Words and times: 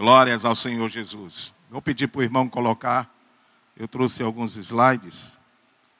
Glórias 0.00 0.46
ao 0.46 0.56
Senhor 0.56 0.88
Jesus. 0.88 1.52
Vou 1.70 1.82
pedir 1.82 2.08
para 2.08 2.20
o 2.20 2.22
irmão 2.22 2.48
colocar. 2.48 3.14
Eu 3.76 3.86
trouxe 3.86 4.22
alguns 4.22 4.56
slides 4.56 5.38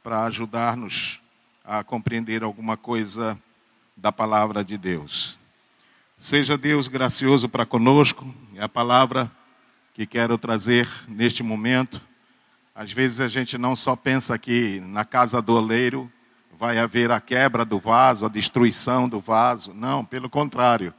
para 0.02 0.24
ajudar-nos 0.24 1.20
a 1.62 1.84
compreender 1.84 2.42
alguma 2.42 2.78
coisa 2.78 3.38
da 3.94 4.10
palavra 4.10 4.64
de 4.64 4.78
Deus. 4.78 5.38
Seja 6.16 6.56
Deus 6.56 6.88
gracioso 6.88 7.46
para 7.46 7.66
conosco, 7.66 8.34
é 8.54 8.62
a 8.62 8.68
palavra 8.70 9.30
que 9.92 10.06
quero 10.06 10.38
trazer 10.38 10.88
neste 11.06 11.42
momento. 11.42 12.00
Às 12.74 12.90
vezes 12.90 13.20
a 13.20 13.28
gente 13.28 13.58
não 13.58 13.76
só 13.76 13.94
pensa 13.94 14.38
que 14.38 14.80
na 14.80 15.04
casa 15.04 15.42
do 15.42 15.52
oleiro 15.52 16.10
vai 16.58 16.78
haver 16.78 17.10
a 17.10 17.20
quebra 17.20 17.66
do 17.66 17.78
vaso, 17.78 18.24
a 18.24 18.30
destruição 18.30 19.06
do 19.06 19.20
vaso. 19.20 19.74
Não, 19.74 20.02
pelo 20.06 20.30
contrário. 20.30 20.94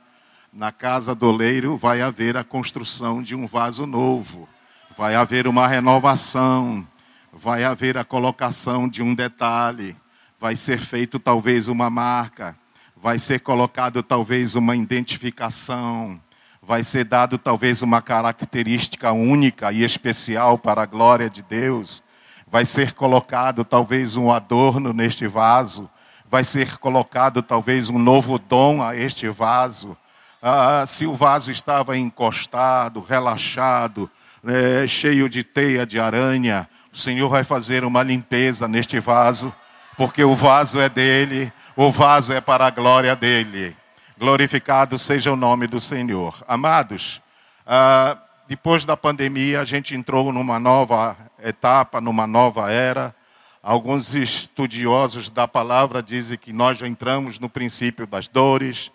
Na 0.54 0.70
casa 0.70 1.16
do 1.16 1.30
oleiro 1.30 1.78
vai 1.78 2.02
haver 2.02 2.36
a 2.36 2.44
construção 2.44 3.24
de 3.24 3.34
um 3.34 3.48
vaso 3.48 3.86
novo, 3.86 4.50
vai 4.98 5.16
haver 5.16 5.48
uma 5.48 5.66
renovação, 5.66 6.86
vai 7.32 7.64
haver 7.64 7.98
a 7.98 8.04
colocação 8.04 8.90
de 8.90 9.02
um 9.02 9.16
detalhe, 9.16 9.96
vai 10.38 10.58
ser 10.58 10.80
feito 10.80 11.18
talvez 11.20 11.70
uma 11.70 11.90
marca, 11.90 12.54
vai 12.98 13.18
ser 13.18 13.40
colocado 13.40 14.04
talvez 14.04 14.54
uma 14.54 14.76
identificação, 14.76 16.20
vai 16.62 16.84
ser 16.84 17.06
dado 17.06 17.38
talvez 17.38 17.82
uma 17.82 18.02
característica 18.02 19.10
única 19.14 19.72
e 19.72 19.86
especial 19.86 20.58
para 20.58 20.84
a 20.84 20.86
glória 20.86 21.30
de 21.30 21.42
Deus, 21.42 22.04
vai 22.46 22.66
ser 22.66 22.92
colocado 22.92 23.64
talvez 23.64 24.18
um 24.18 24.30
adorno 24.30 24.92
neste 24.92 25.28
vaso, 25.28 25.90
vai 26.30 26.44
ser 26.44 26.78
colocado 26.78 27.42
talvez 27.42 27.90
um 27.90 27.98
novo 27.98 28.38
dom 28.38 28.84
a 28.84 28.98
este 28.98 29.30
vaso. 29.30 29.96
Ah, 30.42 30.86
se 30.88 31.06
o 31.06 31.14
vaso 31.14 31.52
estava 31.52 31.96
encostado, 31.96 33.00
relaxado, 33.00 34.10
é, 34.44 34.88
cheio 34.88 35.30
de 35.30 35.44
teia 35.44 35.86
de 35.86 36.00
aranha, 36.00 36.68
o 36.92 36.98
Senhor 36.98 37.30
vai 37.30 37.44
fazer 37.44 37.84
uma 37.84 38.02
limpeza 38.02 38.68
neste 38.68 39.00
vaso, 39.00 39.54
porque 39.96 40.24
o 40.24 40.36
vaso 40.36 40.80
é 40.80 40.90
dele, 40.90 41.54
o 41.76 41.92
vaso 41.92 42.34
é 42.34 42.42
para 42.42 42.66
a 42.66 42.72
glória 42.72 43.16
dele. 43.16 43.78
Glorificado 44.18 44.98
seja 44.98 45.32
o 45.32 45.36
nome 45.36 45.68
do 45.68 45.80
Senhor. 45.80 46.44
Amados, 46.48 47.22
ah, 47.68 48.18
depois 48.48 48.84
da 48.84 48.98
pandemia, 48.98 49.62
a 49.62 49.66
gente 49.66 49.96
entrou 49.96 50.34
numa 50.34 50.60
nova 50.60 51.16
etapa, 51.44 52.02
numa 52.02 52.26
nova 52.26 52.72
era. 52.72 53.16
Alguns 53.62 54.16
estudiosos 54.16 55.30
da 55.30 55.48
palavra 55.48 56.02
dizem 56.02 56.36
que 56.36 56.52
nós 56.52 56.80
já 56.80 56.88
entramos 56.88 57.38
no 57.38 57.48
princípio 57.48 58.08
das 58.08 58.28
dores, 58.28 58.92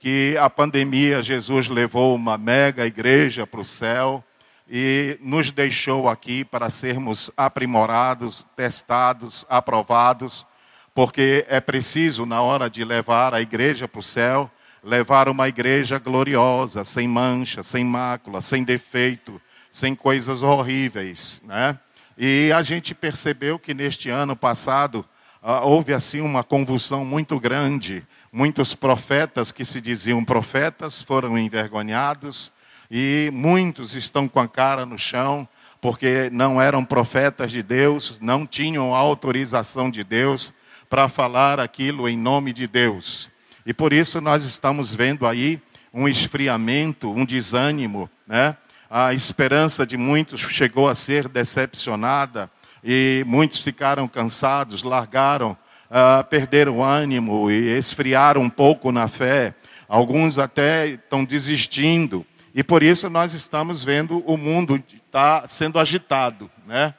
que 0.00 0.34
a 0.38 0.48
pandemia, 0.48 1.20
Jesus 1.20 1.68
levou 1.68 2.16
uma 2.16 2.38
mega 2.38 2.86
igreja 2.86 3.46
para 3.46 3.60
o 3.60 3.64
céu 3.66 4.24
e 4.66 5.18
nos 5.20 5.52
deixou 5.52 6.08
aqui 6.08 6.42
para 6.42 6.70
sermos 6.70 7.30
aprimorados, 7.36 8.46
testados, 8.56 9.44
aprovados, 9.46 10.46
porque 10.94 11.44
é 11.50 11.60
preciso, 11.60 12.24
na 12.24 12.40
hora 12.40 12.70
de 12.70 12.82
levar 12.82 13.34
a 13.34 13.42
igreja 13.42 13.86
para 13.86 14.00
o 14.00 14.02
céu, 14.02 14.50
levar 14.82 15.28
uma 15.28 15.48
igreja 15.48 15.98
gloriosa, 15.98 16.82
sem 16.82 17.06
mancha, 17.06 17.62
sem 17.62 17.84
mácula, 17.84 18.40
sem 18.40 18.64
defeito, 18.64 19.38
sem 19.70 19.94
coisas 19.94 20.42
horríveis, 20.42 21.42
né? 21.44 21.78
E 22.16 22.50
a 22.56 22.62
gente 22.62 22.94
percebeu 22.94 23.58
que 23.58 23.74
neste 23.74 24.08
ano 24.08 24.34
passado 24.34 25.04
houve 25.42 25.92
assim 25.94 26.20
uma 26.20 26.44
convulsão 26.44 27.04
muito 27.04 27.38
grande 27.40 28.06
Muitos 28.32 28.74
profetas 28.74 29.50
que 29.50 29.64
se 29.64 29.80
diziam 29.80 30.24
profetas 30.24 31.02
foram 31.02 31.36
envergonhados 31.36 32.52
e 32.88 33.28
muitos 33.32 33.96
estão 33.96 34.28
com 34.28 34.38
a 34.38 34.46
cara 34.46 34.86
no 34.86 34.96
chão 34.96 35.48
porque 35.80 36.30
não 36.32 36.62
eram 36.62 36.84
profetas 36.84 37.50
de 37.50 37.60
Deus, 37.60 38.20
não 38.20 38.46
tinham 38.46 38.94
autorização 38.94 39.90
de 39.90 40.04
Deus 40.04 40.54
para 40.88 41.08
falar 41.08 41.58
aquilo 41.58 42.08
em 42.08 42.16
nome 42.16 42.52
de 42.52 42.68
Deus. 42.68 43.32
E 43.66 43.74
por 43.74 43.92
isso 43.92 44.20
nós 44.20 44.44
estamos 44.44 44.94
vendo 44.94 45.26
aí 45.26 45.60
um 45.92 46.06
esfriamento, 46.06 47.10
um 47.10 47.24
desânimo, 47.24 48.08
né? 48.28 48.56
A 48.88 49.12
esperança 49.12 49.84
de 49.84 49.96
muitos 49.96 50.38
chegou 50.40 50.88
a 50.88 50.94
ser 50.94 51.28
decepcionada 51.28 52.48
e 52.82 53.24
muitos 53.26 53.60
ficaram 53.60 54.08
cansados, 54.08 54.82
largaram 54.82 55.56
uh, 55.90 56.24
perderam 56.24 56.82
ânimo 56.82 57.50
e 57.50 57.76
esfriaram 57.76 58.40
um 58.40 58.50
pouco 58.50 58.92
na 58.92 59.08
fé. 59.08 59.54
Alguns 59.88 60.38
até 60.38 60.86
estão 60.86 61.24
desistindo. 61.24 62.24
E 62.54 62.62
por 62.62 62.82
isso 62.82 63.10
nós 63.10 63.34
estamos 63.34 63.82
vendo 63.82 64.22
o 64.26 64.36
mundo 64.36 64.82
está 64.94 65.46
sendo 65.46 65.78
agitado. 65.78 66.50
Né? 66.66 66.94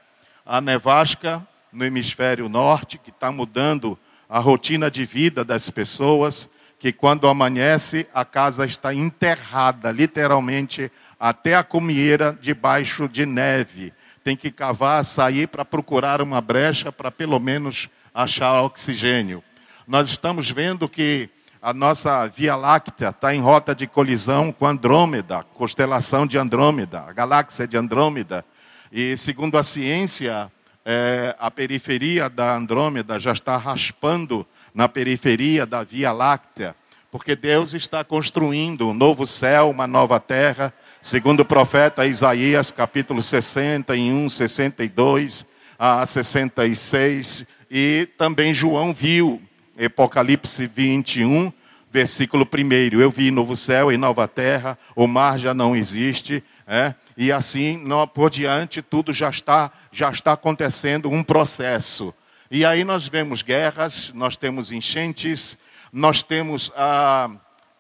A 0.46 0.60
nevasca 0.60 1.46
no 1.72 1.86
hemisfério 1.86 2.50
norte, 2.50 2.98
que 2.98 3.10
está 3.10 3.32
mudando 3.32 3.98
a 4.30 4.40
rotina 4.40 4.92
de 4.92 5.06
vida 5.06 5.44
das 5.44 5.70
pessoas, 5.70 6.50
que 6.78 6.92
quando 6.92 7.28
amanhece 7.28 8.08
a 8.14 8.26
casa 8.26 8.66
está 8.66 8.94
enterrada, 8.94 9.92
literalmente, 9.92 10.92
até 11.20 11.56
a 11.56 11.64
comieira 11.64 12.38
debaixo 12.42 13.08
de 13.08 13.26
neve. 13.26 13.94
Tem 14.24 14.36
que 14.36 14.52
cavar, 14.52 15.04
sair 15.04 15.48
para 15.48 15.66
procurar 15.66 16.22
uma 16.22 16.40
brecha 16.42 16.92
para 16.92 17.12
pelo 17.12 17.40
menos 17.40 17.90
achar 18.14 18.62
oxigênio. 18.62 19.44
Nós 19.88 20.10
estamos 20.10 20.50
vendo 20.50 20.88
que 20.88 21.30
a 21.62 21.74
nossa 21.74 22.28
Via 22.28 22.56
Láctea 22.56 23.10
está 23.10 23.34
em 23.36 23.40
rota 23.40 23.76
de 23.76 23.86
colisão 23.86 24.52
com 24.52 24.66
Andrômeda, 24.66 25.44
constelação 25.54 26.26
de 26.26 26.38
Andrômeda, 26.38 27.02
a 27.02 27.14
galáxia 27.14 27.68
de 27.68 27.78
Andrômeda. 27.78 28.44
E 28.92 29.16
segundo 29.16 29.58
a 29.58 29.64
ciência, 29.64 30.52
é, 30.84 31.36
a 31.40 31.52
periferia 31.52 32.30
da 32.30 32.56
Andrômeda 32.56 33.20
já 33.20 33.32
está 33.32 33.58
raspando 33.58 34.46
na 34.74 34.90
periferia 34.90 35.66
da 35.66 35.84
Via 35.84 36.12
Láctea, 36.12 36.76
porque 37.12 37.36
Deus 37.36 37.74
está 37.74 38.06
construindo 38.06 38.88
um 38.88 38.94
novo 38.94 39.28
céu, 39.28 39.70
uma 39.70 39.86
nova 39.86 40.18
terra, 40.18 40.74
segundo 41.02 41.42
o 41.42 41.46
profeta 41.46 42.08
Isaías, 42.08 42.72
capítulo 42.72 43.22
61, 43.22 44.30
62 44.30 45.46
a 45.78 46.08
66 46.08 47.46
e 47.70 48.08
também 48.18 48.54
João 48.54 48.94
viu, 48.94 49.42
Apocalipse 49.84 50.66
21, 50.66 51.52
versículo 51.92 52.48
1. 52.48 52.98
Eu 52.98 53.12
vi 53.12 53.30
novo 53.30 53.58
céu 53.58 53.92
e 53.92 53.98
nova 53.98 54.26
terra, 54.26 54.78
o 54.96 55.06
mar 55.06 55.38
já 55.38 55.54
não 55.54 55.76
existe, 55.76 56.42
é? 56.66 56.96
e 57.18 57.30
assim 57.30 57.84
por 58.14 58.30
diante 58.30 58.82
tudo 58.82 59.12
já 59.12 59.30
está, 59.30 59.70
já 59.92 60.10
está 60.12 60.32
acontecendo 60.32 61.10
um 61.10 61.24
processo. 61.24 62.14
E 62.50 62.64
aí 62.66 62.86
nós 62.86 63.08
vemos 63.08 63.42
guerras, 63.42 64.14
nós 64.14 64.38
temos 64.38 64.72
enchentes, 64.72 65.58
nós 65.92 66.24
temos 66.24 66.72
a, 66.76 67.30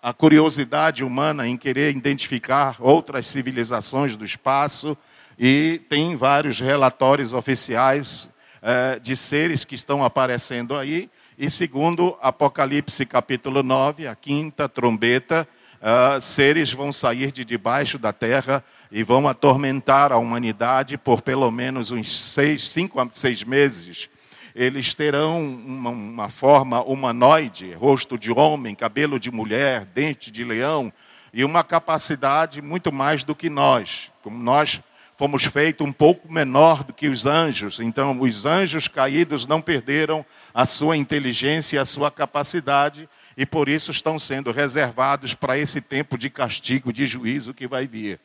a 0.02 0.14
curiosidade 0.14 1.04
humana 1.04 1.48
em 1.48 1.56
querer 1.56 1.96
identificar 1.96 2.76
outras 2.80 3.28
civilizações 3.28 4.16
do 4.16 4.26
espaço, 4.26 4.98
e 5.40 5.82
tem 5.90 6.16
vários 6.16 6.60
relatórios 6.60 7.34
oficiais 7.34 8.30
eh, 8.62 9.00
de 9.02 9.16
seres 9.16 9.66
que 9.66 9.74
estão 9.74 10.04
aparecendo 10.04 10.78
aí. 10.78 11.10
E 11.36 11.50
segundo 11.50 12.16
Apocalipse 12.22 13.06
capítulo 13.08 13.64
9, 13.64 14.06
a 14.06 14.16
quinta 14.16 14.70
trombeta, 14.70 15.48
uh, 15.82 16.22
seres 16.22 16.72
vão 16.72 16.94
sair 16.94 17.32
de 17.32 17.44
debaixo 17.44 17.98
da 17.98 18.14
terra 18.14 18.64
e 18.92 19.02
vão 19.02 19.28
atormentar 19.28 20.12
a 20.12 20.18
humanidade 20.18 20.96
por 21.00 21.22
pelo 21.22 21.50
menos 21.50 21.90
uns 21.90 22.16
seis, 22.16 22.70
cinco 22.70 23.02
a 23.02 23.08
seis 23.10 23.44
meses. 23.44 24.08
Eles 24.56 24.94
terão 24.94 25.42
uma, 25.42 25.90
uma 25.90 26.30
forma 26.30 26.82
humanoide, 26.84 27.74
rosto 27.74 28.18
de 28.18 28.32
homem, 28.32 28.76
cabelo 28.76 29.20
de 29.20 29.32
mulher, 29.32 29.86
dente 29.86 30.30
de 30.30 30.44
leão, 30.44 30.92
e 31.34 31.46
uma 31.46 31.64
capacidade 31.64 32.62
muito 32.62 32.92
mais 32.92 33.24
do 33.24 33.34
que 33.34 33.50
nós. 33.50 34.12
Como 34.22 34.38
nós 34.38 34.82
fomos 35.22 35.46
feitos 35.46 35.88
um 35.88 35.92
pouco 35.92 36.34
menor 36.34 36.84
do 36.84 36.92
que 36.92 37.08
os 37.08 37.28
anjos. 37.28 37.80
Então, 37.80 38.20
os 38.20 38.44
anjos 38.44 38.88
caídos 38.88 39.46
não 39.46 39.62
perderam 39.62 40.26
a 40.52 40.66
sua 40.66 40.98
inteligência 40.98 41.76
e 41.76 41.80
a 41.80 41.86
sua 41.86 42.10
capacidade, 42.10 43.08
e 43.38 43.46
por 43.46 43.70
isso 43.70 43.92
estão 43.92 44.18
sendo 44.18 44.52
reservados 44.52 45.36
para 45.36 45.58
esse 45.60 45.80
tempo 45.80 46.18
de 46.18 46.28
castigo, 46.28 46.92
de 46.92 47.06
juízo 47.06 47.54
que 47.54 47.68
vai 47.68 47.86
vir. 47.86 48.20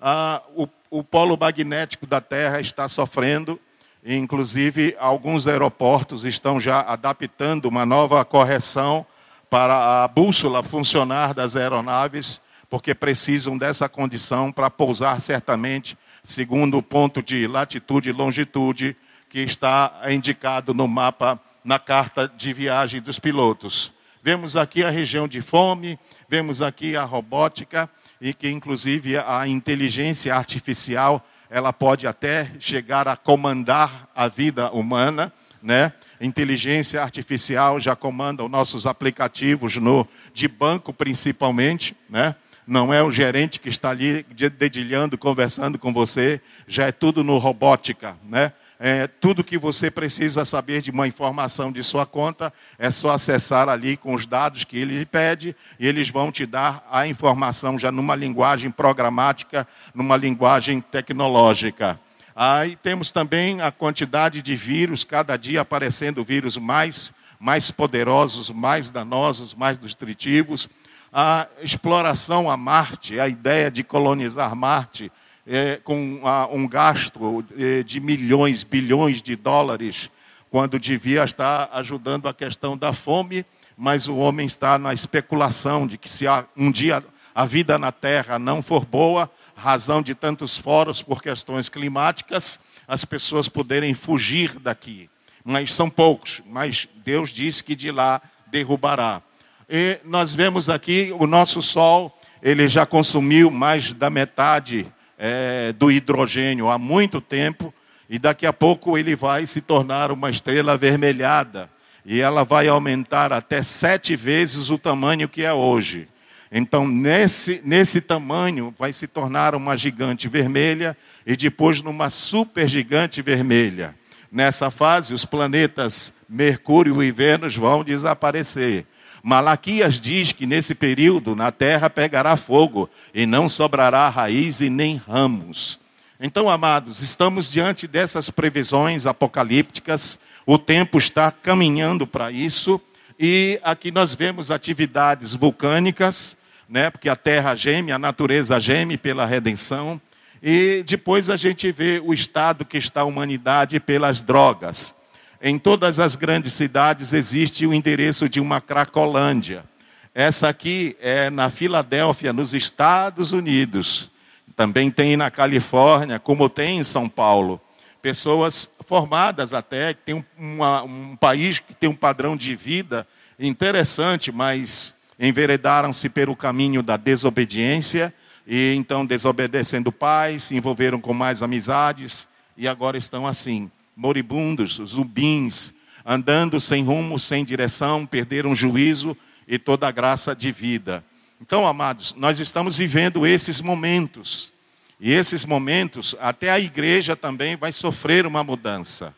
Ah, 0.00 0.40
o, 0.54 0.68
o 0.88 1.02
polo 1.02 1.36
magnético 1.36 2.06
da 2.06 2.20
Terra 2.20 2.60
está 2.60 2.88
sofrendo, 2.88 3.60
inclusive 4.04 4.96
alguns 4.98 5.46
aeroportos 5.46 6.24
estão 6.24 6.60
já 6.60 6.80
adaptando 6.80 7.66
uma 7.66 7.84
nova 7.84 8.24
correção 8.24 9.04
para 9.50 10.04
a 10.04 10.08
bússola 10.08 10.62
funcionar 10.62 11.34
das 11.34 11.56
aeronaves, 11.56 12.40
porque 12.68 12.94
precisam 12.94 13.56
dessa 13.56 13.88
condição 13.88 14.52
para 14.52 14.70
pousar 14.70 15.20
certamente 15.20 15.96
segundo 16.22 16.78
o 16.78 16.82
ponto 16.82 17.22
de 17.22 17.46
latitude 17.46 18.10
e 18.10 18.12
longitude 18.12 18.96
que 19.30 19.40
está 19.40 20.02
indicado 20.08 20.74
no 20.74 20.86
mapa, 20.86 21.40
na 21.64 21.78
carta 21.78 22.28
de 22.28 22.52
viagem 22.52 23.00
dos 23.00 23.18
pilotos. 23.18 23.92
Vemos 24.22 24.56
aqui 24.56 24.84
a 24.84 24.90
região 24.90 25.26
de 25.26 25.40
fome, 25.40 25.98
vemos 26.28 26.60
aqui 26.60 26.96
a 26.96 27.04
robótica, 27.04 27.88
e 28.20 28.34
que 28.34 28.50
inclusive 28.50 29.16
a 29.16 29.46
inteligência 29.46 30.34
artificial 30.34 31.24
ela 31.50 31.72
pode 31.72 32.06
até 32.06 32.50
chegar 32.58 33.08
a 33.08 33.16
comandar 33.16 34.08
a 34.14 34.28
vida 34.28 34.70
humana, 34.70 35.32
né? 35.62 35.92
Inteligência 36.20 37.02
artificial 37.02 37.78
já 37.78 37.94
comanda 37.94 38.44
os 38.44 38.50
nossos 38.50 38.86
aplicativos 38.86 39.76
no 39.76 40.06
de 40.32 40.48
banco 40.48 40.92
principalmente, 40.92 41.96
né? 42.08 42.34
Não 42.66 42.92
é 42.92 43.02
o 43.02 43.10
gerente 43.10 43.58
que 43.58 43.70
está 43.70 43.90
ali 43.90 44.26
dedilhando, 44.58 45.16
conversando 45.16 45.78
com 45.78 45.90
você, 45.90 46.38
já 46.66 46.86
é 46.86 46.92
tudo 46.92 47.24
no 47.24 47.38
robótica, 47.38 48.16
né? 48.24 48.52
É, 48.80 49.08
tudo 49.08 49.42
que 49.42 49.58
você 49.58 49.90
precisa 49.90 50.44
saber 50.44 50.80
de 50.80 50.92
uma 50.92 51.08
informação 51.08 51.72
de 51.72 51.82
sua 51.82 52.06
conta 52.06 52.52
é 52.78 52.92
só 52.92 53.10
acessar 53.10 53.68
ali 53.68 53.96
com 53.96 54.14
os 54.14 54.24
dados 54.24 54.62
que 54.62 54.78
ele 54.78 55.04
pede 55.04 55.56
e 55.80 55.86
eles 55.86 56.08
vão 56.08 56.30
te 56.30 56.46
dar 56.46 56.86
a 56.88 57.04
informação 57.04 57.76
já 57.76 57.90
numa 57.90 58.14
linguagem 58.14 58.70
programática, 58.70 59.66
numa 59.92 60.16
linguagem 60.16 60.80
tecnológica. 60.80 61.98
Aí 62.36 62.76
temos 62.76 63.10
também 63.10 63.60
a 63.60 63.72
quantidade 63.72 64.40
de 64.40 64.54
vírus, 64.54 65.02
cada 65.02 65.36
dia 65.36 65.62
aparecendo 65.62 66.22
vírus 66.22 66.56
mais, 66.56 67.12
mais 67.40 67.72
poderosos, 67.72 68.48
mais 68.48 68.92
danosos, 68.92 69.54
mais 69.54 69.76
destrutivos. 69.76 70.68
A 71.12 71.48
exploração 71.60 72.48
a 72.48 72.56
Marte, 72.56 73.18
a 73.18 73.26
ideia 73.26 73.72
de 73.72 73.82
colonizar 73.82 74.54
Marte, 74.54 75.10
é, 75.48 75.80
com 75.82 76.20
a, 76.22 76.46
um 76.46 76.68
gasto 76.68 77.44
é, 77.56 77.82
de 77.82 77.98
milhões, 77.98 78.62
bilhões 78.62 79.22
de 79.22 79.34
dólares, 79.34 80.10
quando 80.50 80.78
devia 80.78 81.24
estar 81.24 81.70
ajudando 81.72 82.28
a 82.28 82.34
questão 82.34 82.76
da 82.76 82.92
fome, 82.92 83.44
mas 83.76 84.06
o 84.06 84.16
homem 84.16 84.46
está 84.46 84.78
na 84.78 84.92
especulação 84.92 85.86
de 85.86 85.96
que 85.96 86.08
se 86.08 86.26
um 86.56 86.70
dia 86.70 87.02
a 87.34 87.44
vida 87.44 87.78
na 87.78 87.92
Terra 87.92 88.38
não 88.38 88.62
for 88.62 88.84
boa, 88.84 89.30
razão 89.56 90.02
de 90.02 90.14
tantos 90.14 90.56
foros 90.56 91.02
por 91.02 91.22
questões 91.22 91.68
climáticas, 91.68 92.60
as 92.86 93.04
pessoas 93.04 93.48
poderem 93.48 93.94
fugir 93.94 94.58
daqui. 94.58 95.08
Mas 95.44 95.72
são 95.72 95.88
poucos, 95.88 96.42
mas 96.46 96.88
Deus 97.04 97.30
disse 97.30 97.62
que 97.62 97.76
de 97.76 97.90
lá 97.90 98.20
derrubará. 98.48 99.22
E 99.68 99.98
nós 100.04 100.34
vemos 100.34 100.68
aqui 100.68 101.14
o 101.18 101.26
nosso 101.26 101.62
Sol, 101.62 102.18
ele 102.42 102.68
já 102.68 102.84
consumiu 102.84 103.50
mais 103.50 103.92
da 103.92 104.10
metade 104.10 104.86
é, 105.18 105.72
do 105.72 105.90
hidrogênio 105.90 106.70
há 106.70 106.78
muito 106.78 107.20
tempo, 107.20 107.74
e 108.08 108.18
daqui 108.18 108.46
a 108.46 108.52
pouco 108.52 108.96
ele 108.96 109.14
vai 109.16 109.46
se 109.46 109.60
tornar 109.60 110.10
uma 110.10 110.30
estrela 110.30 110.72
avermelhada, 110.72 111.68
e 112.04 112.20
ela 112.20 112.44
vai 112.44 112.68
aumentar 112.68 113.32
até 113.32 113.62
sete 113.62 114.16
vezes 114.16 114.70
o 114.70 114.78
tamanho 114.78 115.28
que 115.28 115.44
é 115.44 115.52
hoje. 115.52 116.08
Então, 116.50 116.88
nesse, 116.88 117.60
nesse 117.64 118.00
tamanho, 118.00 118.74
vai 118.78 118.92
se 118.92 119.06
tornar 119.06 119.54
uma 119.54 119.76
gigante 119.76 120.28
vermelha 120.28 120.96
e 121.26 121.36
depois 121.36 121.82
numa 121.82 122.08
supergigante 122.08 123.20
vermelha. 123.20 123.94
Nessa 124.32 124.70
fase, 124.70 125.12
os 125.12 125.24
planetas 125.24 126.12
Mercúrio 126.28 127.02
e 127.02 127.10
Vênus 127.10 127.56
vão 127.56 127.84
desaparecer. 127.84 128.86
Malaquias 129.22 130.00
diz 130.00 130.32
que 130.32 130.46
nesse 130.46 130.74
período 130.74 131.34
na 131.34 131.50
terra 131.50 131.90
pegará 131.90 132.36
fogo 132.36 132.88
e 133.12 133.26
não 133.26 133.48
sobrará 133.48 134.08
raiz 134.08 134.60
e 134.60 134.70
nem 134.70 134.96
ramos. 134.96 135.78
Então, 136.20 136.48
amados, 136.48 137.00
estamos 137.00 137.50
diante 137.50 137.86
dessas 137.86 138.28
previsões 138.28 139.06
apocalípticas, 139.06 140.18
o 140.44 140.58
tempo 140.58 140.98
está 140.98 141.30
caminhando 141.30 142.06
para 142.06 142.32
isso, 142.32 142.80
e 143.18 143.60
aqui 143.62 143.92
nós 143.92 144.14
vemos 144.14 144.50
atividades 144.50 145.34
vulcânicas, 145.34 146.36
né, 146.68 146.90
porque 146.90 147.08
a 147.08 147.14
terra 147.14 147.54
geme, 147.54 147.92
a 147.92 147.98
natureza 147.98 148.58
geme 148.58 148.98
pela 148.98 149.26
redenção, 149.26 150.00
e 150.42 150.82
depois 150.86 151.30
a 151.30 151.36
gente 151.36 151.70
vê 151.70 152.00
o 152.04 152.12
estado 152.12 152.64
que 152.64 152.78
está 152.78 153.02
a 153.02 153.04
humanidade 153.04 153.78
pelas 153.78 154.20
drogas. 154.20 154.94
Em 155.40 155.56
todas 155.56 156.00
as 156.00 156.16
grandes 156.16 156.52
cidades 156.52 157.12
existe 157.12 157.64
o 157.64 157.72
endereço 157.72 158.28
de 158.28 158.40
uma 158.40 158.60
Cracolândia. 158.60 159.64
Essa 160.12 160.48
aqui 160.48 160.96
é 161.00 161.30
na 161.30 161.48
Filadélfia, 161.48 162.32
nos 162.32 162.54
Estados 162.54 163.30
Unidos. 163.30 164.10
Também 164.56 164.90
tem 164.90 165.16
na 165.16 165.30
Califórnia, 165.30 166.18
como 166.18 166.48
tem 166.48 166.80
em 166.80 166.84
São 166.84 167.08
Paulo. 167.08 167.60
Pessoas 168.02 168.68
formadas 168.84 169.54
até, 169.54 169.94
que 169.94 170.00
tem 170.00 170.24
uma, 170.36 170.82
um 170.82 171.14
país 171.14 171.60
que 171.60 171.72
tem 171.72 171.88
um 171.88 171.94
padrão 171.94 172.36
de 172.36 172.56
vida 172.56 173.06
interessante, 173.38 174.32
mas 174.32 174.92
enveredaram-se 175.20 176.08
pelo 176.08 176.34
caminho 176.34 176.82
da 176.82 176.96
desobediência 176.96 178.12
e 178.44 178.74
então 178.74 179.06
desobedecendo 179.06 179.92
pais, 179.92 180.44
se 180.44 180.56
envolveram 180.56 180.98
com 180.98 181.14
mais 181.14 181.44
amizades 181.44 182.26
e 182.56 182.66
agora 182.66 182.98
estão 182.98 183.24
assim 183.24 183.70
moribundos, 183.98 184.80
zumbins, 184.84 185.74
andando 186.06 186.60
sem 186.60 186.84
rumo, 186.84 187.18
sem 187.18 187.44
direção, 187.44 188.06
perderam 188.06 188.54
juízo 188.54 189.16
e 189.46 189.58
toda 189.58 189.88
a 189.88 189.90
graça 189.90 190.36
de 190.36 190.52
vida. 190.52 191.04
Então, 191.40 191.66
amados, 191.66 192.14
nós 192.16 192.38
estamos 192.38 192.78
vivendo 192.78 193.26
esses 193.26 193.60
momentos. 193.60 194.52
E 195.00 195.12
esses 195.12 195.44
momentos, 195.44 196.14
até 196.20 196.48
a 196.48 196.60
igreja 196.60 197.16
também 197.16 197.56
vai 197.56 197.72
sofrer 197.72 198.24
uma 198.24 198.44
mudança. 198.44 199.12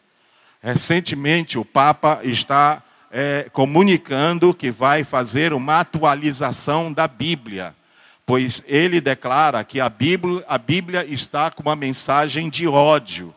Recentemente, 0.62 1.58
o 1.58 1.64
Papa 1.64 2.20
está 2.22 2.82
é, 3.10 3.48
comunicando 3.52 4.54
que 4.54 4.70
vai 4.70 5.04
fazer 5.04 5.52
uma 5.52 5.80
atualização 5.80 6.90
da 6.90 7.06
Bíblia, 7.06 7.74
pois 8.24 8.64
ele 8.66 8.98
declara 8.98 9.62
que 9.62 9.78
a 9.78 9.90
Bíblia, 9.90 10.42
a 10.48 10.56
Bíblia 10.56 11.04
está 11.04 11.50
com 11.50 11.62
uma 11.62 11.76
mensagem 11.76 12.48
de 12.48 12.66
ódio. 12.66 13.34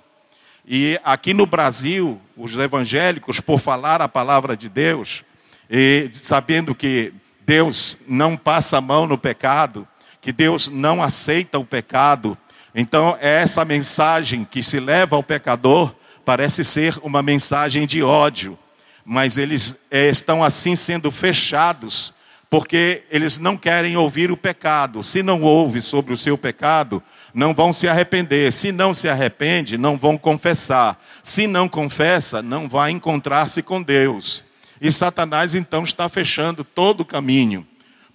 E 0.66 0.98
aqui 1.04 1.34
no 1.34 1.46
Brasil, 1.46 2.22
os 2.38 2.56
evangélicos, 2.56 3.42
por 3.42 3.60
falar 3.60 4.02
a 4.02 4.08
palavra 4.08 4.56
de 4.56 4.70
Deus, 4.70 5.26
e 5.70 6.10
sabendo 6.14 6.74
que 6.74 7.14
Deus 7.46 7.98
não 8.08 8.38
passa 8.38 8.78
a 8.78 8.82
mão 8.82 9.06
no 9.06 9.18
pecado, 9.18 9.86
que 10.22 10.32
Deus 10.32 10.70
não 10.70 11.04
aceita 11.04 11.60
o 11.60 11.66
pecado, 11.66 12.38
então 12.74 13.18
é 13.20 13.42
essa 13.42 13.66
mensagem 13.66 14.46
que 14.46 14.64
se 14.64 14.80
leva 14.80 15.16
ao 15.18 15.24
pecador 15.24 15.94
parece 16.24 16.64
ser 16.64 16.98
uma 17.04 17.22
mensagem 17.22 17.86
de 17.86 18.02
ódio, 18.02 18.58
mas 19.06 19.38
eles 19.38 19.76
é, 19.92 20.08
estão 20.08 20.42
assim 20.42 20.78
sendo 20.78 21.12
fechados, 21.12 22.14
porque 22.50 23.04
eles 23.12 23.38
não 23.38 23.58
querem 23.58 23.98
ouvir 23.98 24.32
o 24.32 24.38
pecado. 24.38 25.04
Se 25.04 25.22
não 25.22 25.42
ouve 25.42 25.82
sobre 25.82 26.14
o 26.14 26.18
seu 26.18 26.38
pecado, 26.38 27.04
não 27.34 27.54
vão 27.54 27.74
se 27.74 27.88
arrepender. 27.88 28.54
Se 28.54 28.72
não 28.72 28.94
se 28.94 29.10
arrepende, 29.10 29.78
não 29.78 29.98
vão 29.98 30.18
confessar. 30.18 31.02
Se 31.24 31.48
não 31.48 31.68
confessa, 31.68 32.42
não 32.42 32.70
vai 32.70 32.92
encontrar-se 32.92 33.64
com 33.64 33.82
Deus. 33.82 34.46
E 34.80 34.92
Satanás 34.92 35.56
então 35.56 35.84
está 35.84 36.08
fechando 36.08 36.64
todo 36.64 37.02
o 37.02 37.06
caminho. 37.06 37.66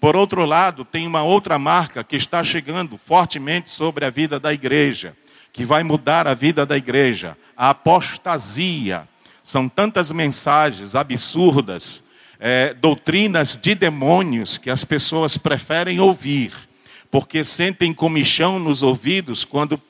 Por 0.00 0.14
outro 0.14 0.44
lado, 0.44 0.84
tem 0.84 1.06
uma 1.06 1.22
outra 1.22 1.58
marca 1.58 2.04
que 2.04 2.14
está 2.14 2.44
chegando 2.44 2.96
fortemente 2.96 3.70
sobre 3.70 4.04
a 4.04 4.10
vida 4.10 4.38
da 4.38 4.52
igreja, 4.52 5.16
que 5.52 5.64
vai 5.64 5.82
mudar 5.82 6.28
a 6.28 6.34
vida 6.34 6.64
da 6.64 6.76
igreja: 6.76 7.36
a 7.56 7.70
apostasia. 7.70 9.08
São 9.42 9.66
tantas 9.66 10.12
mensagens 10.12 10.94
absurdas, 10.94 12.04
é, 12.38 12.74
doutrinas 12.74 13.56
de 13.56 13.74
demônios 13.74 14.58
que 14.58 14.68
as 14.68 14.84
pessoas 14.84 15.38
preferem 15.38 15.98
ouvir 15.98 16.67
porque 17.10 17.42
sentem 17.44 17.92
comichão 17.92 18.58
nos 18.58 18.82
ouvidos 18.82 19.44
quando 19.44 19.80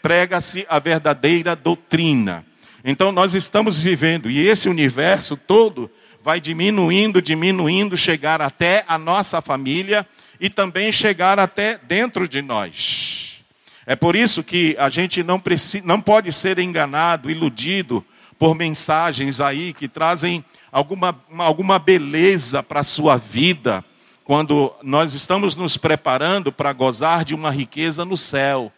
prega-se 0.00 0.66
a 0.68 0.78
verdadeira 0.78 1.56
doutrina. 1.56 2.44
Então 2.84 3.12
nós 3.12 3.34
estamos 3.34 3.78
vivendo, 3.78 4.30
e 4.30 4.46
esse 4.46 4.68
universo 4.68 5.36
todo 5.36 5.90
vai 6.22 6.40
diminuindo, 6.40 7.20
diminuindo, 7.20 7.96
chegar 7.96 8.40
até 8.40 8.84
a 8.86 8.96
nossa 8.96 9.40
família 9.40 10.06
e 10.38 10.48
também 10.48 10.92
chegar 10.92 11.38
até 11.38 11.78
dentro 11.78 12.28
de 12.28 12.40
nós. 12.40 13.42
É 13.86 13.96
por 13.96 14.14
isso 14.14 14.42
que 14.42 14.76
a 14.78 14.88
gente 14.88 15.22
não, 15.22 15.40
precisa, 15.40 15.84
não 15.84 16.00
pode 16.00 16.32
ser 16.32 16.58
enganado, 16.58 17.30
iludido 17.30 18.04
por 18.38 18.54
mensagens 18.54 19.40
aí 19.40 19.72
que 19.72 19.88
trazem 19.88 20.44
alguma, 20.70 21.18
alguma 21.38 21.78
beleza 21.78 22.62
para 22.62 22.80
a 22.80 22.84
sua 22.84 23.16
vida, 23.16 23.84
quando 24.30 24.72
nós 24.84 25.12
estamos 25.12 25.56
nos 25.56 25.76
preparando 25.76 26.52
para 26.52 26.72
gozar 26.72 27.24
de 27.24 27.34
uma 27.34 27.50
riqueza 27.50 28.04
no 28.04 28.16
céu. 28.16 28.72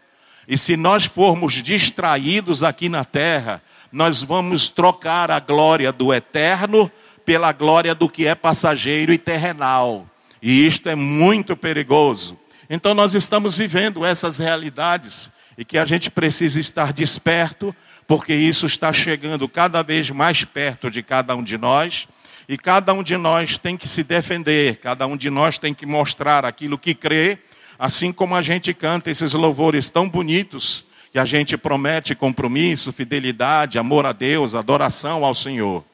E 0.48 0.56
se 0.56 0.78
nós 0.78 1.04
formos 1.04 1.62
distraídos 1.62 2.62
aqui 2.62 2.88
na 2.88 3.04
terra, 3.04 3.62
nós 3.92 4.22
vamos 4.22 4.70
trocar 4.70 5.30
a 5.30 5.38
glória 5.38 5.92
do 5.92 6.10
eterno 6.10 6.90
pela 7.22 7.52
glória 7.52 7.94
do 7.94 8.08
que 8.08 8.26
é 8.26 8.34
passageiro 8.34 9.12
e 9.12 9.18
terrenal. 9.18 10.06
E 10.40 10.66
isto 10.66 10.88
é 10.88 10.94
muito 10.94 11.54
perigoso. 11.54 12.34
Então 12.70 12.94
nós 12.94 13.14
estamos 13.14 13.58
vivendo 13.58 14.06
essas 14.06 14.38
realidades 14.38 15.30
e 15.58 15.66
que 15.66 15.76
a 15.76 15.84
gente 15.84 16.10
precisa 16.10 16.58
estar 16.58 16.94
desperto, 16.94 17.76
porque 18.08 18.32
isso 18.32 18.64
está 18.64 18.90
chegando 18.90 19.46
cada 19.46 19.82
vez 19.82 20.08
mais 20.08 20.46
perto 20.46 20.90
de 20.90 21.02
cada 21.02 21.36
um 21.36 21.42
de 21.42 21.58
nós. 21.58 22.08
E 22.48 22.56
cada 22.56 22.92
um 22.92 23.02
de 23.02 23.16
nós 23.16 23.58
tem 23.58 23.76
que 23.76 23.88
se 23.88 24.02
defender, 24.02 24.76
cada 24.76 25.06
um 25.06 25.16
de 25.16 25.30
nós 25.30 25.58
tem 25.58 25.72
que 25.72 25.86
mostrar 25.86 26.44
aquilo 26.44 26.78
que 26.78 26.94
crê, 26.94 27.38
assim 27.78 28.12
como 28.12 28.34
a 28.34 28.42
gente 28.42 28.72
canta 28.74 29.10
esses 29.10 29.32
louvores 29.32 29.88
tão 29.88 30.08
bonitos, 30.08 30.84
que 31.12 31.18
a 31.18 31.24
gente 31.24 31.56
promete 31.56 32.14
compromisso, 32.14 32.92
fidelidade, 32.92 33.78
amor 33.78 34.06
a 34.06 34.12
Deus, 34.12 34.54
adoração 34.54 35.24
ao 35.24 35.34
Senhor. 35.34 35.84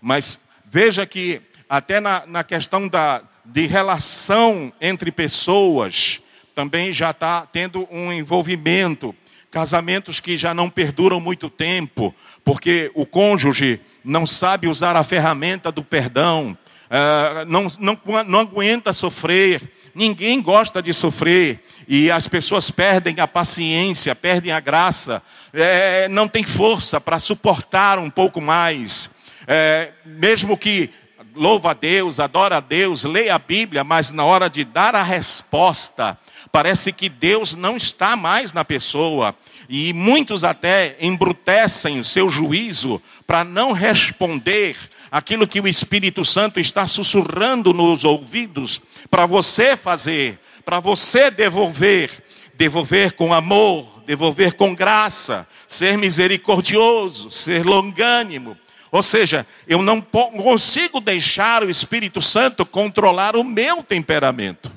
Mas 0.00 0.40
veja 0.70 1.06
que 1.06 1.40
até 1.68 2.00
na, 2.00 2.24
na 2.26 2.44
questão 2.44 2.88
da, 2.88 3.22
de 3.44 3.66
relação 3.66 4.72
entre 4.80 5.10
pessoas, 5.12 6.20
também 6.54 6.92
já 6.92 7.10
está 7.10 7.46
tendo 7.46 7.86
um 7.90 8.12
envolvimento. 8.12 9.14
Casamentos 9.50 10.20
que 10.20 10.36
já 10.36 10.52
não 10.52 10.68
perduram 10.68 11.20
muito 11.20 11.48
tempo, 11.48 12.14
porque 12.44 12.90
o 12.94 13.06
cônjuge 13.06 13.80
não 14.04 14.26
sabe 14.26 14.68
usar 14.68 14.94
a 14.96 15.02
ferramenta 15.02 15.72
do 15.72 15.82
perdão, 15.82 16.56
uh, 16.90 17.44
não, 17.46 17.72
não, 17.78 17.98
não 18.24 18.40
aguenta 18.40 18.92
sofrer, 18.92 19.62
ninguém 19.94 20.42
gosta 20.42 20.82
de 20.82 20.92
sofrer, 20.92 21.60
e 21.88 22.10
as 22.10 22.28
pessoas 22.28 22.70
perdem 22.70 23.18
a 23.20 23.26
paciência, 23.26 24.14
perdem 24.14 24.52
a 24.52 24.60
graça, 24.60 25.22
é, 25.52 26.08
não 26.08 26.28
tem 26.28 26.44
força 26.44 27.00
para 27.00 27.20
suportar 27.20 27.98
um 27.98 28.10
pouco 28.10 28.40
mais. 28.40 29.10
É, 29.46 29.92
mesmo 30.04 30.56
que 30.56 30.90
louva 31.34 31.70
a 31.70 31.74
Deus, 31.74 32.18
adora 32.20 32.56
a 32.56 32.60
Deus, 32.60 33.04
leia 33.04 33.34
a 33.34 33.38
Bíblia, 33.38 33.84
mas 33.84 34.10
na 34.10 34.24
hora 34.24 34.48
de 34.48 34.64
dar 34.64 34.94
a 34.94 35.02
resposta, 35.02 36.18
parece 36.50 36.92
que 36.92 37.08
Deus 37.08 37.54
não 37.54 37.76
está 37.76 38.16
mais 38.16 38.52
na 38.52 38.64
pessoa. 38.64 39.34
E 39.68 39.92
muitos 39.92 40.44
até 40.44 40.96
embrutecem 41.00 41.98
o 41.98 42.04
seu 42.04 42.28
juízo 42.28 43.00
para 43.26 43.44
não 43.44 43.72
responder 43.72 44.76
aquilo 45.10 45.46
que 45.46 45.60
o 45.60 45.68
Espírito 45.68 46.24
Santo 46.24 46.60
está 46.60 46.86
sussurrando 46.86 47.72
nos 47.72 48.04
ouvidos 48.04 48.80
para 49.10 49.26
você 49.26 49.76
fazer, 49.76 50.38
para 50.64 50.80
você 50.80 51.30
devolver, 51.30 52.10
devolver 52.54 53.12
com 53.12 53.32
amor, 53.32 54.02
devolver 54.06 54.54
com 54.54 54.74
graça, 54.74 55.46
ser 55.66 55.96
misericordioso, 55.96 57.30
ser 57.30 57.64
longânimo. 57.64 58.56
Ou 58.90 59.02
seja, 59.02 59.46
eu 59.66 59.82
não 59.82 60.00
consigo 60.00 61.00
deixar 61.00 61.62
o 61.62 61.70
Espírito 61.70 62.22
Santo 62.22 62.64
controlar 62.64 63.34
o 63.34 63.42
meu 63.42 63.82
temperamento. 63.82 64.70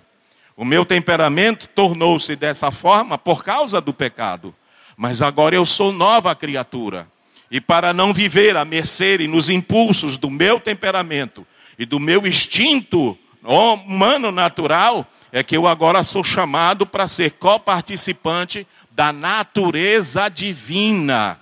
O 0.56 0.66
meu 0.66 0.84
temperamento 0.84 1.68
tornou-se 1.68 2.36
dessa 2.36 2.72
forma 2.72 3.16
por 3.16 3.44
causa 3.44 3.80
do 3.80 3.94
pecado. 3.94 4.56
Mas 4.98 5.22
agora 5.22 5.56
eu 5.56 5.64
sou 5.64 5.94
nova 5.94 6.34
criatura. 6.34 7.08
E 7.52 7.62
para 7.62 7.94
não 7.94 8.12
viver 8.12 8.58
a 8.58 8.66
mercê 8.66 9.16
e 9.18 9.28
nos 9.28 9.48
impulsos 9.48 10.18
do 10.18 10.30
meu 10.30 10.60
temperamento 10.60 11.46
e 11.78 11.86
do 11.86 12.00
meu 12.00 12.26
instinto 12.26 13.16
humano 13.44 14.32
natural, 14.32 15.06
é 15.32 15.44
que 15.44 15.56
eu 15.56 15.68
agora 15.68 16.04
sou 16.04 16.24
chamado 16.24 16.86
para 16.86 17.08
ser 17.08 17.34
coparticipante 17.34 18.66
da 18.92 19.14
natureza 19.14 20.28
divina. 20.28 21.40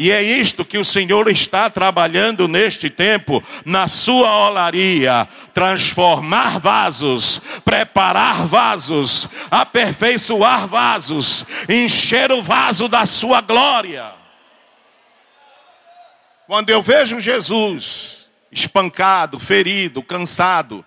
E 0.00 0.12
é 0.12 0.22
isto 0.22 0.64
que 0.64 0.78
o 0.78 0.84
Senhor 0.84 1.28
está 1.28 1.68
trabalhando 1.68 2.46
neste 2.46 2.88
tempo, 2.88 3.42
na 3.64 3.88
sua 3.88 4.46
olaria: 4.46 5.26
transformar 5.52 6.60
vasos, 6.60 7.42
preparar 7.64 8.46
vasos, 8.46 9.28
aperfeiçoar 9.50 10.68
vasos, 10.68 11.44
encher 11.68 12.30
o 12.30 12.40
vaso 12.40 12.86
da 12.86 13.04
sua 13.06 13.40
glória. 13.40 14.12
Quando 16.46 16.70
eu 16.70 16.80
vejo 16.80 17.18
Jesus 17.18 18.30
espancado, 18.52 19.40
ferido, 19.40 20.00
cansado, 20.00 20.84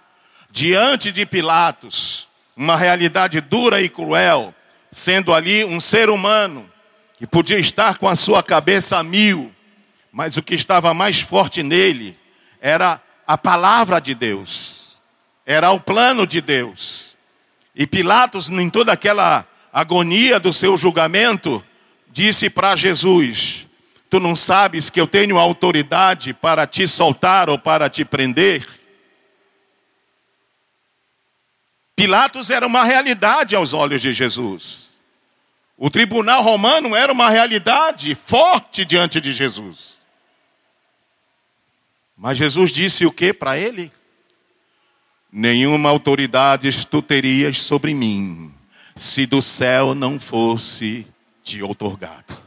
diante 0.49 1.11
de 1.11 1.25
Pilatos, 1.25 2.29
uma 2.55 2.77
realidade 2.77 3.41
dura 3.41 3.81
e 3.81 3.89
cruel, 3.89 4.55
sendo 4.89 5.33
ali 5.33 5.65
um 5.65 5.81
ser 5.81 6.09
humano 6.09 6.70
que 7.21 7.27
podia 7.27 7.59
estar 7.59 7.99
com 7.99 8.07
a 8.07 8.15
sua 8.15 8.41
cabeça 8.41 8.97
a 8.97 9.03
mil, 9.03 9.53
mas 10.11 10.37
o 10.37 10.41
que 10.41 10.55
estava 10.55 10.91
mais 10.91 11.21
forte 11.21 11.61
nele 11.61 12.17
era 12.59 12.99
a 13.27 13.37
palavra 13.37 13.99
de 13.99 14.15
Deus, 14.15 14.99
era 15.45 15.69
o 15.69 15.79
plano 15.79 16.25
de 16.25 16.41
Deus. 16.41 17.15
E 17.75 17.85
Pilatos, 17.85 18.49
em 18.49 18.67
toda 18.71 18.91
aquela 18.91 19.45
agonia 19.71 20.39
do 20.39 20.51
seu 20.51 20.75
julgamento, 20.75 21.63
disse 22.11 22.49
para 22.49 22.75
Jesus: 22.75 23.67
Tu 24.09 24.19
não 24.19 24.35
sabes 24.35 24.89
que 24.89 24.99
eu 24.99 25.05
tenho 25.05 25.37
autoridade 25.37 26.33
para 26.33 26.65
te 26.65 26.87
soltar 26.87 27.51
ou 27.51 27.59
para 27.59 27.87
te 27.87 28.03
prender? 28.03 28.67
Pilatos 31.95 32.49
era 32.49 32.65
uma 32.65 32.83
realidade 32.83 33.55
aos 33.55 33.73
olhos 33.73 34.01
de 34.01 34.11
Jesus. 34.11 34.80
O 35.83 35.89
tribunal 35.89 36.43
romano 36.43 36.95
era 36.95 37.11
uma 37.11 37.31
realidade 37.31 38.13
forte 38.13 38.85
diante 38.85 39.19
de 39.19 39.31
Jesus. 39.31 39.97
Mas 42.15 42.37
Jesus 42.37 42.69
disse 42.69 43.03
o 43.03 43.11
que 43.11 43.33
para 43.33 43.57
ele? 43.57 43.91
Nenhuma 45.31 45.89
autoridade 45.89 46.85
tu 46.85 47.01
terias 47.01 47.63
sobre 47.63 47.95
mim, 47.95 48.53
se 48.95 49.25
do 49.25 49.41
céu 49.41 49.95
não 49.95 50.19
fosse 50.19 51.07
te 51.43 51.63
otorgado. 51.63 52.37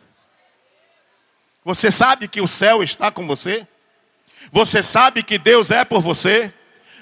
Você 1.65 1.91
sabe 1.91 2.29
que 2.29 2.41
o 2.41 2.47
céu 2.47 2.85
está 2.85 3.11
com 3.11 3.27
você? 3.27 3.67
Você 4.53 4.81
sabe 4.81 5.25
que 5.25 5.39
Deus 5.39 5.73
é 5.73 5.85
por 5.85 6.01
você? 6.01 6.55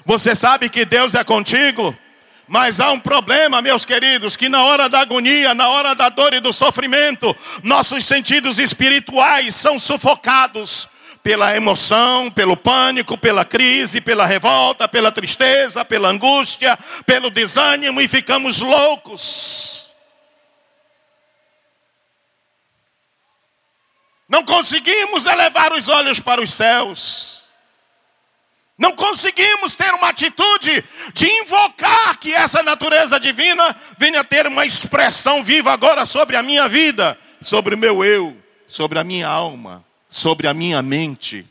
Você 0.03 0.35
sabe 0.35 0.67
que 0.67 0.83
Deus 0.83 1.13
é 1.13 1.23
contigo? 1.23 1.95
Mas 2.53 2.79
há 2.79 2.91
um 2.91 2.99
problema, 2.99 3.63
meus 3.63 3.83
queridos, 3.83 4.35
que 4.37 4.47
na 4.47 4.63
hora 4.63 4.87
da 4.87 4.99
agonia, 4.99 5.55
na 5.55 5.69
hora 5.69 5.95
da 5.95 6.07
dor 6.07 6.35
e 6.35 6.39
do 6.39 6.53
sofrimento, 6.53 7.35
nossos 7.63 8.05
sentidos 8.05 8.59
espirituais 8.59 9.55
são 9.55 9.79
sufocados 9.79 10.87
pela 11.23 11.55
emoção, 11.55 12.29
pelo 12.29 12.55
pânico, 12.55 13.17
pela 13.17 13.43
crise, 13.43 13.99
pela 13.99 14.27
revolta, 14.27 14.87
pela 14.87 15.11
tristeza, 15.11 15.83
pela 15.83 16.09
angústia, 16.09 16.77
pelo 17.07 17.31
desânimo 17.31 17.99
e 17.99 18.07
ficamos 18.07 18.59
loucos. 18.59 19.87
Não 24.29 24.45
conseguimos 24.45 25.25
elevar 25.25 25.73
os 25.73 25.89
olhos 25.89 26.19
para 26.19 26.39
os 26.39 26.53
céus. 26.53 27.42
Não 28.77 28.95
conseguimos 28.95 29.75
ter 29.75 29.93
uma 29.93 30.09
atitude 30.09 30.83
de 31.13 31.27
invocar 31.27 32.17
que 32.17 32.33
essa 32.33 32.63
natureza 32.63 33.19
divina 33.19 33.75
venha 33.97 34.23
ter 34.23 34.47
uma 34.47 34.65
expressão 34.65 35.43
viva 35.43 35.71
agora 35.71 36.05
sobre 36.05 36.35
a 36.35 36.43
minha 36.43 36.67
vida, 36.67 37.17
sobre 37.39 37.75
o 37.75 37.77
meu 37.77 38.03
eu, 38.03 38.35
sobre 38.67 38.97
a 38.97 39.03
minha 39.03 39.27
alma, 39.27 39.85
sobre 40.09 40.47
a 40.47 40.53
minha 40.53 40.81
mente, 40.81 41.47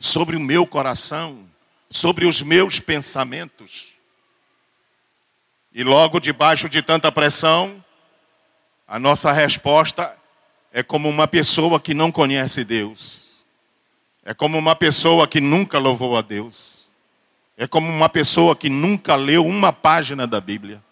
sobre 0.00 0.36
o 0.36 0.40
meu 0.40 0.66
coração, 0.66 1.48
sobre 1.88 2.26
os 2.26 2.42
meus 2.42 2.80
pensamentos. 2.80 3.94
E 5.72 5.84
logo 5.84 6.18
debaixo 6.18 6.68
de 6.68 6.82
tanta 6.82 7.10
pressão, 7.10 7.84
a 8.86 8.98
nossa 8.98 9.30
resposta 9.32 10.16
é 10.72 10.82
como 10.82 11.08
uma 11.08 11.28
pessoa 11.28 11.78
que 11.78 11.94
não 11.94 12.10
conhece 12.10 12.64
Deus. 12.64 13.23
É 14.24 14.32
como 14.32 14.56
uma 14.56 14.74
pessoa 14.74 15.28
que 15.28 15.38
nunca 15.38 15.78
louvou 15.78 16.16
a 16.16 16.22
Deus. 16.22 16.90
É 17.58 17.66
como 17.66 17.88
uma 17.88 18.08
pessoa 18.08 18.56
que 18.56 18.70
nunca 18.70 19.14
leu 19.16 19.44
uma 19.44 19.70
página 19.70 20.26
da 20.26 20.40
Bíblia. 20.40 20.82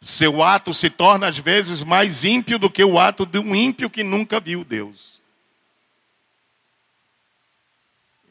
Seu 0.00 0.42
ato 0.42 0.74
se 0.74 0.90
torna 0.90 1.28
às 1.28 1.38
vezes 1.38 1.84
mais 1.84 2.24
ímpio 2.24 2.58
do 2.58 2.68
que 2.68 2.82
o 2.82 2.98
ato 2.98 3.24
de 3.24 3.38
um 3.38 3.54
ímpio 3.54 3.88
que 3.88 4.02
nunca 4.02 4.40
viu 4.40 4.64
Deus. 4.64 5.20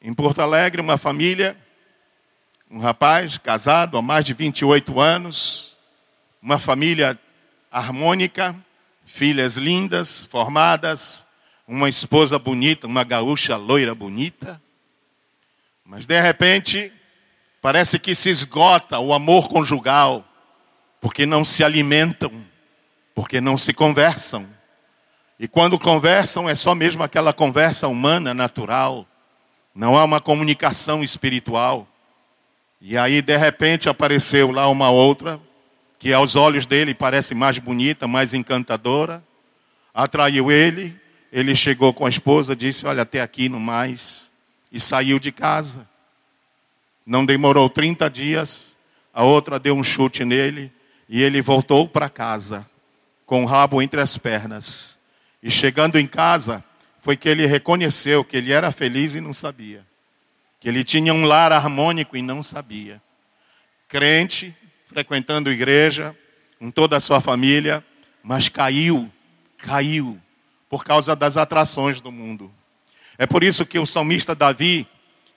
Em 0.01 0.13
Porto 0.13 0.41
Alegre, 0.41 0.81
uma 0.81 0.97
família, 0.97 1.57
um 2.69 2.79
rapaz 2.79 3.37
casado 3.37 3.97
há 3.97 4.01
mais 4.01 4.25
de 4.25 4.33
28 4.33 4.99
anos, 4.99 5.77
uma 6.41 6.59
família 6.59 7.17
harmônica, 7.71 8.55
filhas 9.05 9.55
lindas, 9.55 10.25
formadas, 10.25 11.25
uma 11.69 11.87
esposa 11.87 12.39
bonita, 12.39 12.87
uma 12.87 13.03
gaúcha 13.03 13.55
loira 13.55 13.93
bonita. 13.93 14.59
Mas 15.85 16.07
de 16.07 16.19
repente, 16.19 16.91
parece 17.61 17.99
que 17.99 18.15
se 18.15 18.27
esgota 18.27 18.97
o 18.97 19.13
amor 19.13 19.47
conjugal, 19.47 20.25
porque 20.99 21.27
não 21.27 21.45
se 21.45 21.63
alimentam, 21.63 22.31
porque 23.13 23.39
não 23.39 23.55
se 23.55 23.71
conversam. 23.71 24.47
E 25.39 25.47
quando 25.47 25.77
conversam, 25.77 26.49
é 26.49 26.55
só 26.55 26.73
mesmo 26.73 27.03
aquela 27.03 27.31
conversa 27.31 27.87
humana, 27.87 28.33
natural. 28.33 29.07
Não 29.73 29.95
há 29.95 30.03
uma 30.03 30.19
comunicação 30.19 31.03
espiritual. 31.03 31.87
E 32.81 32.97
aí, 32.97 33.21
de 33.21 33.37
repente, 33.37 33.87
apareceu 33.87 34.49
lá 34.51 34.67
uma 34.67 34.89
outra 34.89 35.39
que 35.99 36.11
aos 36.13 36.35
olhos 36.35 36.65
dele 36.65 36.95
parece 36.95 37.35
mais 37.35 37.59
bonita, 37.59 38.07
mais 38.07 38.33
encantadora, 38.33 39.23
atraiu 39.93 40.51
ele. 40.51 40.99
Ele 41.31 41.55
chegou 41.55 41.93
com 41.93 42.05
a 42.05 42.09
esposa, 42.09 42.55
disse: 42.55 42.85
Olha, 42.85 43.03
até 43.03 43.21
aqui 43.21 43.49
no 43.49 43.59
mais, 43.59 44.31
e 44.71 44.79
saiu 44.79 45.19
de 45.19 45.31
casa. 45.31 45.87
Não 47.05 47.25
demorou 47.25 47.69
30 47.69 48.09
dias, 48.09 48.77
a 49.13 49.23
outra 49.23 49.59
deu 49.59 49.75
um 49.75 49.83
chute 49.83 50.23
nele 50.23 50.71
E 51.07 51.23
ele 51.23 51.41
voltou 51.41 51.87
para 51.87 52.07
casa, 52.07 52.65
com 53.25 53.43
o 53.43 53.45
rabo 53.47 53.81
entre 53.81 53.99
as 53.99 54.17
pernas. 54.17 54.99
E 55.41 55.49
chegando 55.49 55.97
em 55.97 56.05
casa, 56.05 56.63
foi 57.01 57.15
que 57.15 57.27
ele 57.27 57.45
reconheceu 57.45 58.23
que 58.23 58.37
ele 58.37 58.51
era 58.51 58.71
feliz 58.71 59.15
e 59.15 59.21
não 59.21 59.33
sabia. 59.33 59.85
Que 60.59 60.67
ele 60.67 60.83
tinha 60.83 61.13
um 61.13 61.25
lar 61.25 61.51
harmônico 61.51 62.17
e 62.17 62.21
não 62.21 62.43
sabia. 62.43 63.01
Crente, 63.87 64.55
frequentando 64.85 65.51
igreja, 65.51 66.15
com 66.59 66.69
toda 66.69 66.97
a 66.97 66.99
sua 66.99 67.21
família, 67.21 67.83
mas 68.21 68.49
caiu, 68.49 69.09
caiu, 69.57 70.19
por 70.69 70.85
causa 70.85 71.15
das 71.15 71.35
atrações 71.35 71.99
do 71.99 72.11
mundo. 72.11 72.51
É 73.17 73.25
por 73.25 73.43
isso 73.43 73.65
que 73.65 73.79
o 73.79 73.85
salmista 73.85 74.35
Davi, 74.35 74.87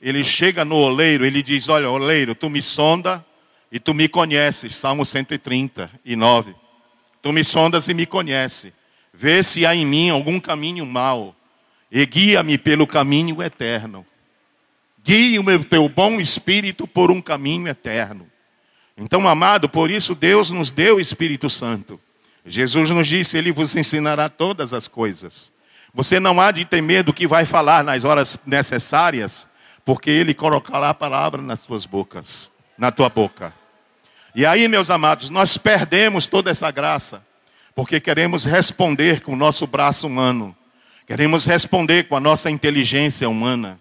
ele 0.00 0.22
chega 0.22 0.64
no 0.64 0.76
oleiro, 0.76 1.24
ele 1.24 1.42
diz: 1.42 1.68
Olha, 1.68 1.90
oleiro, 1.90 2.34
tu 2.34 2.50
me 2.50 2.62
sonda 2.62 3.24
e 3.70 3.80
tu 3.80 3.94
me 3.94 4.08
conheces. 4.08 4.76
Salmo 4.76 5.06
139. 5.06 6.54
Tu 7.22 7.32
me 7.32 7.42
sondas 7.42 7.88
e 7.88 7.94
me 7.94 8.04
conhece. 8.04 8.72
Vê 9.12 9.42
se 9.42 9.64
há 9.64 9.74
em 9.74 9.86
mim 9.86 10.10
algum 10.10 10.38
caminho 10.38 10.84
mau 10.86 11.34
e 11.90 12.04
guia-me 12.06 12.58
pelo 12.58 12.86
caminho 12.86 13.42
eterno. 13.42 14.06
Guie 15.04 15.38
o 15.38 15.42
meu 15.42 15.64
teu 15.64 15.88
bom 15.88 16.20
espírito 16.20 16.86
por 16.86 17.10
um 17.10 17.20
caminho 17.20 17.66
eterno. 17.66 18.30
Então, 18.96 19.26
amado, 19.26 19.68
por 19.68 19.90
isso 19.90 20.14
Deus 20.14 20.50
nos 20.50 20.70
deu 20.70 20.96
o 20.96 21.00
Espírito 21.00 21.50
Santo. 21.50 21.98
Jesus 22.44 22.90
nos 22.90 23.06
disse: 23.06 23.36
Ele 23.36 23.52
vos 23.52 23.74
ensinará 23.76 24.28
todas 24.28 24.72
as 24.72 24.88
coisas. 24.88 25.52
Você 25.94 26.18
não 26.18 26.40
há 26.40 26.50
de 26.50 26.64
temer 26.64 27.04
do 27.04 27.12
que 27.12 27.26
vai 27.26 27.44
falar 27.44 27.84
nas 27.84 28.02
horas 28.02 28.38
necessárias, 28.46 29.46
porque 29.84 30.10
Ele 30.10 30.34
colocará 30.34 30.90
a 30.90 30.94
palavra 30.94 31.40
nas 31.40 31.64
tuas 31.64 31.86
bocas, 31.86 32.50
na 32.76 32.90
tua 32.90 33.08
boca. 33.08 33.52
E 34.34 34.46
aí, 34.46 34.66
meus 34.66 34.90
amados, 34.90 35.28
nós 35.28 35.58
perdemos 35.58 36.26
toda 36.26 36.50
essa 36.50 36.70
graça, 36.70 37.22
porque 37.74 38.00
queremos 38.00 38.44
responder 38.44 39.20
com 39.20 39.34
o 39.34 39.36
nosso 39.36 39.66
braço 39.66 40.06
humano, 40.06 40.56
queremos 41.06 41.44
responder 41.44 42.04
com 42.04 42.16
a 42.16 42.20
nossa 42.20 42.50
inteligência 42.50 43.28
humana, 43.28 43.78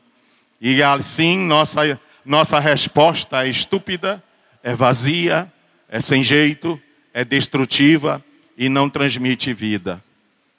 e 0.60 0.84
assim 0.84 1.38
nossa, 1.48 2.00
nossa 2.26 2.60
resposta 2.60 3.46
é 3.46 3.50
estúpida, 3.50 4.22
é 4.62 4.76
vazia, 4.76 5.52
é 5.88 6.02
sem 6.02 6.22
jeito, 6.22 6.80
é 7.14 7.24
destrutiva 7.24 8.24
e 8.58 8.70
não 8.70 8.90
transmite 8.90 9.54
vida. 9.54 10.02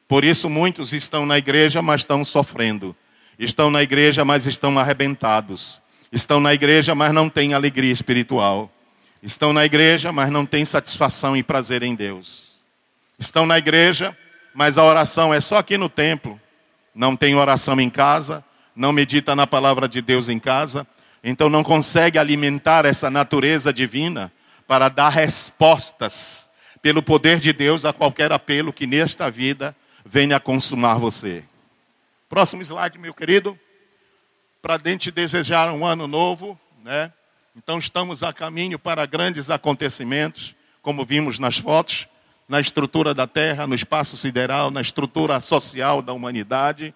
Por 0.08 0.24
isso, 0.24 0.50
muitos 0.50 0.92
estão 0.92 1.24
na 1.24 1.38
igreja, 1.38 1.80
mas 1.80 2.02
estão 2.02 2.24
sofrendo. 2.24 2.94
Estão 3.38 3.70
na 3.70 3.82
igreja, 3.82 4.24
mas 4.24 4.46
estão 4.46 4.78
arrebentados. 4.78 5.80
Estão 6.12 6.38
na 6.40 6.52
igreja, 6.52 6.94
mas 6.94 7.12
não 7.14 7.28
têm 7.28 7.54
alegria 7.54 7.92
espiritual. 7.92 8.70
Estão 9.22 9.52
na 9.52 9.64
igreja, 9.64 10.12
mas 10.12 10.30
não 10.30 10.44
têm 10.44 10.64
satisfação 10.64 11.36
e 11.36 11.42
prazer 11.42 11.82
em 11.82 11.94
Deus. 11.94 12.58
Estão 13.18 13.46
na 13.46 13.56
igreja, 13.56 14.16
mas 14.54 14.76
a 14.76 14.84
oração 14.84 15.32
é 15.32 15.40
só 15.40 15.56
aqui 15.56 15.78
no 15.78 15.88
templo. 15.88 16.40
Não 16.94 17.16
tem 17.16 17.34
oração 17.34 17.80
em 17.80 17.88
casa, 17.88 18.44
não 18.76 18.92
medita 18.92 19.34
na 19.34 19.46
palavra 19.46 19.88
de 19.88 20.02
Deus 20.02 20.28
em 20.28 20.38
casa, 20.38 20.86
então 21.24 21.48
não 21.48 21.62
consegue 21.62 22.18
alimentar 22.18 22.84
essa 22.84 23.10
natureza 23.10 23.72
divina 23.72 24.30
para 24.66 24.88
dar 24.88 25.08
respostas 25.08 26.50
pelo 26.82 27.00
poder 27.00 27.38
de 27.38 27.52
Deus 27.52 27.84
a 27.84 27.92
qualquer 27.92 28.32
apelo 28.32 28.72
que 28.72 28.86
nesta 28.86 29.30
vida 29.30 29.74
venha 30.04 30.40
consumar 30.40 30.98
você. 30.98 31.44
Próximo 32.28 32.60
slide, 32.60 32.98
meu 32.98 33.14
querido. 33.14 33.58
Para 34.60 34.76
dente 34.76 35.10
desejar 35.10 35.72
um 35.72 35.86
ano 35.86 36.08
novo, 36.08 36.58
né? 36.84 37.12
Então 37.54 37.78
estamos 37.78 38.22
a 38.22 38.32
caminho 38.32 38.78
para 38.78 39.04
grandes 39.06 39.50
acontecimentos, 39.50 40.54
como 40.80 41.04
vimos 41.04 41.38
nas 41.38 41.58
fotos, 41.58 42.08
na 42.48 42.60
estrutura 42.60 43.12
da 43.14 43.26
Terra, 43.26 43.66
no 43.66 43.74
espaço 43.74 44.16
sideral, 44.16 44.70
na 44.70 44.80
estrutura 44.80 45.38
social 45.40 46.00
da 46.00 46.12
humanidade. 46.12 46.94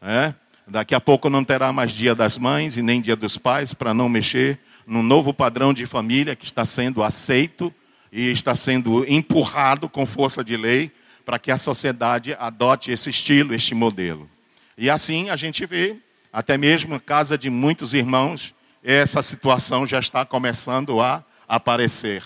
Né? 0.00 0.34
Daqui 0.66 0.94
a 0.94 1.00
pouco 1.00 1.28
não 1.28 1.42
terá 1.44 1.72
mais 1.72 1.90
dia 1.90 2.14
das 2.14 2.38
mães 2.38 2.76
e 2.76 2.82
nem 2.82 3.00
dia 3.00 3.16
dos 3.16 3.36
pais, 3.36 3.74
para 3.74 3.92
não 3.92 4.08
mexer 4.08 4.60
num 4.86 5.02
novo 5.02 5.34
padrão 5.34 5.74
de 5.74 5.86
família 5.86 6.36
que 6.36 6.44
está 6.44 6.64
sendo 6.64 7.02
aceito 7.02 7.74
e 8.16 8.32
está 8.32 8.56
sendo 8.56 9.04
empurrado 9.06 9.90
com 9.90 10.06
força 10.06 10.42
de 10.42 10.56
lei 10.56 10.90
para 11.22 11.38
que 11.38 11.50
a 11.50 11.58
sociedade 11.58 12.34
adote 12.38 12.90
esse 12.90 13.10
estilo, 13.10 13.54
este 13.54 13.74
modelo. 13.74 14.26
E 14.78 14.88
assim 14.88 15.28
a 15.28 15.36
gente 15.36 15.66
vê, 15.66 15.98
até 16.32 16.56
mesmo 16.56 16.94
na 16.94 17.00
casa 17.00 17.36
de 17.36 17.50
muitos 17.50 17.92
irmãos, 17.92 18.54
essa 18.82 19.22
situação 19.22 19.86
já 19.86 19.98
está 19.98 20.24
começando 20.24 20.98
a 20.98 21.22
aparecer. 21.46 22.22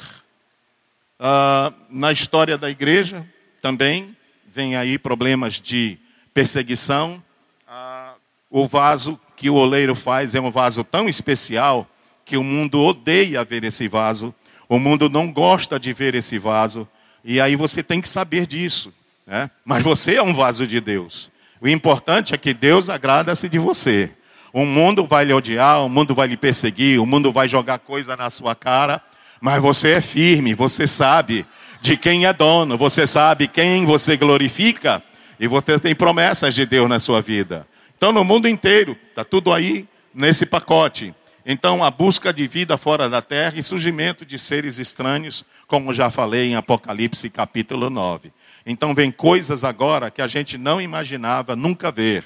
Uh, 1.18 1.74
na 1.90 2.12
história 2.12 2.56
da 2.56 2.70
igreja 2.70 3.26
também 3.60 4.16
vem 4.46 4.76
aí 4.76 4.96
problemas 4.96 5.60
de 5.60 5.98
perseguição. 6.32 7.20
Uh, 7.66 8.16
o 8.48 8.68
vaso 8.68 9.18
que 9.36 9.50
o 9.50 9.54
oleiro 9.54 9.96
faz 9.96 10.36
é 10.36 10.40
um 10.40 10.52
vaso 10.52 10.84
tão 10.84 11.08
especial 11.08 11.84
que 12.24 12.36
o 12.36 12.44
mundo 12.44 12.80
odeia 12.80 13.44
ver 13.44 13.64
esse 13.64 13.88
vaso 13.88 14.32
o 14.70 14.78
mundo 14.78 15.10
não 15.10 15.32
gosta 15.32 15.80
de 15.80 15.92
ver 15.92 16.14
esse 16.14 16.38
vaso. 16.38 16.86
E 17.24 17.40
aí 17.40 17.56
você 17.56 17.82
tem 17.82 18.00
que 18.00 18.08
saber 18.08 18.46
disso. 18.46 18.94
Né? 19.26 19.50
Mas 19.64 19.82
você 19.82 20.14
é 20.14 20.22
um 20.22 20.32
vaso 20.32 20.64
de 20.64 20.80
Deus. 20.80 21.28
O 21.60 21.66
importante 21.66 22.34
é 22.34 22.38
que 22.38 22.54
Deus 22.54 22.88
agrada-se 22.88 23.48
de 23.48 23.58
você. 23.58 24.12
O 24.52 24.64
mundo 24.64 25.04
vai 25.04 25.24
lhe 25.24 25.32
odiar, 25.32 25.84
o 25.84 25.88
mundo 25.88 26.14
vai 26.14 26.28
lhe 26.28 26.36
perseguir, 26.36 27.00
o 27.00 27.04
mundo 27.04 27.32
vai 27.32 27.48
jogar 27.48 27.80
coisa 27.80 28.16
na 28.16 28.30
sua 28.30 28.54
cara. 28.54 29.02
Mas 29.40 29.60
você 29.60 29.94
é 29.94 30.00
firme, 30.00 30.54
você 30.54 30.86
sabe 30.86 31.44
de 31.82 31.96
quem 31.96 32.26
é 32.26 32.32
dono, 32.32 32.78
você 32.78 33.08
sabe 33.08 33.48
quem 33.48 33.84
você 33.84 34.16
glorifica. 34.16 35.02
E 35.40 35.48
você 35.48 35.80
tem 35.80 35.96
promessas 35.96 36.54
de 36.54 36.64
Deus 36.64 36.88
na 36.88 37.00
sua 37.00 37.20
vida. 37.20 37.66
Então, 37.96 38.12
no 38.12 38.22
mundo 38.22 38.46
inteiro, 38.46 38.96
está 39.08 39.24
tudo 39.24 39.52
aí 39.52 39.84
nesse 40.14 40.46
pacote. 40.46 41.12
Então, 41.44 41.82
a 41.82 41.90
busca 41.90 42.32
de 42.32 42.46
vida 42.46 42.76
fora 42.76 43.08
da 43.08 43.22
terra 43.22 43.58
e 43.58 43.62
surgimento 43.62 44.26
de 44.26 44.38
seres 44.38 44.78
estranhos, 44.78 45.44
como 45.66 45.94
já 45.94 46.10
falei 46.10 46.50
em 46.50 46.56
Apocalipse 46.56 47.30
capítulo 47.30 47.88
9. 47.88 48.32
Então, 48.66 48.94
vem 48.94 49.10
coisas 49.10 49.64
agora 49.64 50.10
que 50.10 50.20
a 50.20 50.26
gente 50.26 50.58
não 50.58 50.80
imaginava 50.80 51.56
nunca 51.56 51.90
ver. 51.90 52.24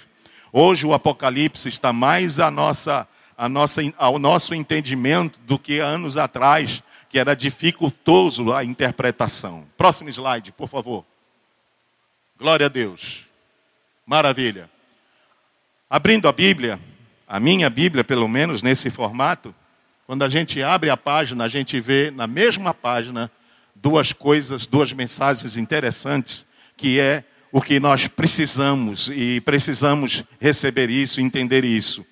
Hoje, 0.52 0.86
o 0.86 0.92
Apocalipse 0.92 1.68
está 1.68 1.92
mais 1.92 2.40
a 2.40 2.50
nossa, 2.50 3.06
a 3.38 3.48
nossa, 3.48 3.80
ao 3.96 4.18
nosso 4.18 4.54
entendimento 4.54 5.38
do 5.40 5.58
que 5.58 5.78
anos 5.78 6.16
atrás, 6.16 6.82
que 7.08 7.18
era 7.18 7.36
dificultoso 7.36 8.52
a 8.52 8.64
interpretação. 8.64 9.64
Próximo 9.76 10.08
slide, 10.10 10.50
por 10.50 10.68
favor. 10.68 11.04
Glória 12.36 12.66
a 12.66 12.68
Deus. 12.68 13.26
Maravilha. 14.04 14.68
Abrindo 15.88 16.28
a 16.28 16.32
Bíblia, 16.32 16.80
a 17.26 17.40
minha 17.40 17.70
Bíblia, 17.70 18.04
pelo 18.04 18.28
menos 18.28 18.62
nesse 18.62 18.90
formato, 18.90 19.54
quando 20.06 20.22
a 20.22 20.28
gente 20.28 20.62
abre 20.62 20.90
a 20.90 20.96
página, 20.96 21.44
a 21.44 21.48
gente 21.48 21.80
vê 21.80 22.10
na 22.10 22.26
mesma 22.26 22.74
página 22.74 23.30
duas 23.74 24.12
coisas, 24.12 24.66
duas 24.66 24.92
mensagens 24.92 25.56
interessantes, 25.56 26.46
que 26.76 27.00
é 27.00 27.24
o 27.50 27.60
que 27.60 27.80
nós 27.80 28.06
precisamos 28.06 29.10
e 29.12 29.40
precisamos 29.40 30.24
receber 30.40 30.90
isso, 30.90 31.20
entender 31.20 31.64
isso. 31.64 32.04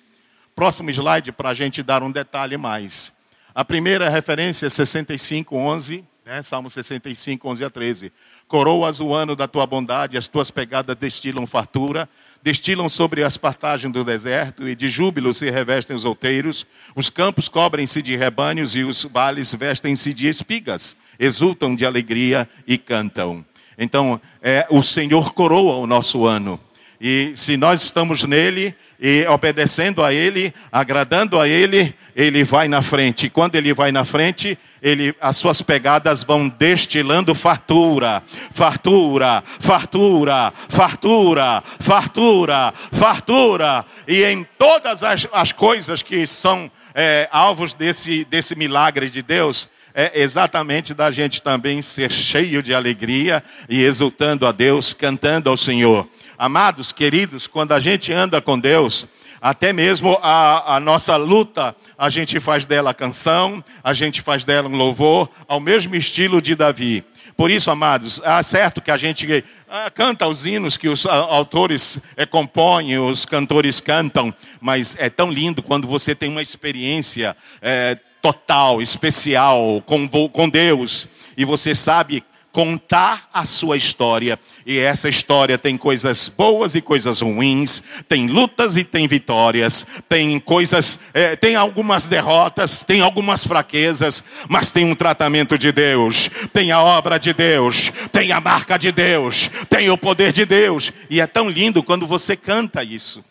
Próximo 0.55 0.89
slide 0.89 1.31
para 1.31 1.49
a 1.49 1.53
gente 1.53 1.83
dar 1.83 2.01
um 2.01 2.11
detalhe 2.11 2.57
mais. 2.57 3.13
A 3.53 3.63
primeira 3.63 4.09
referência 4.09 4.65
é 4.65 4.69
65, 4.69 5.55
11, 5.55 6.03
né? 6.25 6.41
Salmo 6.41 6.69
65, 6.69 7.47
11 7.49 7.65
a 7.65 7.69
13. 7.69 8.11
Coroas 8.47 8.99
o 8.99 9.13
ano 9.13 9.35
da 9.35 9.47
tua 9.47 9.67
bondade, 9.67 10.17
as 10.17 10.27
tuas 10.27 10.49
pegadas 10.49 10.95
destilam 10.95 11.45
fartura, 11.45 12.09
destilam 12.43 12.89
sobre 12.89 13.23
as 13.23 13.37
partagens 13.37 13.93
do 13.93 14.03
deserto, 14.03 14.67
e 14.67 14.75
de 14.75 14.89
júbilo 14.89 15.33
se 15.33 15.49
revestem 15.49 15.95
os 15.95 16.03
outeiros, 16.03 16.67
os 16.93 17.09
campos 17.09 17.47
cobrem-se 17.47 18.01
de 18.01 18.17
rebanhos, 18.17 18.75
e 18.75 18.83
os 18.83 19.03
vales 19.05 19.53
vestem-se 19.53 20.13
de 20.13 20.27
espigas, 20.27 20.97
exultam 21.17 21.73
de 21.73 21.85
alegria 21.85 22.47
e 22.67 22.77
cantam. 22.77 23.45
Então, 23.77 24.19
é, 24.41 24.67
o 24.69 24.83
Senhor 24.83 25.33
coroa 25.33 25.77
o 25.77 25.87
nosso 25.87 26.25
ano. 26.25 26.59
E 26.99 27.33
se 27.35 27.57
nós 27.57 27.81
estamos 27.81 28.23
nele 28.23 28.75
e 29.05 29.27
obedecendo 29.27 30.01
a 30.01 30.13
ele, 30.13 30.53
agradando 30.71 31.37
a 31.37 31.45
ele, 31.45 31.93
ele 32.15 32.41
vai 32.41 32.69
na 32.69 32.81
frente. 32.81 33.25
E 33.25 33.29
quando 33.29 33.55
ele 33.55 33.73
vai 33.73 33.91
na 33.91 34.05
frente, 34.05 34.57
ele, 34.81 35.13
as 35.19 35.35
suas 35.35 35.61
pegadas 35.61 36.23
vão 36.23 36.47
destilando 36.47 37.35
fartura, 37.35 38.23
fartura, 38.53 39.43
fartura, 39.59 40.53
fartura, 40.69 41.61
fartura, 41.81 42.73
fartura. 42.93 43.85
E 44.07 44.23
em 44.23 44.47
todas 44.57 45.03
as, 45.03 45.27
as 45.33 45.51
coisas 45.51 46.01
que 46.01 46.25
são 46.25 46.71
é, 46.95 47.27
alvos 47.29 47.73
desse, 47.73 48.23
desse 48.23 48.55
milagre 48.55 49.09
de 49.09 49.21
Deus, 49.21 49.67
é 49.93 50.21
exatamente 50.21 50.93
da 50.93 51.11
gente 51.11 51.43
também 51.43 51.81
ser 51.81 52.09
cheio 52.09 52.63
de 52.63 52.73
alegria 52.73 53.43
e 53.67 53.83
exultando 53.83 54.47
a 54.47 54.53
Deus, 54.53 54.93
cantando 54.93 55.49
ao 55.49 55.57
Senhor. 55.57 56.07
Amados, 56.43 56.91
queridos, 56.91 57.47
quando 57.47 57.71
a 57.71 57.79
gente 57.79 58.11
anda 58.11 58.41
com 58.41 58.59
Deus, 58.59 59.07
até 59.41 59.71
mesmo 59.71 60.19
a, 60.21 60.75
a, 60.75 60.79
nossa 60.81 61.15
luta, 61.15 61.73
a 61.97 62.09
gente 62.09 62.37
faz 62.37 62.65
dela 62.65 62.93
canção, 62.93 63.63
a 63.81 63.93
gente 63.93 64.21
faz 64.21 64.43
dela 64.43 64.67
um 64.67 64.75
louvor, 64.75 65.29
ao 65.47 65.61
mesmo 65.61 65.95
estilo 65.95 66.41
de 66.41 66.53
Davi. 66.53 67.01
Por 67.37 67.49
isso, 67.49 67.71
amados, 67.71 68.19
é 68.21 68.43
certo 68.43 68.81
que 68.81 68.91
a 68.91 68.97
gente 68.97 69.41
ah, 69.69 69.89
canta 69.89 70.27
os 70.27 70.43
hinos 70.43 70.75
que 70.75 70.89
os 70.89 71.05
ah, 71.05 71.13
autores 71.13 72.01
é, 72.17 72.25
compõem, 72.25 72.97
os 72.99 73.23
cantores 73.23 73.79
cantam, 73.79 74.35
mas 74.59 74.97
é 74.99 75.09
tão 75.09 75.31
lindo 75.31 75.63
quando 75.63 75.87
você 75.87 76.13
tem 76.13 76.29
uma 76.29 76.41
experiência 76.41 77.37
é, 77.61 77.97
total, 78.21 78.81
especial 78.81 79.81
com, 79.85 80.09
com 80.09 80.49
Deus, 80.49 81.07
e 81.37 81.45
você 81.45 81.73
sabe 81.73 82.21
contar 82.53 83.27
a 83.33 83.45
sua 83.45 83.75
história. 83.75 84.39
E 84.65 84.77
essa 84.77 85.09
história 85.09 85.57
tem 85.57 85.75
coisas 85.75 86.29
boas 86.29 86.75
e 86.75 86.81
coisas 86.81 87.19
ruins, 87.19 87.81
tem 88.07 88.27
lutas 88.27 88.77
e 88.77 88.83
tem 88.83 89.07
vitórias, 89.07 89.85
tem 90.07 90.39
coisas, 90.39 90.99
é, 91.15 91.35
tem 91.35 91.55
algumas 91.55 92.07
derrotas, 92.07 92.83
tem 92.83 93.01
algumas 93.01 93.45
fraquezas, 93.45 94.23
mas 94.47 94.71
tem 94.71 94.85
um 94.85 94.93
tratamento 94.93 95.57
de 95.57 95.71
Deus, 95.71 96.29
tem 96.53 96.71
a 96.71 96.79
obra 96.79 97.17
de 97.17 97.33
Deus, 97.33 97.91
tem 98.11 98.31
a 98.31 98.39
marca 98.39 98.77
de 98.77 98.91
Deus, 98.91 99.49
tem 99.67 99.89
o 99.89 99.97
poder 99.97 100.31
de 100.31 100.45
Deus. 100.45 100.93
E 101.09 101.19
é 101.19 101.25
tão 101.25 101.49
lindo 101.49 101.81
quando 101.81 102.05
você 102.05 102.35
canta 102.37 102.83
isso. 102.83 103.25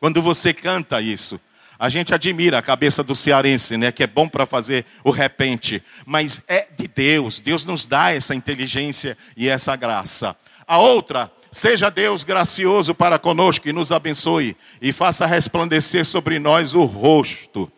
Quando 0.00 0.20
você 0.20 0.52
canta 0.52 1.00
isso. 1.00 1.40
A 1.78 1.88
gente 1.88 2.14
admira 2.14 2.58
a 2.58 2.62
cabeça 2.62 3.02
do 3.02 3.16
cearense, 3.16 3.76
né, 3.76 3.90
que 3.90 4.02
é 4.02 4.06
bom 4.06 4.28
para 4.28 4.46
fazer 4.46 4.84
o 5.02 5.10
repente, 5.10 5.82
mas 6.06 6.42
é 6.46 6.66
de 6.76 6.86
Deus. 6.86 7.40
Deus 7.40 7.64
nos 7.64 7.86
dá 7.86 8.12
essa 8.12 8.34
inteligência 8.34 9.16
e 9.36 9.48
essa 9.48 9.74
graça. 9.76 10.36
A 10.66 10.78
outra, 10.78 11.30
seja 11.50 11.90
Deus 11.90 12.24
gracioso 12.24 12.94
para 12.94 13.18
conosco 13.18 13.68
e 13.68 13.72
nos 13.72 13.92
abençoe 13.92 14.56
e 14.80 14.92
faça 14.92 15.26
resplandecer 15.26 16.04
sobre 16.04 16.38
nós 16.38 16.74
o 16.74 16.84
rosto 16.84 17.70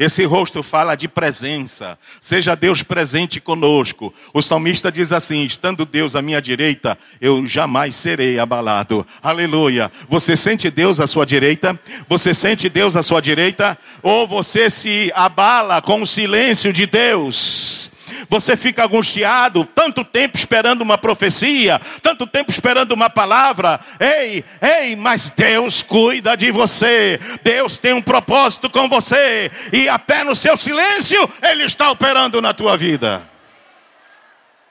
esse 0.00 0.24
rosto 0.24 0.62
fala 0.62 0.94
de 0.94 1.06
presença. 1.06 1.98
Seja 2.22 2.54
Deus 2.54 2.82
presente 2.82 3.38
conosco. 3.38 4.14
O 4.32 4.40
salmista 4.40 4.90
diz 4.90 5.12
assim: 5.12 5.44
estando 5.44 5.84
Deus 5.84 6.16
à 6.16 6.22
minha 6.22 6.40
direita, 6.40 6.96
eu 7.20 7.46
jamais 7.46 7.94
serei 7.96 8.38
abalado. 8.38 9.06
Aleluia. 9.22 9.92
Você 10.08 10.38
sente 10.38 10.70
Deus 10.70 10.98
à 11.00 11.06
sua 11.06 11.26
direita? 11.26 11.78
Você 12.08 12.32
sente 12.32 12.70
Deus 12.70 12.96
à 12.96 13.02
sua 13.02 13.20
direita? 13.20 13.76
Ou 14.02 14.26
você 14.26 14.70
se 14.70 15.12
abala 15.14 15.82
com 15.82 16.00
o 16.00 16.06
silêncio 16.06 16.72
de 16.72 16.86
Deus? 16.86 17.89
Você 18.30 18.56
fica 18.56 18.84
angustiado, 18.84 19.64
tanto 19.64 20.04
tempo 20.04 20.38
esperando 20.38 20.82
uma 20.82 20.96
profecia, 20.96 21.80
tanto 22.00 22.28
tempo 22.28 22.48
esperando 22.48 22.92
uma 22.92 23.10
palavra. 23.10 23.80
Ei, 23.98 24.44
ei, 24.62 24.94
mas 24.94 25.32
Deus 25.32 25.82
cuida 25.82 26.36
de 26.36 26.52
você. 26.52 27.18
Deus 27.42 27.76
tem 27.76 27.92
um 27.92 28.00
propósito 28.00 28.70
com 28.70 28.88
você. 28.88 29.50
E 29.72 29.88
até 29.88 30.22
no 30.22 30.36
seu 30.36 30.56
silêncio, 30.56 31.28
Ele 31.42 31.64
está 31.64 31.90
operando 31.90 32.40
na 32.40 32.54
tua 32.54 32.76
vida. 32.76 33.28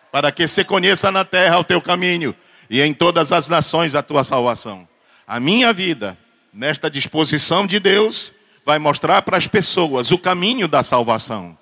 Para 0.09 0.31
que 0.31 0.47
você 0.47 0.63
conheça 0.63 1.11
na 1.11 1.25
terra 1.25 1.59
o 1.59 1.63
teu 1.65 1.81
caminho 1.81 2.33
e 2.69 2.81
em 2.81 2.93
todas 2.93 3.33
as 3.33 3.49
nações 3.49 3.93
a 3.93 4.01
tua 4.01 4.23
salvação. 4.23 4.87
A 5.27 5.37
minha 5.37 5.73
vida, 5.73 6.17
nesta 6.53 6.89
disposição 6.89 7.67
de 7.67 7.77
Deus, 7.77 8.31
vai 8.65 8.79
mostrar 8.79 9.21
para 9.23 9.35
as 9.35 9.47
pessoas 9.47 10.11
o 10.11 10.17
caminho 10.17 10.65
da 10.65 10.81
salvação. 10.81 11.58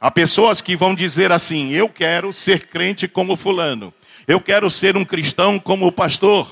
Há 0.00 0.10
pessoas 0.10 0.60
que 0.60 0.76
vão 0.76 0.94
dizer 0.94 1.32
assim: 1.32 1.70
eu 1.70 1.88
quero 1.88 2.32
ser 2.32 2.66
crente 2.66 3.08
como 3.08 3.36
Fulano, 3.36 3.92
eu 4.26 4.40
quero 4.40 4.70
ser 4.70 4.96
um 4.96 5.04
cristão 5.04 5.58
como 5.58 5.86
o 5.86 5.92
pastor, 5.92 6.46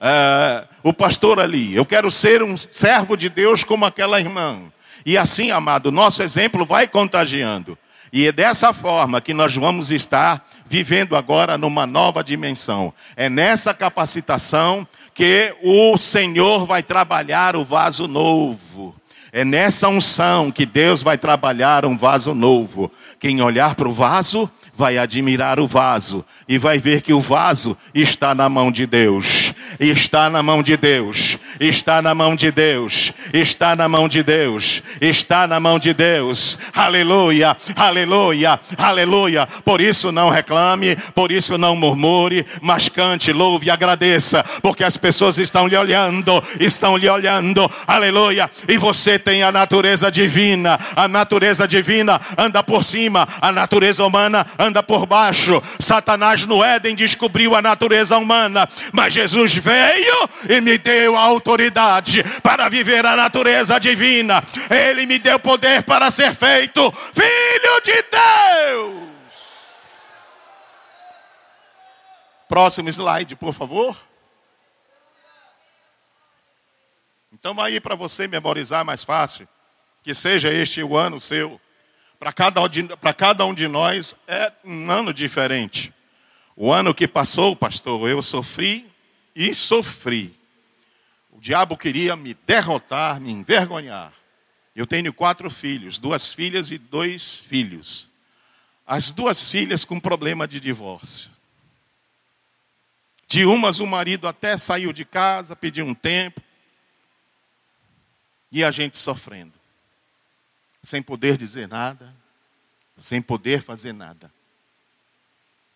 uh, 0.00 0.66
o 0.82 0.92
pastor 0.92 1.38
ali, 1.38 1.74
eu 1.74 1.84
quero 1.84 2.10
ser 2.10 2.42
um 2.42 2.56
servo 2.56 3.16
de 3.16 3.28
Deus 3.28 3.62
como 3.62 3.84
aquela 3.84 4.20
irmã. 4.20 4.72
E 5.04 5.16
assim, 5.16 5.50
amado, 5.50 5.92
nosso 5.92 6.22
exemplo 6.22 6.64
vai 6.64 6.88
contagiando. 6.88 7.78
E 8.12 8.26
é 8.26 8.32
dessa 8.32 8.72
forma 8.72 9.20
que 9.20 9.34
nós 9.34 9.54
vamos 9.54 9.90
estar 9.90 10.48
vivendo 10.66 11.14
agora 11.14 11.58
numa 11.58 11.86
nova 11.86 12.24
dimensão. 12.24 12.92
É 13.14 13.28
nessa 13.28 13.74
capacitação 13.74 14.86
que 15.12 15.54
o 15.62 15.98
Senhor 15.98 16.66
vai 16.66 16.82
trabalhar 16.82 17.56
o 17.56 17.64
vaso 17.64 18.08
novo. 18.08 18.94
É 19.36 19.44
nessa 19.44 19.86
unção 19.86 20.50
que 20.50 20.64
Deus 20.64 21.02
vai 21.02 21.18
trabalhar 21.18 21.84
um 21.84 21.94
vaso 21.94 22.34
novo. 22.34 22.90
Quem 23.20 23.42
olhar 23.42 23.74
para 23.74 23.86
o 23.86 23.92
vaso 23.92 24.50
vai 24.76 24.98
admirar 24.98 25.58
o 25.58 25.66
vaso 25.66 26.24
e 26.46 26.58
vai 26.58 26.78
ver 26.78 27.00
que 27.00 27.12
o 27.12 27.20
vaso 27.20 27.76
está 27.94 28.34
na 28.34 28.48
mão 28.48 28.70
de 28.70 28.86
Deus. 28.86 29.54
Está 29.80 30.28
na 30.28 30.42
mão 30.42 30.62
de 30.62 30.76
Deus. 30.76 31.38
Está 31.58 32.02
na 32.02 32.14
mão 32.14 32.36
de 32.36 32.52
Deus. 32.52 33.12
Está 33.32 33.74
na 33.74 33.88
mão 33.88 34.08
de 34.08 34.22
Deus. 34.22 34.82
Está 35.00 35.46
na 35.46 35.58
mão 35.58 35.78
de 35.78 35.94
Deus. 35.94 36.58
Aleluia. 36.74 37.56
Aleluia. 37.74 38.60
Aleluia. 38.76 39.48
Por 39.64 39.80
isso 39.80 40.12
não 40.12 40.28
reclame, 40.28 40.94
por 41.14 41.32
isso 41.32 41.56
não 41.56 41.74
murmure, 41.74 42.44
mas 42.60 42.88
cante, 42.88 43.32
louve 43.32 43.66
e 43.66 43.70
agradeça, 43.70 44.44
porque 44.62 44.84
as 44.84 44.96
pessoas 44.96 45.38
estão 45.38 45.66
lhe 45.66 45.76
olhando, 45.76 46.42
estão 46.60 46.96
lhe 46.96 47.08
olhando. 47.08 47.70
Aleluia. 47.86 48.50
E 48.68 48.76
você 48.76 49.18
tem 49.18 49.42
a 49.42 49.50
natureza 49.50 50.10
divina. 50.10 50.78
A 50.94 51.08
natureza 51.08 51.66
divina 51.66 52.20
anda 52.36 52.62
por 52.62 52.84
cima, 52.84 53.26
a 53.40 53.50
natureza 53.50 54.04
humana 54.04 54.44
anda 54.58 54.65
por 54.82 55.06
baixo. 55.06 55.62
Satanás 55.78 56.44
no 56.46 56.64
Éden 56.64 56.94
descobriu 56.94 57.54
a 57.54 57.62
natureza 57.62 58.16
humana, 58.18 58.68
mas 58.92 59.14
Jesus 59.14 59.54
veio 59.56 60.28
e 60.48 60.60
me 60.60 60.78
deu 60.78 61.16
a 61.16 61.20
autoridade 61.20 62.22
para 62.42 62.68
viver 62.68 63.04
a 63.04 63.16
natureza 63.16 63.78
divina. 63.78 64.42
Ele 64.70 65.06
me 65.06 65.18
deu 65.18 65.38
poder 65.38 65.82
para 65.82 66.10
ser 66.10 66.34
feito 66.34 66.92
filho 66.92 67.80
de 67.84 68.04
Deus. 68.10 69.06
Próximo 72.48 72.88
slide, 72.88 73.34
por 73.36 73.52
favor. 73.52 73.96
Então, 77.32 77.60
aí 77.60 77.80
para 77.80 77.94
você 77.94 78.26
memorizar 78.26 78.84
mais 78.84 79.04
fácil, 79.04 79.46
que 80.02 80.14
seja 80.14 80.52
este 80.52 80.82
o 80.82 80.96
ano 80.96 81.20
seu. 81.20 81.60
Para 82.18 82.32
cada, 82.32 82.60
cada 83.14 83.44
um 83.44 83.54
de 83.54 83.68
nós 83.68 84.16
é 84.26 84.52
um 84.64 84.90
ano 84.90 85.12
diferente. 85.12 85.92
O 86.54 86.72
ano 86.72 86.94
que 86.94 87.06
passou, 87.06 87.54
pastor, 87.54 88.08
eu 88.08 88.22
sofri 88.22 88.90
e 89.34 89.54
sofri. 89.54 90.34
O 91.30 91.38
diabo 91.38 91.76
queria 91.76 92.16
me 92.16 92.32
derrotar, 92.46 93.20
me 93.20 93.30
envergonhar. 93.30 94.12
Eu 94.74 94.86
tenho 94.86 95.12
quatro 95.12 95.50
filhos, 95.50 95.98
duas 95.98 96.32
filhas 96.32 96.70
e 96.70 96.78
dois 96.78 97.40
filhos. 97.40 98.08
As 98.86 99.10
duas 99.10 99.50
filhas 99.50 99.84
com 99.84 100.00
problema 100.00 100.48
de 100.48 100.58
divórcio. 100.58 101.30
De 103.28 103.44
umas 103.44 103.80
o 103.80 103.86
marido 103.86 104.26
até 104.26 104.56
saiu 104.56 104.92
de 104.92 105.04
casa, 105.04 105.54
pediu 105.54 105.84
um 105.84 105.94
tempo. 105.94 106.40
E 108.50 108.64
a 108.64 108.70
gente 108.70 108.96
sofrendo 108.96 109.55
sem 110.86 111.02
poder 111.02 111.36
dizer 111.36 111.66
nada, 111.66 112.14
sem 112.96 113.20
poder 113.20 113.60
fazer 113.60 113.92
nada. 113.92 114.32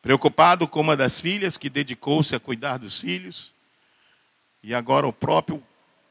Preocupado 0.00 0.68
com 0.68 0.80
uma 0.80 0.96
das 0.96 1.18
filhas 1.18 1.58
que 1.58 1.68
dedicou-se 1.68 2.32
a 2.32 2.38
cuidar 2.38 2.76
dos 2.76 3.00
filhos, 3.00 3.52
e 4.62 4.72
agora 4.72 5.08
o 5.08 5.12
próprio, 5.12 5.60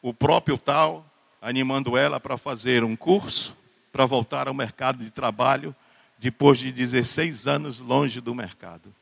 o 0.02 0.14
próprio 0.14 0.58
tal 0.58 1.10
animando 1.42 1.96
ela 1.96 2.20
para 2.20 2.38
fazer 2.38 2.84
um 2.84 2.94
curso, 2.94 3.56
para 3.90 4.06
voltar 4.06 4.50
ao 4.50 4.54
mercado 4.54 5.02
de 5.02 5.10
trabalho, 5.10 5.74
depois 6.18 6.60
de 6.60 6.70
16 6.70 7.48
anos 7.48 7.80
longe 7.80 8.20
do 8.20 8.36
mercado. 8.36 8.94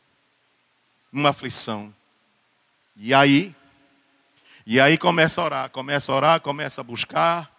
Uma 1.12 1.30
aflição. 1.30 1.92
E 2.96 3.16
aí, 3.16 3.56
e 4.64 4.80
aí 4.80 4.96
começa 4.96 5.42
a 5.42 5.46
orar, 5.46 5.70
começa 5.72 6.12
a 6.12 6.16
orar, 6.16 6.40
começa 6.40 6.82
a 6.82 6.84
buscar, 6.84 7.57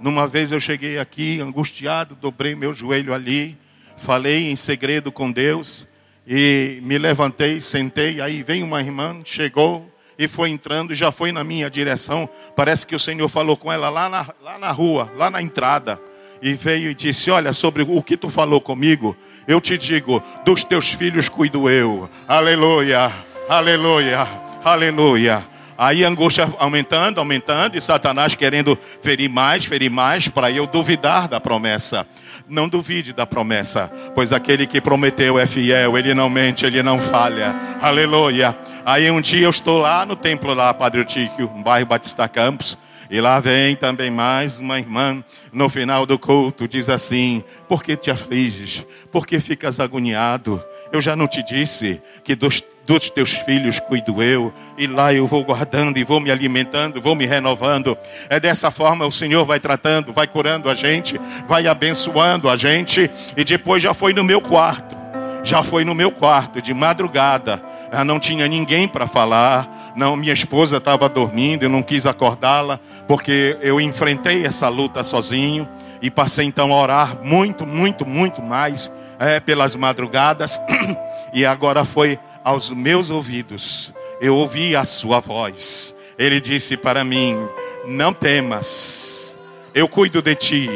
numa 0.00 0.26
vez 0.26 0.52
eu 0.52 0.60
cheguei 0.60 0.98
aqui 0.98 1.40
angustiado, 1.40 2.16
dobrei 2.20 2.54
meu 2.54 2.72
joelho 2.72 3.12
ali, 3.12 3.56
falei 3.96 4.50
em 4.50 4.56
segredo 4.56 5.10
com 5.10 5.30
Deus 5.30 5.86
e 6.26 6.80
me 6.82 6.98
levantei, 6.98 7.60
sentei. 7.60 8.20
Aí 8.20 8.42
vem 8.42 8.62
uma 8.62 8.80
irmã, 8.80 9.20
chegou 9.24 9.90
e 10.18 10.28
foi 10.28 10.50
entrando, 10.50 10.94
já 10.94 11.10
foi 11.10 11.32
na 11.32 11.42
minha 11.42 11.70
direção. 11.70 12.28
Parece 12.54 12.86
que 12.86 12.94
o 12.94 12.98
Senhor 12.98 13.28
falou 13.28 13.56
com 13.56 13.72
ela 13.72 13.88
lá 13.88 14.08
na, 14.08 14.26
lá 14.42 14.58
na 14.58 14.70
rua, 14.70 15.12
lá 15.16 15.30
na 15.30 15.40
entrada. 15.40 16.00
E 16.40 16.54
veio 16.54 16.90
e 16.90 16.94
disse: 16.94 17.30
Olha, 17.30 17.52
sobre 17.52 17.82
o 17.82 18.02
que 18.02 18.16
tu 18.16 18.28
falou 18.28 18.60
comigo, 18.60 19.16
eu 19.46 19.60
te 19.60 19.76
digo: 19.76 20.22
dos 20.44 20.64
teus 20.64 20.92
filhos 20.92 21.28
cuido 21.28 21.68
eu. 21.68 22.08
Aleluia, 22.28 23.12
aleluia, 23.48 24.28
aleluia. 24.62 25.57
Aí 25.80 26.04
a 26.04 26.08
angústia 26.08 26.52
aumentando, 26.58 27.20
aumentando, 27.20 27.76
e 27.76 27.80
Satanás 27.80 28.34
querendo 28.34 28.76
ferir 29.00 29.30
mais, 29.30 29.64
ferir 29.64 29.88
mais, 29.88 30.26
para 30.26 30.50
eu 30.50 30.66
duvidar 30.66 31.28
da 31.28 31.38
promessa. 31.38 32.04
Não 32.48 32.68
duvide 32.68 33.12
da 33.12 33.24
promessa, 33.24 33.88
pois 34.12 34.32
aquele 34.32 34.66
que 34.66 34.80
prometeu 34.80 35.38
é 35.38 35.46
fiel, 35.46 35.96
ele 35.96 36.14
não 36.14 36.28
mente, 36.28 36.66
ele 36.66 36.82
não 36.82 36.98
falha. 36.98 37.54
Aleluia. 37.80 38.58
Aí 38.84 39.08
um 39.08 39.20
dia 39.20 39.44
eu 39.44 39.50
estou 39.50 39.78
lá 39.78 40.04
no 40.04 40.16
templo 40.16 40.52
lá, 40.52 40.74
Padre 40.74 41.04
Tíquio, 41.04 41.48
no 41.54 41.62
bairro 41.62 41.86
Batista 41.86 42.26
Campos, 42.26 42.76
E 43.10 43.20
lá 43.20 43.40
vem 43.40 43.74
também 43.74 44.10
mais 44.10 44.58
uma 44.58 44.78
irmã 44.78 45.24
no 45.50 45.68
final 45.70 46.04
do 46.04 46.18
culto, 46.18 46.68
diz 46.68 46.88
assim: 46.90 47.42
Por 47.66 47.82
que 47.82 47.96
te 47.96 48.10
afliges? 48.10 48.84
Por 49.10 49.26
que 49.26 49.40
ficas 49.40 49.80
agoniado? 49.80 50.62
Eu 50.92 51.00
já 51.00 51.16
não 51.16 51.26
te 51.26 51.42
disse 51.42 52.02
que 52.22 52.34
dos, 52.34 52.62
dos 52.88 53.10
teus 53.10 53.34
filhos 53.34 53.78
cuido 53.78 54.22
eu, 54.22 54.50
e 54.78 54.86
lá 54.86 55.12
eu 55.12 55.26
vou 55.26 55.44
guardando 55.44 55.98
e 55.98 56.04
vou 56.04 56.18
me 56.18 56.30
alimentando, 56.30 57.02
vou 57.02 57.14
me 57.14 57.26
renovando. 57.26 57.96
É 58.30 58.40
dessa 58.40 58.70
forma 58.70 59.06
o 59.06 59.12
Senhor 59.12 59.44
vai 59.44 59.60
tratando, 59.60 60.10
vai 60.10 60.26
curando 60.26 60.70
a 60.70 60.74
gente, 60.74 61.20
vai 61.46 61.66
abençoando 61.66 62.48
a 62.48 62.56
gente, 62.56 63.10
e 63.36 63.44
depois 63.44 63.82
já 63.82 63.92
foi 63.92 64.14
no 64.14 64.24
meu 64.24 64.40
quarto 64.40 64.96
já 65.44 65.62
foi 65.62 65.82
no 65.82 65.94
meu 65.94 66.10
quarto 66.10 66.60
de 66.60 66.74
madrugada. 66.74 67.62
Eu 67.90 68.04
não 68.04 68.18
tinha 68.18 68.46
ninguém 68.46 68.86
para 68.86 69.06
falar. 69.06 69.92
Não, 69.96 70.14
minha 70.14 70.32
esposa 70.32 70.76
estava 70.76 71.08
dormindo, 71.08 71.62
eu 71.62 71.70
não 71.70 71.80
quis 71.80 72.04
acordá-la, 72.04 72.78
porque 73.06 73.56
eu 73.62 73.80
enfrentei 73.80 74.44
essa 74.44 74.68
luta 74.68 75.02
sozinho 75.02 75.66
e 76.02 76.10
passei 76.10 76.44
então 76.44 76.72
a 76.74 76.76
orar 76.76 77.18
muito, 77.24 77.64
muito, 77.64 78.04
muito 78.04 78.42
mais 78.42 78.92
é, 79.18 79.40
pelas 79.40 79.74
madrugadas. 79.74 80.60
E 81.30 81.44
agora 81.44 81.84
foi 81.84 82.18
aos 82.44 82.70
meus 82.70 83.10
ouvidos. 83.10 83.92
Eu 84.20 84.34
ouvi 84.36 84.74
a 84.74 84.84
sua 84.84 85.20
voz. 85.20 85.94
Ele 86.18 86.40
disse 86.40 86.76
para 86.76 87.04
mim: 87.04 87.36
Não 87.86 88.12
temas, 88.12 89.36
eu 89.74 89.88
cuido 89.88 90.20
de 90.20 90.34
ti 90.34 90.68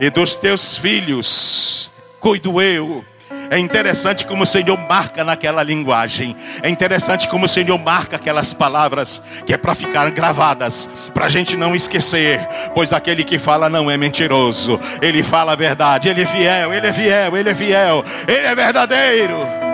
e 0.00 0.10
dos 0.10 0.36
teus 0.36 0.76
filhos, 0.76 1.90
cuido 2.20 2.60
eu. 2.60 3.04
É 3.48 3.58
interessante 3.58 4.24
como 4.24 4.42
o 4.42 4.46
Senhor 4.46 4.76
marca 4.76 5.22
naquela 5.22 5.62
linguagem. 5.62 6.34
É 6.62 6.68
interessante 6.68 7.28
como 7.28 7.46
o 7.46 7.48
Senhor 7.48 7.78
marca 7.78 8.16
aquelas 8.16 8.52
palavras 8.52 9.22
que 9.44 9.52
é 9.52 9.56
para 9.56 9.74
ficar 9.74 10.10
gravadas, 10.10 10.88
para 11.14 11.26
a 11.26 11.28
gente 11.28 11.56
não 11.56 11.74
esquecer. 11.74 12.40
Pois 12.74 12.92
aquele 12.92 13.22
que 13.22 13.38
fala 13.38 13.68
não 13.68 13.90
é 13.90 13.96
mentiroso, 13.96 14.78
ele 15.00 15.22
fala 15.22 15.52
a 15.52 15.56
verdade, 15.56 16.08
ele 16.08 16.22
é 16.22 16.26
fiel, 16.26 16.72
ele 16.72 16.86
é 16.86 16.92
fiel, 16.92 17.36
ele 17.36 17.50
é 17.50 17.54
fiel, 17.54 18.04
ele 18.26 18.46
é 18.46 18.54
verdadeiro. 18.54 19.65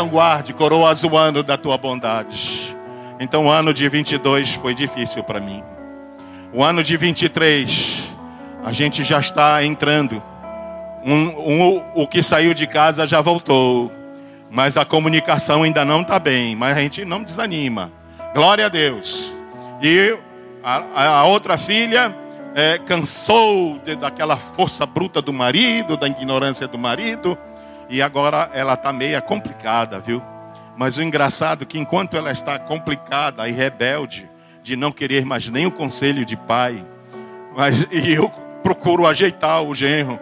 Então 0.00 0.08
guarde, 0.08 0.54
coroas 0.54 1.04
o 1.04 1.14
ano 1.14 1.42
da 1.42 1.58
tua 1.58 1.76
bondade. 1.76 2.74
Então 3.20 3.44
o 3.44 3.50
ano 3.50 3.74
de 3.74 3.86
22 3.86 4.54
foi 4.54 4.74
difícil 4.74 5.22
para 5.22 5.38
mim. 5.38 5.62
O 6.54 6.64
ano 6.64 6.82
de 6.82 6.96
23, 6.96 8.04
a 8.64 8.72
gente 8.72 9.02
já 9.02 9.20
está 9.20 9.62
entrando 9.62 10.22
um, 11.04 11.12
um, 11.12 11.82
o 11.94 12.06
que 12.06 12.22
saiu 12.22 12.54
de 12.54 12.66
casa 12.66 13.06
já 13.06 13.20
voltou, 13.20 13.92
mas 14.50 14.78
a 14.78 14.86
comunicação 14.86 15.64
ainda 15.64 15.84
não 15.84 16.00
está 16.00 16.18
bem. 16.18 16.56
Mas 16.56 16.78
a 16.78 16.80
gente 16.80 17.04
não 17.04 17.22
desanima. 17.22 17.92
Glória 18.32 18.64
a 18.64 18.68
Deus. 18.70 19.34
E 19.82 20.16
a, 20.64 21.18
a 21.18 21.24
outra 21.24 21.58
filha 21.58 22.16
é, 22.54 22.78
cansou 22.78 23.78
de, 23.84 23.96
daquela 23.96 24.38
força 24.38 24.86
bruta 24.86 25.20
do 25.20 25.34
marido, 25.34 25.94
da 25.94 26.08
ignorância 26.08 26.66
do 26.66 26.78
marido, 26.78 27.36
e 27.90 28.00
agora 28.00 28.48
ela 28.54 28.74
está 28.74 28.92
meia 28.92 29.20
complicada, 29.20 29.98
viu? 29.98 30.22
Mas 30.76 30.96
o 30.96 31.02
engraçado 31.02 31.64
é 31.64 31.66
que 31.66 31.78
enquanto 31.78 32.16
ela 32.16 32.30
está 32.30 32.58
complicada 32.58 33.46
e 33.48 33.52
rebelde, 33.52 34.30
de 34.62 34.76
não 34.76 34.92
querer 34.92 35.24
mais 35.26 35.48
nem 35.48 35.66
o 35.66 35.70
conselho 35.70 36.24
de 36.24 36.36
pai, 36.36 36.84
mas 37.56 37.86
e 37.90 38.14
eu 38.14 38.30
procuro 38.62 39.06
ajeitar 39.06 39.62
o 39.62 39.74
genro. 39.74 40.18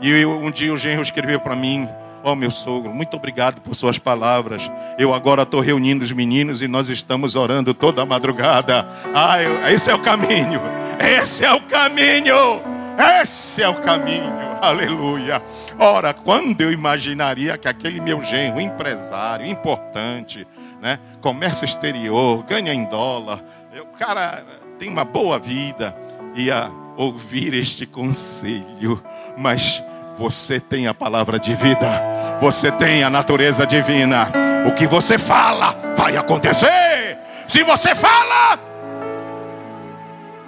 E 0.00 0.24
um 0.26 0.50
dia 0.50 0.72
o 0.72 0.78
genro 0.78 1.02
escreveu 1.02 1.40
para 1.40 1.56
mim: 1.56 1.88
Ó 2.22 2.32
oh, 2.32 2.34
meu 2.34 2.50
sogro, 2.50 2.92
muito 2.92 3.16
obrigado 3.16 3.60
por 3.62 3.74
suas 3.74 3.98
palavras. 3.98 4.70
Eu 4.98 5.14
agora 5.14 5.42
estou 5.42 5.60
reunindo 5.60 6.04
os 6.04 6.12
meninos 6.12 6.60
e 6.60 6.68
nós 6.68 6.88
estamos 6.90 7.34
orando 7.34 7.72
toda 7.72 8.02
a 8.02 8.06
madrugada. 8.06 8.86
Ah, 9.14 9.42
eu, 9.42 9.66
esse 9.68 9.90
é 9.90 9.94
o 9.94 9.98
caminho. 9.98 10.60
Esse 11.00 11.44
é 11.44 11.52
o 11.52 11.60
caminho. 11.62 12.75
Esse 12.98 13.62
é 13.62 13.68
o 13.68 13.74
caminho. 13.74 14.32
Aleluia. 14.60 15.42
Ora, 15.78 16.14
quando 16.14 16.60
eu 16.60 16.72
imaginaria 16.72 17.58
que 17.58 17.68
aquele 17.68 18.00
meu 18.00 18.22
genro, 18.22 18.60
empresário, 18.60 19.46
importante, 19.46 20.46
né, 20.80 20.98
comércio 21.20 21.64
exterior, 21.64 22.42
ganha 22.44 22.72
em 22.72 22.84
dólar, 22.84 23.42
o 23.80 23.98
cara 23.98 24.44
tem 24.78 24.88
uma 24.88 25.04
boa 25.04 25.38
vida, 25.38 25.96
ia 26.34 26.70
ouvir 26.96 27.52
este 27.54 27.86
conselho, 27.86 29.02
mas 29.36 29.82
você 30.16 30.58
tem 30.58 30.86
a 30.86 30.94
palavra 30.94 31.38
de 31.38 31.54
vida, 31.54 32.02
você 32.40 32.72
tem 32.72 33.04
a 33.04 33.10
natureza 33.10 33.66
divina. 33.66 34.32
O 34.66 34.72
que 34.72 34.86
você 34.86 35.18
fala 35.18 35.76
vai 35.96 36.16
acontecer. 36.16 37.18
Se 37.46 37.62
você 37.62 37.94
fala, 37.94 38.58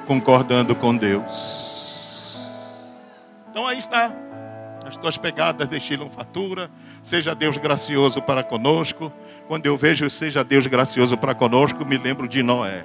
concordando 0.06 0.74
com 0.74 0.96
Deus. 0.96 1.67
Então 3.58 3.66
aí 3.66 3.78
está. 3.78 4.14
As 4.86 4.96
tuas 4.96 5.16
pegadas 5.16 5.66
destilam 5.66 6.08
fatura. 6.08 6.70
Seja 7.02 7.34
Deus 7.34 7.56
gracioso 7.56 8.22
para 8.22 8.40
conosco. 8.44 9.12
Quando 9.48 9.66
eu 9.66 9.76
vejo 9.76 10.08
seja 10.08 10.44
Deus 10.44 10.64
gracioso 10.68 11.18
para 11.18 11.34
conosco, 11.34 11.84
me 11.84 11.98
lembro 11.98 12.28
de 12.28 12.40
Noé. 12.40 12.84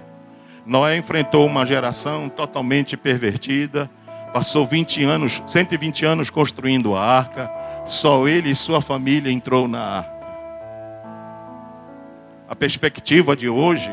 Noé 0.66 0.98
enfrentou 0.98 1.46
uma 1.46 1.64
geração 1.64 2.28
totalmente 2.28 2.98
pervertida, 2.98 3.88
passou 4.34 4.66
20 4.66 5.04
anos, 5.04 5.44
120 5.46 6.06
anos 6.08 6.32
construindo 6.32 6.96
a 6.96 7.06
arca, 7.06 7.52
só 7.86 8.28
ele 8.28 8.50
e 8.50 8.56
sua 8.56 8.82
família 8.82 9.32
entrou 9.32 9.68
na 9.68 9.80
arca. 9.80 10.28
A 12.50 12.56
perspectiva 12.56 13.36
de 13.36 13.48
hoje 13.48 13.92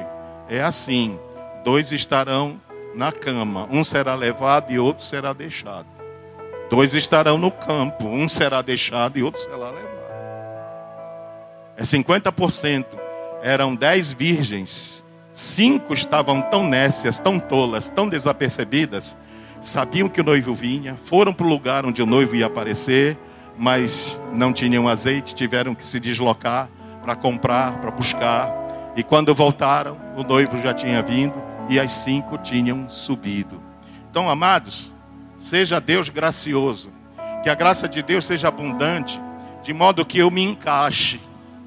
é 0.48 0.62
assim: 0.62 1.20
dois 1.62 1.92
estarão 1.92 2.58
na 2.94 3.12
cama, 3.12 3.68
um 3.70 3.84
será 3.84 4.14
levado 4.14 4.72
e 4.72 4.78
outro 4.78 5.04
será 5.04 5.34
deixado. 5.34 5.99
Dois 6.70 6.94
estarão 6.94 7.36
no 7.36 7.50
campo, 7.50 8.06
um 8.06 8.28
será 8.28 8.62
deixado 8.62 9.18
e 9.18 9.22
outro 9.22 9.42
será 9.42 9.56
levado. 9.56 10.00
É 11.76 11.82
50%. 11.82 12.86
Eram 13.42 13.74
dez 13.74 14.12
virgens 14.12 15.04
Cinco 15.32 15.94
estavam 15.94 16.42
tão 16.42 16.68
nécias, 16.68 17.18
tão 17.20 17.38
tolas, 17.38 17.88
tão 17.88 18.08
desapercebidas, 18.08 19.16
sabiam 19.62 20.08
que 20.08 20.20
o 20.20 20.24
noivo 20.24 20.54
vinha, 20.54 20.96
foram 21.06 21.32
para 21.32 21.46
o 21.46 21.48
lugar 21.48 21.86
onde 21.86 22.02
o 22.02 22.06
noivo 22.06 22.34
ia 22.34 22.46
aparecer, 22.46 23.16
mas 23.56 24.18
não 24.32 24.52
tinham 24.52 24.88
azeite, 24.88 25.34
tiveram 25.34 25.74
que 25.74 25.86
se 25.86 26.00
deslocar 26.00 26.68
para 27.00 27.14
comprar, 27.14 27.78
para 27.78 27.92
buscar. 27.92 28.52
E 28.96 29.04
quando 29.04 29.34
voltaram, 29.34 29.96
o 30.16 30.24
noivo 30.24 30.60
já 30.60 30.74
tinha 30.74 31.00
vindo 31.00 31.40
e 31.68 31.78
as 31.78 31.92
cinco 31.92 32.36
tinham 32.36 32.90
subido. 32.90 33.62
Então, 34.10 34.28
amados, 34.28 34.92
seja 35.40 35.80
Deus 35.80 36.10
gracioso, 36.10 36.90
que 37.42 37.48
a 37.48 37.54
graça 37.54 37.88
de 37.88 38.02
Deus 38.02 38.26
seja 38.26 38.48
abundante, 38.48 39.20
de 39.62 39.72
modo 39.72 40.04
que 40.04 40.18
eu 40.18 40.30
me 40.30 40.42
encaixe, 40.42 41.18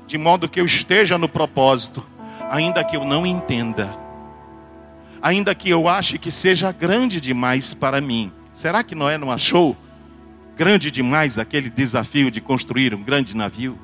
de 0.05 0.17
modo 0.17 0.47
que 0.47 0.61
eu 0.61 0.65
esteja 0.65 1.17
no 1.17 1.27
propósito 1.27 2.05
ainda 2.51 2.83
que 2.83 2.95
eu 2.95 3.03
não 3.03 3.25
entenda, 3.25 3.89
ainda 5.19 5.55
que 5.55 5.71
eu 5.71 5.87
ache 5.87 6.19
que 6.19 6.29
seja 6.29 6.71
grande 6.71 7.19
demais 7.19 7.73
para 7.73 7.99
mim. 7.99 8.31
Será 8.53 8.83
que 8.83 8.93
Noé 8.93 9.17
não 9.17 9.31
achou 9.31 9.75
grande 10.55 10.91
demais 10.91 11.39
aquele 11.39 11.67
desafio 11.67 12.29
de 12.29 12.39
construir 12.39 12.93
um 12.93 13.01
grande 13.01 13.35
navio? 13.35 13.75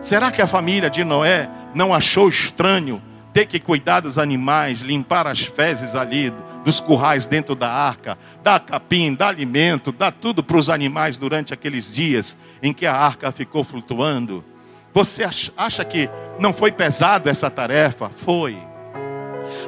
Será 0.00 0.30
que 0.30 0.40
a 0.40 0.46
família 0.46 0.88
de 0.88 1.04
Noé 1.04 1.50
não 1.74 1.92
achou 1.92 2.30
estranho 2.30 3.02
ter 3.32 3.46
que 3.46 3.58
cuidar 3.58 4.00
dos 4.00 4.18
animais, 4.18 4.80
limpar 4.80 5.26
as 5.26 5.40
fezes 5.40 5.94
ali 5.94 6.32
dos 6.64 6.80
currais 6.80 7.26
dentro 7.26 7.54
da 7.54 7.70
arca, 7.70 8.18
dar 8.42 8.60
capim, 8.60 9.14
dar 9.14 9.28
alimento, 9.28 9.90
dar 9.90 10.12
tudo 10.12 10.42
para 10.42 10.56
os 10.56 10.68
animais 10.68 11.16
durante 11.16 11.54
aqueles 11.54 11.92
dias 11.92 12.36
em 12.62 12.72
que 12.72 12.86
a 12.86 12.94
arca 12.94 13.32
ficou 13.32 13.64
flutuando? 13.64 14.44
Você 14.92 15.24
acha 15.56 15.84
que 15.84 16.10
não 16.38 16.52
foi 16.52 16.70
pesado 16.70 17.28
essa 17.30 17.50
tarefa? 17.50 18.10
Foi. 18.10 18.56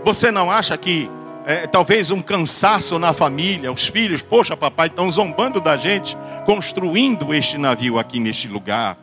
Você 0.04 0.30
não 0.30 0.50
acha 0.50 0.76
que 0.76 1.10
é, 1.46 1.66
talvez 1.66 2.10
um 2.10 2.20
cansaço 2.20 2.98
na 2.98 3.12
família, 3.12 3.72
os 3.72 3.86
filhos, 3.86 4.22
poxa, 4.22 4.56
papai, 4.56 4.88
estão 4.88 5.10
zombando 5.10 5.60
da 5.60 5.76
gente, 5.76 6.16
construindo 6.44 7.32
este 7.32 7.56
navio 7.58 7.98
aqui 7.98 8.20
neste 8.20 8.48
lugar. 8.48 8.98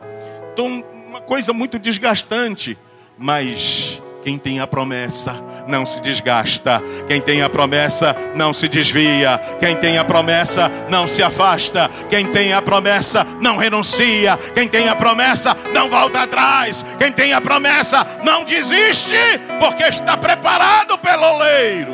Então, 0.52 0.84
uma 1.08 1.20
coisa 1.20 1.52
muito 1.52 1.78
desgastante, 1.78 2.78
mas 3.18 4.00
quem 4.22 4.38
tem 4.38 4.60
a 4.60 4.68
promessa 4.68 5.34
não 5.66 5.84
se 5.84 6.00
desgasta. 6.00 6.80
Quem 7.08 7.20
tem 7.20 7.42
a 7.42 7.50
promessa 7.50 8.14
não 8.36 8.54
se 8.54 8.68
desvia. 8.68 9.36
Quem 9.58 9.74
tem 9.74 9.98
a 9.98 10.04
promessa 10.04 10.70
não 10.88 11.08
se 11.08 11.20
afasta. 11.22 11.90
Quem 12.08 12.26
tem 12.26 12.52
a 12.52 12.62
promessa 12.62 13.26
não 13.40 13.56
renuncia. 13.56 14.36
Quem 14.54 14.68
tem 14.68 14.88
a 14.88 14.94
promessa 14.94 15.56
não 15.74 15.90
volta 15.90 16.22
atrás. 16.22 16.84
Quem 16.98 17.10
tem 17.10 17.32
a 17.32 17.40
promessa 17.40 18.06
não 18.22 18.44
desiste, 18.44 19.16
porque 19.58 19.82
está 19.82 20.16
preparado 20.16 20.96
pelo 20.98 21.24
oleiro. 21.24 21.92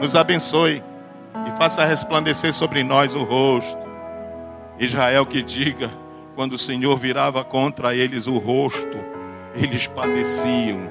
Nos 0.00 0.16
abençoe 0.16 0.82
e 1.46 1.56
faça 1.58 1.84
resplandecer 1.84 2.54
sobre 2.54 2.82
nós 2.82 3.14
o 3.14 3.24
rosto. 3.24 3.84
Israel 4.78 5.26
que 5.26 5.42
diga, 5.42 5.90
quando 6.34 6.54
o 6.54 6.58
Senhor 6.58 6.96
virava 6.98 7.44
contra 7.44 7.94
eles 7.94 8.26
o 8.26 8.38
rosto 8.38 9.15
eles 9.56 9.86
padeciam. 9.86 10.90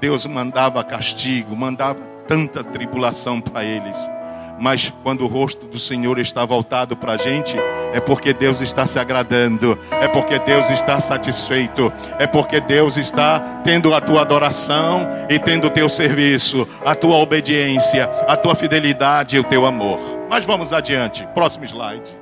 Deus 0.00 0.26
mandava 0.26 0.84
castigo, 0.84 1.56
mandava 1.56 2.00
tanta 2.26 2.62
tribulação 2.62 3.40
para 3.40 3.64
eles. 3.64 4.08
Mas 4.58 4.92
quando 5.02 5.22
o 5.22 5.26
rosto 5.26 5.66
do 5.66 5.78
Senhor 5.78 6.18
está 6.18 6.44
voltado 6.44 6.96
para 6.96 7.12
a 7.12 7.16
gente, 7.16 7.56
é 7.92 8.00
porque 8.00 8.32
Deus 8.32 8.60
está 8.60 8.86
se 8.86 8.98
agradando, 8.98 9.78
é 9.90 10.08
porque 10.08 10.38
Deus 10.38 10.70
está 10.70 10.98
satisfeito, 11.00 11.92
é 12.18 12.26
porque 12.26 12.60
Deus 12.60 12.96
está 12.96 13.38
tendo 13.62 13.94
a 13.94 14.00
tua 14.00 14.22
adoração 14.22 15.06
e 15.28 15.38
tendo 15.38 15.66
o 15.66 15.70
teu 15.70 15.88
serviço, 15.90 16.66
a 16.84 16.94
tua 16.94 17.16
obediência, 17.16 18.08
a 18.26 18.36
tua 18.36 18.54
fidelidade 18.54 19.36
e 19.36 19.38
o 19.38 19.44
teu 19.44 19.66
amor. 19.66 20.00
Mas 20.28 20.44
vamos 20.44 20.72
adiante, 20.72 21.26
próximo 21.34 21.64
slide. 21.64 22.16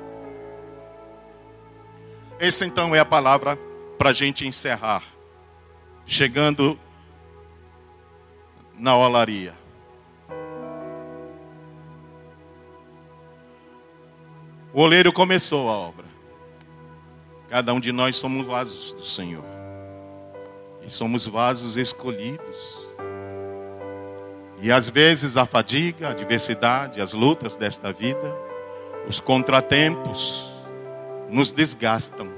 Essa 2.37 2.65
então 2.65 2.93
é 2.93 2.99
a 2.99 3.05
palavra 3.05 3.57
para 3.97 4.09
a 4.09 4.13
gente 4.13 4.45
encerrar, 4.45 5.01
chegando 6.05 6.79
na 8.77 8.95
olaria. 8.95 9.53
O 14.73 14.81
oleiro 14.81 15.13
começou 15.13 15.69
a 15.69 15.73
obra. 15.73 16.05
Cada 17.47 17.73
um 17.73 17.79
de 17.79 17.93
nós 17.93 18.17
somos 18.17 18.45
vasos 18.45 18.91
do 18.93 19.05
Senhor. 19.05 19.45
E 20.85 20.89
somos 20.91 21.25
vasos 21.25 21.77
escolhidos. 21.77 22.85
E 24.61 24.71
às 24.71 24.89
vezes 24.89 25.37
a 25.37 25.45
fadiga, 25.45 26.09
a 26.09 26.11
adversidade, 26.11 26.99
as 26.99 27.13
lutas 27.13 27.55
desta 27.55 27.91
vida, 27.91 28.35
os 29.07 29.19
contratempos 29.19 30.51
nos 31.29 31.51
desgastam 31.51 32.31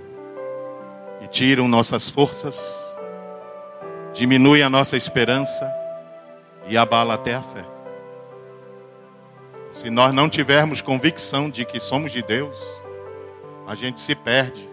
e 1.22 1.28
tiram 1.28 1.68
nossas 1.68 2.08
forças, 2.08 2.87
diminuem 4.18 4.64
a 4.64 4.70
nossa 4.70 4.98
esperança 4.98 5.72
e 6.68 6.76
abala 6.76 7.14
até 7.14 7.36
a 7.36 7.42
fé. 7.42 7.64
Se 9.70 9.92
nós 9.92 10.12
não 10.14 10.28
tivermos 10.28 10.82
convicção 10.82 11.52
de 11.52 11.64
que 11.64 11.80
somos 11.80 12.12
de 12.12 12.24
Deus, 12.24 12.60
a 13.68 13.76
gente 13.76 14.02
se 14.02 14.16
perde, 14.16 14.68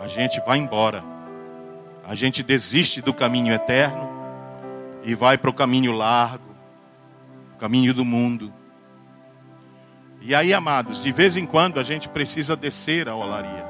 a 0.00 0.06
gente 0.06 0.40
vai 0.46 0.58
embora, 0.58 1.02
a 2.06 2.14
gente 2.14 2.40
desiste 2.40 3.02
do 3.02 3.12
caminho 3.12 3.52
eterno 3.52 4.08
e 5.02 5.14
vai 5.16 5.36
para 5.36 5.50
o 5.50 5.54
caminho 5.54 5.90
largo, 5.90 6.54
o 7.54 7.58
caminho 7.58 7.92
do 7.92 8.04
mundo. 8.04 8.54
E 10.20 10.36
aí, 10.36 10.54
amados, 10.54 11.02
de 11.02 11.10
vez 11.10 11.36
em 11.36 11.44
quando 11.44 11.80
a 11.80 11.82
gente 11.82 12.08
precisa 12.08 12.54
descer 12.54 13.08
a 13.08 13.16
olaria. 13.16 13.66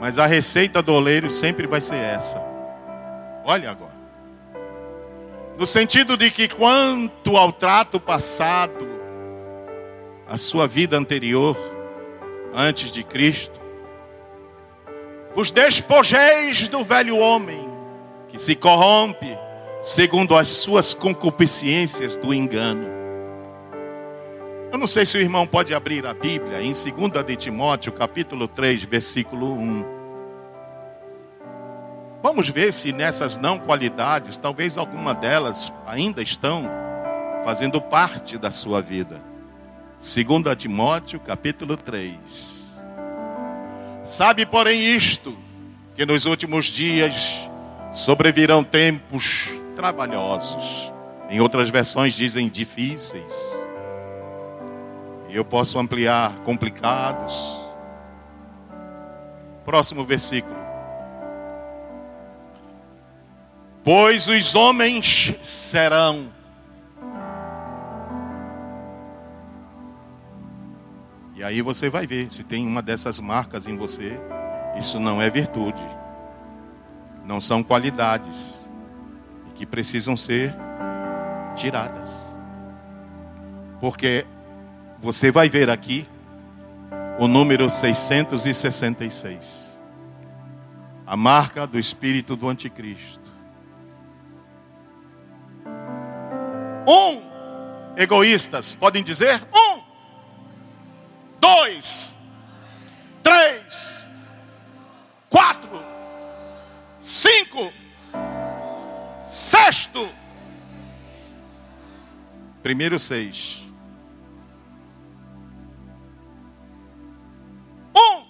Mas 0.00 0.16
a 0.16 0.24
receita 0.24 0.82
do 0.82 0.94
oleiro 0.94 1.30
sempre 1.30 1.66
vai 1.66 1.82
ser 1.82 1.96
essa. 1.96 2.49
Olha 3.50 3.72
agora. 3.72 3.98
No 5.58 5.66
sentido 5.66 6.16
de 6.16 6.30
que, 6.30 6.46
quanto 6.46 7.36
ao 7.36 7.52
trato 7.52 7.98
passado, 7.98 8.88
a 10.28 10.38
sua 10.38 10.68
vida 10.68 10.96
anterior, 10.96 11.56
antes 12.54 12.92
de 12.92 13.02
Cristo, 13.02 13.60
vos 15.34 15.50
despojeis 15.50 16.68
do 16.68 16.84
velho 16.84 17.18
homem, 17.18 17.68
que 18.28 18.38
se 18.38 18.54
corrompe 18.54 19.36
segundo 19.80 20.36
as 20.36 20.46
suas 20.46 20.94
concupiscências 20.94 22.16
do 22.16 22.32
engano. 22.32 22.86
Eu 24.70 24.78
não 24.78 24.86
sei 24.86 25.04
se 25.04 25.18
o 25.18 25.20
irmão 25.20 25.44
pode 25.44 25.74
abrir 25.74 26.06
a 26.06 26.14
Bíblia 26.14 26.62
em 26.62 26.72
2 26.72 27.26
de 27.26 27.34
Timóteo, 27.34 27.90
capítulo 27.90 28.46
3, 28.46 28.84
versículo 28.84 29.54
1. 29.54 29.99
Vamos 32.22 32.50
ver 32.50 32.72
se 32.72 32.92
nessas 32.92 33.38
não 33.38 33.58
qualidades, 33.58 34.36
talvez 34.36 34.76
alguma 34.76 35.14
delas 35.14 35.72
ainda 35.86 36.22
estão 36.22 36.70
fazendo 37.42 37.80
parte 37.80 38.36
da 38.36 38.50
sua 38.50 38.82
vida. 38.82 39.22
Segundo 39.98 40.54
Timóteo, 40.54 41.18
capítulo 41.18 41.78
3. 41.78 42.78
Sabe, 44.04 44.44
porém, 44.44 44.94
isto, 44.94 45.34
que 45.94 46.04
nos 46.04 46.26
últimos 46.26 46.66
dias 46.66 47.38
sobrevirão 47.90 48.62
tempos 48.62 49.50
trabalhosos. 49.74 50.92
Em 51.30 51.40
outras 51.40 51.70
versões 51.70 52.12
dizem 52.12 52.50
difíceis. 52.50 53.56
E 55.28 55.36
eu 55.36 55.44
posso 55.44 55.78
ampliar 55.78 56.36
complicados. 56.40 57.56
Próximo 59.64 60.04
versículo. 60.04 60.59
Pois 63.82 64.28
os 64.28 64.54
homens 64.54 65.34
serão 65.42 66.30
E 71.40 71.42
aí 71.42 71.62
você 71.62 71.88
vai 71.88 72.06
ver 72.06 72.30
se 72.30 72.44
tem 72.44 72.66
uma 72.66 72.82
dessas 72.82 73.18
marcas 73.18 73.66
em 73.66 73.74
você. 73.74 74.20
Isso 74.78 75.00
não 75.00 75.22
é 75.22 75.30
virtude. 75.30 75.80
Não 77.24 77.40
são 77.40 77.62
qualidades 77.62 78.68
que 79.54 79.64
precisam 79.64 80.18
ser 80.18 80.54
tiradas. 81.56 82.38
Porque 83.80 84.26
você 84.98 85.32
vai 85.32 85.48
ver 85.48 85.70
aqui 85.70 86.06
o 87.18 87.26
número 87.26 87.70
666. 87.70 89.82
A 91.06 91.16
marca 91.16 91.66
do 91.66 91.78
espírito 91.78 92.36
do 92.36 92.50
anticristo. 92.50 93.19
Um, 96.88 97.22
egoístas, 97.96 98.74
podem 98.74 99.02
dizer? 99.02 99.40
Um, 99.54 99.82
dois, 101.40 102.14
três, 103.22 104.08
quatro, 105.28 105.82
cinco, 107.00 107.72
sexto. 109.26 110.08
Primeiro 112.62 112.98
seis. 112.98 113.62
Um, 117.94 118.24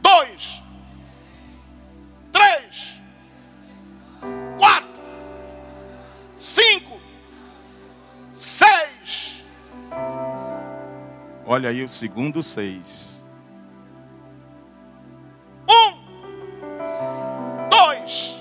dois, 0.00 0.62
cinco. 6.38 7.00
Seis. 8.32 9.42
Olha 11.44 11.70
aí 11.70 11.82
o 11.82 11.88
segundo 11.88 12.42
seis. 12.42 13.26
Um, 15.68 17.68
dois, 17.68 18.34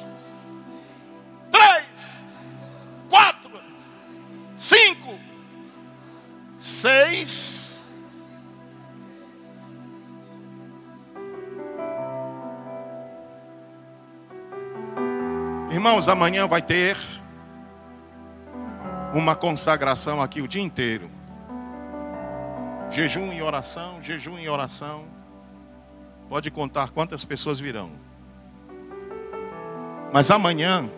três, 1.51 2.27
quatro, 3.09 3.51
cinco, 4.55 5.17
seis. 6.57 7.89
Irmãos, 15.71 16.07
amanhã 16.07 16.47
vai 16.47 16.61
ter 16.61 16.97
uma 19.17 19.35
consagração 19.35 20.21
aqui 20.21 20.41
o 20.41 20.47
dia 20.47 20.61
inteiro. 20.61 21.09
Jejum 22.89 23.33
e 23.33 23.41
oração, 23.41 24.01
jejum 24.01 24.37
e 24.37 24.47
oração. 24.47 25.05
Pode 26.29 26.51
contar 26.51 26.91
quantas 26.91 27.25
pessoas 27.25 27.59
virão. 27.59 27.91
Mas 30.13 30.29
amanhã 30.29 30.89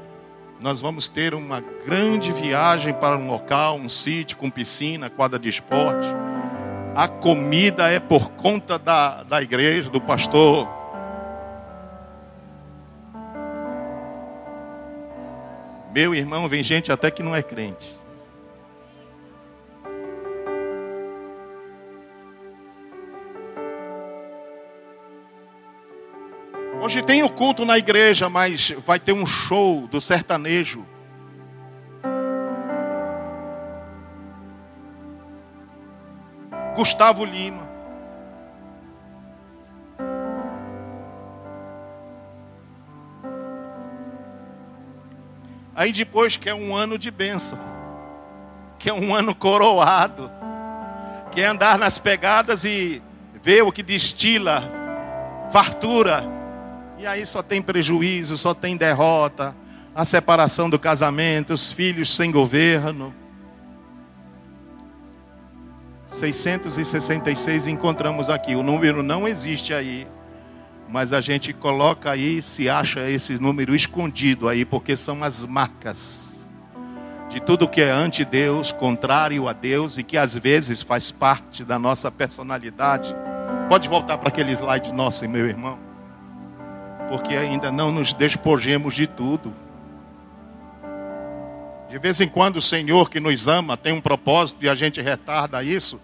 nós 0.60 0.82
vamos 0.82 1.08
ter 1.08 1.34
uma 1.34 1.62
grande 1.86 2.32
viagem 2.32 2.93
para 2.93 3.17
um 3.17 3.27
local, 3.27 3.75
um 3.75 3.88
sítio 3.88 4.38
com 4.38 4.49
piscina, 4.49 5.10
quadra 5.10 5.39
de 5.39 5.47
esporte. 5.47 6.08
A 6.96 7.08
comida 7.08 7.89
é 7.89 8.00
por 8.00 8.31
conta 8.31 8.77
da, 8.77 9.23
da 9.23 9.41
igreja, 9.41 9.89
do 9.89 10.02
pastor. 10.02 10.67
Meu 15.94 16.13
irmão, 16.13 16.48
vem 16.48 16.63
gente 16.63 16.91
até 16.91 17.10
que 17.10 17.23
não 17.23 17.35
é 17.35 17.41
crente. 17.41 18.00
Hoje 26.90 27.04
tem 27.04 27.21
o 27.21 27.29
culto 27.29 27.65
na 27.65 27.77
igreja, 27.77 28.31
mas 28.31 28.73
vai 28.83 29.00
ter 29.00 29.13
um 29.13 29.23
show 29.23 29.87
do 29.90 30.02
sertanejo. 30.02 30.83
Gustavo 36.75 37.23
Lima. 37.23 37.69
Aí 45.75 45.92
depois 45.92 46.37
quer 46.37 46.56
um 46.56 46.75
ano 46.75 46.98
de 46.98 47.12
bênção, 47.12 47.60
quer 48.79 48.94
um 48.94 49.13
ano 49.13 49.35
coroado, 49.35 50.31
quer 51.31 51.46
andar 51.46 51.77
nas 51.77 52.00
pegadas 52.00 52.65
e 52.65 53.00
ver 53.44 53.62
o 53.62 53.71
que 53.71 53.83
destila 53.83 54.63
fartura. 55.52 56.38
E 57.00 57.08
aí 57.08 57.25
só 57.25 57.41
tem 57.41 57.62
prejuízo, 57.62 58.37
só 58.37 58.54
tem 58.54 58.75
derrota, 58.75 59.56
a 59.95 60.04
separação 60.04 60.69
do 60.69 60.77
casamento, 60.77 61.54
os 61.54 61.71
filhos 61.71 62.13
sem 62.13 62.29
governo. 62.29 63.15
666 66.10 67.67
encontramos 67.67 68.29
aqui. 68.29 68.54
O 68.54 68.62
número 68.62 69.02
não 69.02 69.25
existe 69.25 69.73
aí. 69.73 70.06
Mas 70.89 71.13
a 71.13 71.21
gente 71.21 71.54
coloca 71.54 72.12
aí, 72.12 72.41
se 72.41 72.69
acha 72.69 73.10
esse 73.10 73.39
número 73.39 73.73
escondido 73.73 74.50
aí, 74.50 74.65
porque 74.65 74.97
são 74.97 75.23
as 75.23 75.45
marcas 75.45 76.50
de 77.29 77.39
tudo 77.39 77.69
que 77.69 77.79
é 77.79 77.91
ante 77.91 78.25
Deus, 78.25 78.73
contrário 78.73 79.47
a 79.47 79.54
Deus 79.54 79.97
e 79.97 80.04
que 80.04 80.17
às 80.17 80.33
vezes 80.33 80.81
faz 80.81 81.12
parte 81.12 81.63
da 81.63 81.79
nossa 81.79 82.12
personalidade. 82.12 83.15
Pode 83.69 83.87
voltar 83.87 84.17
para 84.17 84.27
aquele 84.27 84.52
slide 84.52 84.91
nosso, 84.91 85.29
meu 85.29 85.47
irmão. 85.47 85.88
Porque 87.10 87.35
ainda 87.35 87.71
não 87.71 87.91
nos 87.91 88.13
despojemos 88.13 88.95
de 88.95 89.07
tudo. 89.07 89.53
De 91.89 91.97
vez 91.97 92.21
em 92.21 92.27
quando 92.27 92.57
o 92.57 92.62
Senhor 92.62 93.10
que 93.10 93.19
nos 93.19 93.47
ama 93.47 93.75
tem 93.75 93.91
um 93.91 93.99
propósito 93.99 94.63
e 94.63 94.69
a 94.69 94.75
gente 94.75 95.01
retarda 95.01 95.63
isso. 95.63 95.99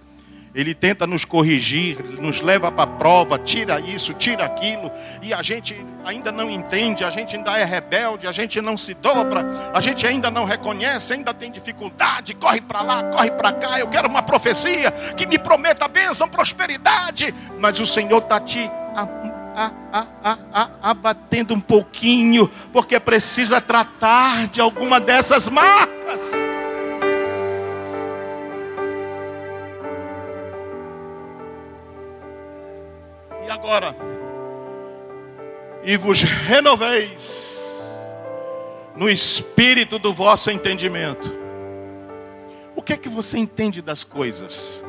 Ele 0.56 0.74
tenta 0.74 1.06
nos 1.06 1.26
corrigir, 1.26 2.02
nos 2.18 2.42
leva 2.42 2.72
para 2.72 2.86
a 2.86 2.88
prova, 2.88 3.38
tira 3.38 3.78
isso, 3.82 4.14
tira 4.14 4.46
aquilo, 4.46 4.90
e 5.22 5.34
a 5.34 5.42
gente 5.42 5.86
ainda 6.06 6.32
não 6.32 6.50
entende, 6.50 7.04
a 7.04 7.10
gente 7.10 7.36
ainda 7.36 7.60
é 7.60 7.66
rebelde, 7.66 8.26
a 8.26 8.32
gente 8.32 8.62
não 8.62 8.78
se 8.78 8.94
dobra, 8.94 9.46
a 9.74 9.82
gente 9.82 10.08
ainda 10.08 10.32
não 10.32 10.46
reconhece, 10.46 11.12
ainda 11.12 11.34
tem 11.34 11.52
dificuldade, 11.52 12.34
corre 12.36 12.62
para 12.62 12.82
lá, 12.82 13.04
corre 13.04 13.32
para 13.32 13.52
cá. 13.52 13.78
Eu 13.78 13.90
quero 13.90 14.08
uma 14.08 14.24
profecia 14.24 14.90
que 15.18 15.28
me 15.28 15.38
prometa 15.38 15.90
bênção, 15.90 16.28
prosperidade, 16.30 17.36
mas 17.60 17.78
o 17.82 17.86
Senhor 17.86 18.20
está 18.20 18.40
te 18.40 18.72
abatendo 20.82 21.54
um 21.54 21.60
pouquinho, 21.60 22.50
porque 22.72 23.00
precisa 23.00 23.62
tratar 23.62 24.48
de 24.48 24.60
alguma 24.60 25.00
dessas 25.00 25.48
marcas. 25.48 26.32
E 33.46 33.50
agora, 33.50 33.96
e 35.84 35.98
vos 35.98 36.22
renoveis 36.24 37.64
no 38.96 39.10
espírito 39.10 40.00
do 40.00 40.14
vosso 40.14 40.50
entendimento. 40.50 41.32
O 42.76 42.82
que 42.82 42.94
é 42.94 42.98
que 42.98 43.10
você 43.10 43.38
entende 43.38 43.82
das 43.82 44.04
coisas? 44.04 44.84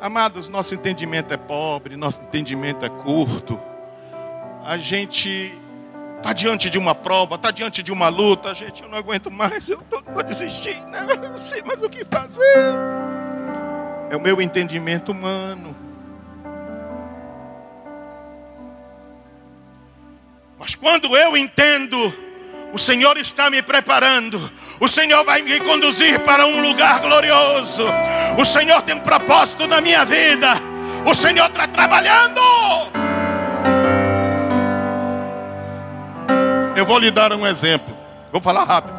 Amados, 0.00 0.48
nosso 0.48 0.74
entendimento 0.74 1.32
é 1.32 1.36
pobre, 1.36 1.96
nosso 1.96 2.20
entendimento 2.20 2.84
é 2.84 2.88
curto. 2.88 3.58
A 4.64 4.76
gente 4.76 5.56
está 6.18 6.32
diante 6.32 6.68
de 6.68 6.76
uma 6.76 6.94
prova, 6.94 7.36
está 7.36 7.50
diante 7.50 7.82
de 7.82 7.90
uma 7.90 8.08
luta. 8.08 8.50
A 8.50 8.54
gente, 8.54 8.82
eu 8.82 8.88
não 8.88 8.98
aguento 8.98 9.30
mais, 9.30 9.68
eu 9.68 9.82
vou 10.12 10.22
desistir, 10.22 10.76
não, 10.86 11.10
eu 11.10 11.30
não 11.30 11.38
sei 11.38 11.62
mais 11.62 11.82
o 11.82 11.88
que 11.88 12.04
fazer. 12.04 12.74
É 14.10 14.16
o 14.16 14.20
meu 14.20 14.40
entendimento 14.40 15.12
humano. 15.12 15.74
Mas 20.58 20.74
quando 20.74 21.16
eu 21.16 21.36
entendo, 21.36 22.12
o 22.76 22.78
Senhor 22.78 23.16
está 23.16 23.48
me 23.48 23.62
preparando, 23.62 24.52
o 24.78 24.86
Senhor 24.86 25.24
vai 25.24 25.40
me 25.40 25.58
conduzir 25.60 26.20
para 26.20 26.46
um 26.46 26.60
lugar 26.60 27.00
glorioso, 27.00 27.82
o 28.38 28.44
Senhor 28.44 28.82
tem 28.82 28.94
um 28.94 29.00
propósito 29.00 29.66
na 29.66 29.80
minha 29.80 30.04
vida, 30.04 30.48
o 31.06 31.14
Senhor 31.14 31.46
está 31.46 31.66
trabalhando. 31.66 32.38
Eu 36.76 36.84
vou 36.84 36.98
lhe 36.98 37.10
dar 37.10 37.32
um 37.32 37.46
exemplo, 37.46 37.96
vou 38.30 38.42
falar 38.42 38.64
rápido. 38.64 38.94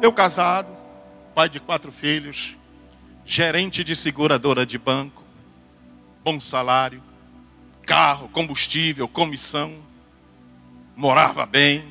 Eu 0.00 0.12
casado, 0.12 0.72
pai 1.34 1.48
de 1.48 1.58
quatro 1.58 1.90
filhos, 1.90 2.56
gerente 3.26 3.82
de 3.82 3.96
seguradora 3.96 4.64
de 4.64 4.78
banco, 4.78 5.24
bom 6.22 6.40
salário, 6.40 7.02
carro, 7.84 8.28
combustível, 8.28 9.08
comissão, 9.08 9.87
morava 10.98 11.46
bem. 11.46 11.84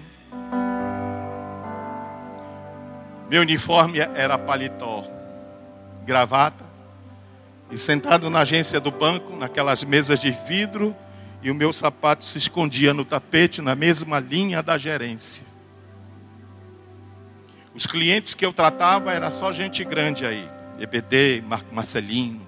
Meu 3.29 3.41
uniforme 3.41 3.99
era 3.99 4.37
paletó, 4.37 5.05
gravata, 6.05 6.65
e 7.71 7.77
sentado 7.77 8.29
na 8.29 8.41
agência 8.41 8.81
do 8.81 8.91
banco, 8.91 9.33
naquelas 9.37 9.81
mesas 9.85 10.19
de 10.19 10.31
vidro, 10.45 10.93
e 11.41 11.49
o 11.49 11.55
meu 11.55 11.71
sapato 11.71 12.25
se 12.25 12.37
escondia 12.37 12.93
no 12.93 13.05
tapete, 13.05 13.61
na 13.61 13.75
mesma 13.75 14.19
linha 14.19 14.61
da 14.61 14.77
gerência. 14.77 15.43
Os 17.73 17.87
clientes 17.87 18.33
que 18.33 18.45
eu 18.45 18.51
tratava 18.51 19.13
era 19.13 19.31
só 19.31 19.53
gente 19.53 19.85
grande 19.85 20.25
aí, 20.25 20.49
EBD, 20.79 21.43
Marco 21.47 21.73
Marcelino, 21.73 22.45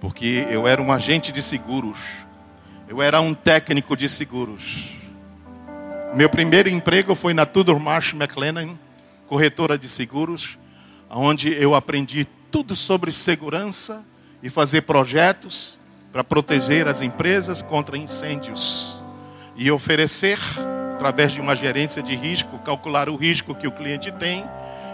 porque 0.00 0.46
eu 0.48 0.66
era 0.66 0.80
um 0.80 0.90
agente 0.90 1.30
de 1.30 1.42
seguros. 1.42 1.98
Eu 2.88 3.02
era 3.02 3.20
um 3.20 3.34
técnico 3.34 3.94
de 3.94 4.08
seguros. 4.08 4.93
Meu 6.14 6.30
primeiro 6.30 6.68
emprego 6.68 7.16
foi 7.16 7.34
na 7.34 7.44
Tudor 7.44 7.80
Marsh 7.80 8.12
McLennan, 8.12 8.78
corretora 9.26 9.76
de 9.76 9.88
seguros, 9.88 10.56
onde 11.10 11.52
eu 11.52 11.74
aprendi 11.74 12.24
tudo 12.52 12.76
sobre 12.76 13.10
segurança 13.10 14.04
e 14.40 14.48
fazer 14.48 14.82
projetos 14.82 15.76
para 16.12 16.22
proteger 16.22 16.86
as 16.86 17.00
empresas 17.00 17.62
contra 17.62 17.98
incêndios 17.98 19.02
e 19.56 19.68
oferecer, 19.72 20.38
através 20.94 21.32
de 21.32 21.40
uma 21.40 21.56
gerência 21.56 22.00
de 22.00 22.14
risco, 22.14 22.60
calcular 22.60 23.08
o 23.08 23.16
risco 23.16 23.52
que 23.52 23.66
o 23.66 23.72
cliente 23.72 24.12
tem 24.12 24.44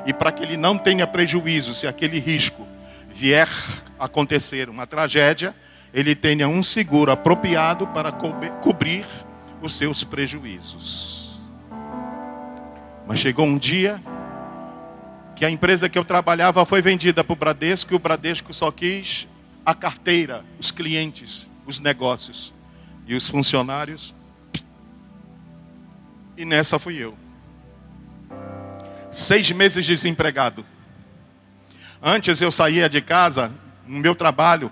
e 0.07 0.15
para 0.15 0.33
que 0.33 0.43
ele 0.43 0.57
não 0.57 0.79
tenha 0.79 1.07
prejuízo 1.07 1.75
se 1.75 1.87
aquele 1.87 2.19
risco 2.19 2.67
vier 3.11 3.49
acontecer 3.99 4.71
uma 4.71 4.87
tragédia, 4.87 5.55
ele 5.93 6.15
tenha 6.15 6.49
um 6.49 6.63
seguro 6.63 7.13
apropriado 7.13 7.87
para 7.89 8.11
cobrir 8.11 9.05
os 9.61 9.75
seus 9.75 10.03
prejuízos. 10.05 11.39
Mas 13.07 13.19
chegou 13.19 13.47
um 13.47 13.59
dia 13.59 14.01
que 15.37 15.45
a 15.45 15.51
empresa 15.51 15.89
que 15.89 15.99
eu 15.99 16.05
trabalhava 16.05 16.65
foi 16.65 16.83
vendida 16.83 17.25
para 17.25 17.33
o 17.33 17.37
Bradesco 17.37 17.93
e 17.93 17.97
o 17.97 17.99
Bradesco 17.99 18.53
só 18.53 18.71
quis 18.71 19.27
a 19.65 19.75
carteira, 19.75 20.45
os 20.59 20.71
clientes, 20.71 21.49
os 21.67 21.81
negócios 21.81 22.55
e 23.07 23.15
os 23.15 23.29
funcionários. 23.29 24.15
E 26.37 26.45
nessa 26.45 26.79
fui 26.79 26.97
eu. 26.97 27.17
Seis 29.11 29.51
meses 29.51 29.85
desempregado. 29.85 30.65
Antes 32.03 32.41
eu 32.41 32.53
saía 32.53 32.89
de 32.89 33.01
casa, 33.01 33.53
no 33.87 33.99
meu 33.99 34.15
trabalho, 34.15 34.71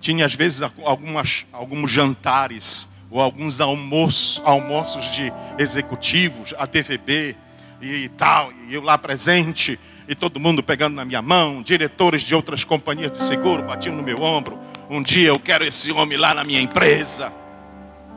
tinha 0.00 0.24
às 0.24 0.34
vezes 0.34 0.62
algumas, 0.62 1.44
alguns 1.52 1.90
jantares 1.90 2.88
ou 3.10 3.20
alguns 3.20 3.60
almoços, 3.60 4.40
almoços 4.44 5.10
de 5.12 5.32
executivos, 5.58 6.54
a 6.58 6.66
TVB 6.66 7.36
e 7.80 8.08
tal, 8.10 8.52
e 8.68 8.74
eu 8.74 8.82
lá 8.82 8.96
presente, 8.98 9.78
e 10.06 10.14
todo 10.14 10.38
mundo 10.38 10.62
pegando 10.62 10.94
na 10.94 11.04
minha 11.04 11.22
mão, 11.22 11.62
diretores 11.62 12.22
de 12.22 12.34
outras 12.34 12.64
companhias 12.64 13.12
de 13.12 13.22
seguro 13.22 13.62
batiam 13.62 13.94
no 13.94 14.02
meu 14.02 14.22
ombro. 14.22 14.58
Um 14.88 15.02
dia 15.02 15.28
eu 15.28 15.38
quero 15.38 15.64
esse 15.64 15.90
homem 15.92 16.18
lá 16.18 16.34
na 16.34 16.44
minha 16.44 16.60
empresa. 16.60 17.32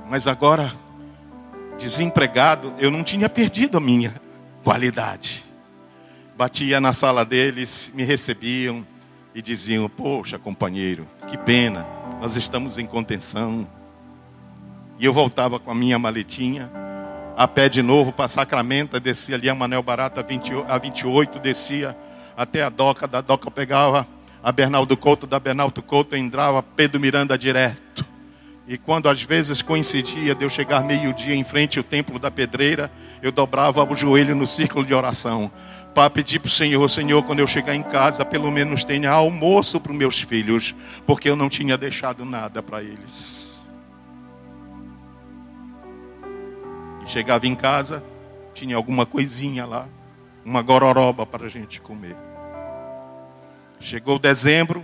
Mas 0.09 0.27
agora, 0.27 0.71
desempregado, 1.77 2.73
eu 2.77 2.91
não 2.91 3.03
tinha 3.03 3.29
perdido 3.29 3.77
a 3.77 3.81
minha 3.81 4.15
qualidade. 4.63 5.43
Batia 6.35 6.81
na 6.81 6.93
sala 6.93 7.23
deles, 7.23 7.91
me 7.95 8.03
recebiam, 8.03 8.85
e 9.35 9.41
diziam: 9.41 9.89
Poxa, 9.89 10.37
companheiro, 10.37 11.07
que 11.29 11.37
pena, 11.37 11.85
nós 12.21 12.35
estamos 12.35 12.77
em 12.77 12.85
contenção. 12.85 13.67
E 14.99 15.05
eu 15.05 15.13
voltava 15.13 15.59
com 15.59 15.71
a 15.71 15.75
minha 15.75 15.97
maletinha, 15.97 16.71
a 17.35 17.47
pé 17.47 17.67
de 17.67 17.81
novo 17.81 18.11
para 18.11 18.27
Sacramento, 18.27 18.99
descia 18.99 19.35
ali 19.35 19.49
a 19.49 19.55
Manel 19.55 19.81
Barata 19.81 20.25
a 20.67 20.77
28, 20.77 21.39
descia 21.39 21.97
até 22.37 22.63
a 22.63 22.69
Doca, 22.69 23.07
da 23.07 23.21
Doca 23.21 23.47
eu 23.47 23.51
pegava 23.51 24.07
a 24.43 24.51
Bernardo 24.51 24.95
Couto, 24.97 25.25
da 25.25 25.39
Bernardo 25.39 25.81
Couto 25.81 26.15
entrava 26.15 26.61
Pedro 26.61 26.99
Miranda 26.99 27.37
direto. 27.37 28.05
E 28.67 28.77
quando 28.77 29.09
às 29.09 29.21
vezes 29.21 29.61
coincidia 29.61 30.33
de 30.33 30.45
eu 30.45 30.49
chegar 30.49 30.83
meio-dia 30.83 31.35
em 31.35 31.43
frente 31.43 31.77
ao 31.77 31.83
templo 31.83 32.17
da 32.17 32.31
pedreira, 32.31 32.91
eu 33.21 33.31
dobrava 33.31 33.83
o 33.83 33.95
joelho 33.95 34.35
no 34.35 34.47
círculo 34.47 34.85
de 34.85 34.93
oração 34.93 35.51
para 35.93 36.09
pedir 36.09 36.39
para 36.39 36.47
o 36.47 36.51
Senhor, 36.51 36.89
Senhor, 36.89 37.21
quando 37.23 37.39
eu 37.39 37.47
chegar 37.47 37.75
em 37.75 37.83
casa, 37.83 38.25
pelo 38.25 38.51
menos 38.51 38.83
tenha 38.83 39.11
almoço 39.11 39.79
para 39.79 39.91
os 39.91 39.97
meus 39.97 40.19
filhos, 40.19 40.73
porque 41.05 41.29
eu 41.29 41.35
não 41.35 41.49
tinha 41.49 41.77
deixado 41.77 42.25
nada 42.25 42.63
para 42.63 42.81
eles. 42.81 43.52
Chegava 47.05 47.45
em 47.45 47.55
casa, 47.55 48.03
tinha 48.53 48.75
alguma 48.75 49.05
coisinha 49.05 49.65
lá, 49.65 49.87
uma 50.45 50.61
gororoba 50.61 51.25
para 51.25 51.45
a 51.45 51.49
gente 51.49 51.81
comer. 51.81 52.15
Chegou 53.79 54.17
dezembro, 54.17 54.83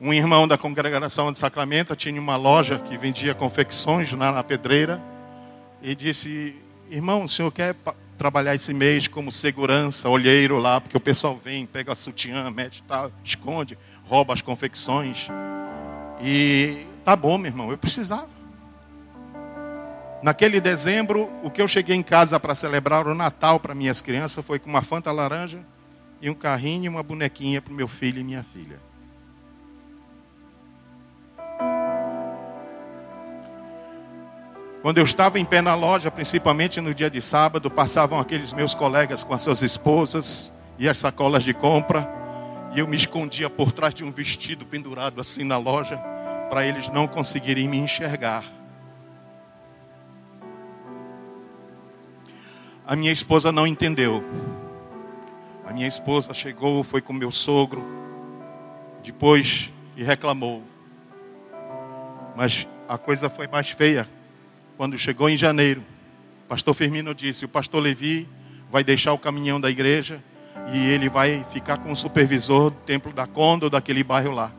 um 0.00 0.12
irmão 0.12 0.48
da 0.48 0.56
congregação 0.56 1.32
de 1.32 1.38
Sacramento 1.38 1.94
tinha 1.94 2.20
uma 2.20 2.36
loja 2.36 2.78
que 2.78 2.96
vendia 2.96 3.34
confecções 3.34 4.10
lá 4.12 4.32
na 4.32 4.42
pedreira 4.42 5.02
e 5.82 5.94
disse: 5.94 6.56
Irmão, 6.88 7.24
o 7.24 7.28
senhor 7.28 7.50
quer 7.50 7.74
trabalhar 8.16 8.54
esse 8.54 8.72
mês 8.72 9.08
como 9.08 9.30
segurança, 9.30 10.08
olheiro 10.08 10.58
lá, 10.58 10.80
porque 10.80 10.96
o 10.96 11.00
pessoal 11.00 11.38
vem, 11.42 11.66
pega 11.66 11.92
a 11.92 11.96
sutiã, 11.96 12.50
mete 12.50 12.82
tal, 12.82 13.10
esconde, 13.24 13.76
rouba 14.04 14.32
as 14.32 14.40
confecções. 14.40 15.28
E 16.22 16.86
tá 17.04 17.14
bom, 17.14 17.36
meu 17.36 17.50
irmão, 17.50 17.70
eu 17.70 17.78
precisava. 17.78 18.39
Naquele 20.22 20.60
dezembro, 20.60 21.30
o 21.42 21.50
que 21.50 21.62
eu 21.62 21.68
cheguei 21.68 21.96
em 21.96 22.02
casa 22.02 22.38
para 22.38 22.54
celebrar 22.54 23.06
o 23.06 23.14
Natal 23.14 23.58
para 23.58 23.74
minhas 23.74 24.02
crianças 24.02 24.44
foi 24.44 24.58
com 24.58 24.68
uma 24.68 24.82
fanta 24.82 25.10
laranja 25.10 25.60
e 26.20 26.28
um 26.28 26.34
carrinho 26.34 26.84
e 26.84 26.88
uma 26.88 27.02
bonequinha 27.02 27.62
para 27.62 27.72
o 27.72 27.76
meu 27.76 27.88
filho 27.88 28.20
e 28.20 28.24
minha 28.24 28.42
filha. 28.42 28.78
Quando 34.82 34.98
eu 34.98 35.04
estava 35.04 35.38
em 35.38 35.44
pé 35.44 35.62
na 35.62 35.74
loja, 35.74 36.10
principalmente 36.10 36.80
no 36.80 36.94
dia 36.94 37.10
de 37.10 37.20
sábado, 37.22 37.70
passavam 37.70 38.18
aqueles 38.18 38.52
meus 38.52 38.74
colegas 38.74 39.24
com 39.24 39.34
as 39.34 39.42
suas 39.42 39.62
esposas 39.62 40.52
e 40.78 40.88
as 40.88 40.98
sacolas 40.98 41.44
de 41.44 41.54
compra, 41.54 42.08
e 42.74 42.78
eu 42.78 42.86
me 42.86 42.96
escondia 42.96 43.50
por 43.50 43.72
trás 43.72 43.92
de 43.92 44.04
um 44.04 44.12
vestido 44.12 44.64
pendurado 44.64 45.20
assim 45.20 45.44
na 45.44 45.58
loja, 45.58 45.98
para 46.48 46.64
eles 46.64 46.90
não 46.90 47.06
conseguirem 47.06 47.68
me 47.68 47.78
enxergar. 47.78 48.59
A 52.90 52.96
minha 52.96 53.12
esposa 53.12 53.52
não 53.52 53.68
entendeu. 53.68 54.20
A 55.64 55.72
minha 55.72 55.86
esposa 55.86 56.34
chegou, 56.34 56.82
foi 56.82 57.00
com 57.00 57.12
meu 57.12 57.30
sogro, 57.30 57.84
depois 59.00 59.72
e 59.96 60.02
reclamou. 60.02 60.64
Mas 62.34 62.66
a 62.88 62.98
coisa 62.98 63.30
foi 63.30 63.46
mais 63.46 63.70
feia. 63.70 64.08
Quando 64.76 64.98
chegou 64.98 65.30
em 65.30 65.36
janeiro, 65.36 65.84
pastor 66.48 66.74
Firmino 66.74 67.14
disse: 67.14 67.44
O 67.44 67.48
pastor 67.48 67.80
Levi 67.80 68.28
vai 68.68 68.82
deixar 68.82 69.12
o 69.12 69.18
caminhão 69.18 69.60
da 69.60 69.70
igreja 69.70 70.20
e 70.74 70.84
ele 70.88 71.08
vai 71.08 71.46
ficar 71.52 71.78
com 71.78 71.92
o 71.92 71.96
supervisor 71.96 72.70
do 72.70 72.76
templo 72.78 73.12
da 73.12 73.24
Conda, 73.24 73.70
daquele 73.70 74.02
bairro 74.02 74.32
lá. 74.32 74.50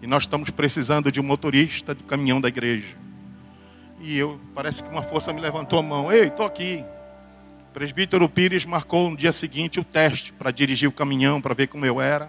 E 0.00 0.06
nós 0.06 0.22
estamos 0.22 0.48
precisando 0.48 1.12
de 1.12 1.20
um 1.20 1.24
motorista 1.24 1.94
de 1.94 2.02
caminhão 2.02 2.40
da 2.40 2.48
igreja. 2.48 2.96
E 4.00 4.16
eu, 4.16 4.40
parece 4.54 4.82
que 4.82 4.88
uma 4.88 5.02
força 5.02 5.34
me 5.34 5.40
levantou 5.42 5.80
a 5.80 5.82
mão: 5.82 6.10
Ei, 6.10 6.28
estou 6.28 6.46
aqui 6.46 6.82
presbítero 7.78 8.28
Pires 8.28 8.64
marcou 8.64 9.08
no 9.08 9.16
dia 9.16 9.32
seguinte 9.32 9.78
o 9.78 9.84
teste 9.84 10.32
para 10.32 10.50
dirigir 10.50 10.88
o 10.88 10.92
caminhão, 10.92 11.40
para 11.40 11.54
ver 11.54 11.68
como 11.68 11.86
eu 11.86 12.00
era. 12.00 12.28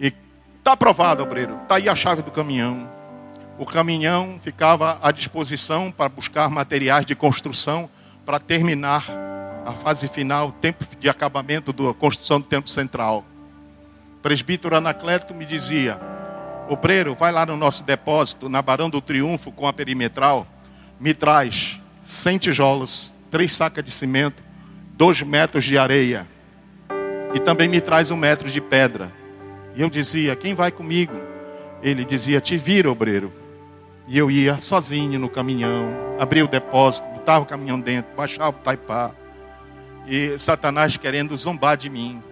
E 0.00 0.12
está 0.58 0.72
aprovado, 0.72 1.22
obreiro. 1.22 1.54
Está 1.62 1.76
aí 1.76 1.88
a 1.88 1.94
chave 1.94 2.20
do 2.20 2.32
caminhão. 2.32 2.90
O 3.56 3.64
caminhão 3.64 4.40
ficava 4.42 4.98
à 5.00 5.12
disposição 5.12 5.88
para 5.88 6.08
buscar 6.08 6.50
materiais 6.50 7.06
de 7.06 7.14
construção 7.14 7.88
para 8.26 8.40
terminar 8.40 9.04
a 9.64 9.70
fase 9.70 10.08
final, 10.08 10.50
tempo 10.50 10.84
de 10.98 11.08
acabamento 11.08 11.72
da 11.72 11.94
construção 11.94 12.40
do 12.40 12.46
templo 12.48 12.68
central. 12.68 13.24
O 14.18 14.20
presbítero 14.20 14.74
Anacleto 14.74 15.32
me 15.32 15.44
dizia: 15.44 15.96
Obreiro, 16.68 17.14
vai 17.14 17.30
lá 17.30 17.46
no 17.46 17.56
nosso 17.56 17.84
depósito, 17.84 18.48
na 18.48 18.60
Barão 18.60 18.90
do 18.90 19.00
Triunfo, 19.00 19.52
com 19.52 19.68
a 19.68 19.72
perimetral, 19.72 20.44
me 20.98 21.14
traz 21.14 21.78
100 22.02 22.38
tijolos 22.38 23.13
três 23.34 23.52
sacas 23.52 23.84
de 23.84 23.90
cimento, 23.90 24.40
dois 24.96 25.20
metros 25.20 25.64
de 25.64 25.76
areia. 25.76 26.24
E 27.34 27.40
também 27.40 27.66
me 27.66 27.80
traz 27.80 28.12
um 28.12 28.16
metro 28.16 28.48
de 28.48 28.60
pedra. 28.60 29.12
E 29.74 29.82
eu 29.82 29.90
dizia, 29.90 30.36
quem 30.36 30.54
vai 30.54 30.70
comigo? 30.70 31.20
Ele 31.82 32.04
dizia, 32.04 32.40
te 32.40 32.56
vira, 32.56 32.88
obreiro. 32.88 33.32
E 34.06 34.16
eu 34.16 34.30
ia 34.30 34.60
sozinho 34.60 35.18
no 35.18 35.28
caminhão, 35.28 35.92
abria 36.16 36.44
o 36.44 36.48
depósito, 36.48 37.08
botava 37.08 37.42
o 37.42 37.46
caminhão 37.46 37.80
dentro, 37.80 38.14
baixava 38.16 38.56
o 38.56 38.60
taipá. 38.60 39.10
E 40.06 40.38
Satanás 40.38 40.96
querendo 40.96 41.36
zombar 41.36 41.76
de 41.76 41.90
mim. 41.90 42.22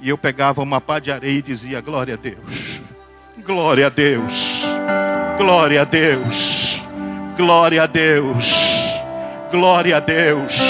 E 0.00 0.08
eu 0.08 0.16
pegava 0.16 0.62
uma 0.62 0.80
pá 0.80 0.98
de 0.98 1.12
areia 1.12 1.38
e 1.38 1.42
dizia, 1.42 1.82
glória 1.82 2.14
a 2.14 2.16
Deus. 2.16 2.80
Glória 3.44 3.88
a 3.88 3.90
Deus. 3.90 4.64
Glória 5.36 5.82
a 5.82 5.84
Deus. 5.84 6.80
Glória 7.36 7.82
a 7.82 7.86
Deus. 7.86 8.85
Glória 9.50 9.98
a 9.98 10.00
Deus. 10.00 10.60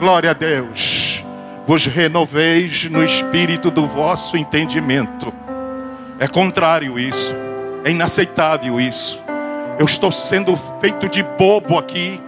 Glória 0.00 0.30
a 0.30 0.34
Deus. 0.34 1.24
Vos 1.66 1.86
renoveis 1.86 2.90
no 2.90 3.04
espírito 3.04 3.70
do 3.70 3.86
vosso 3.86 4.36
entendimento. 4.36 5.32
É 6.18 6.26
contrário 6.26 6.98
isso. 6.98 7.32
É 7.84 7.90
inaceitável 7.90 8.80
isso. 8.80 9.22
Eu 9.78 9.86
estou 9.86 10.10
sendo 10.10 10.58
feito 10.80 11.08
de 11.08 11.22
bobo 11.22 11.78
aqui. 11.78 12.20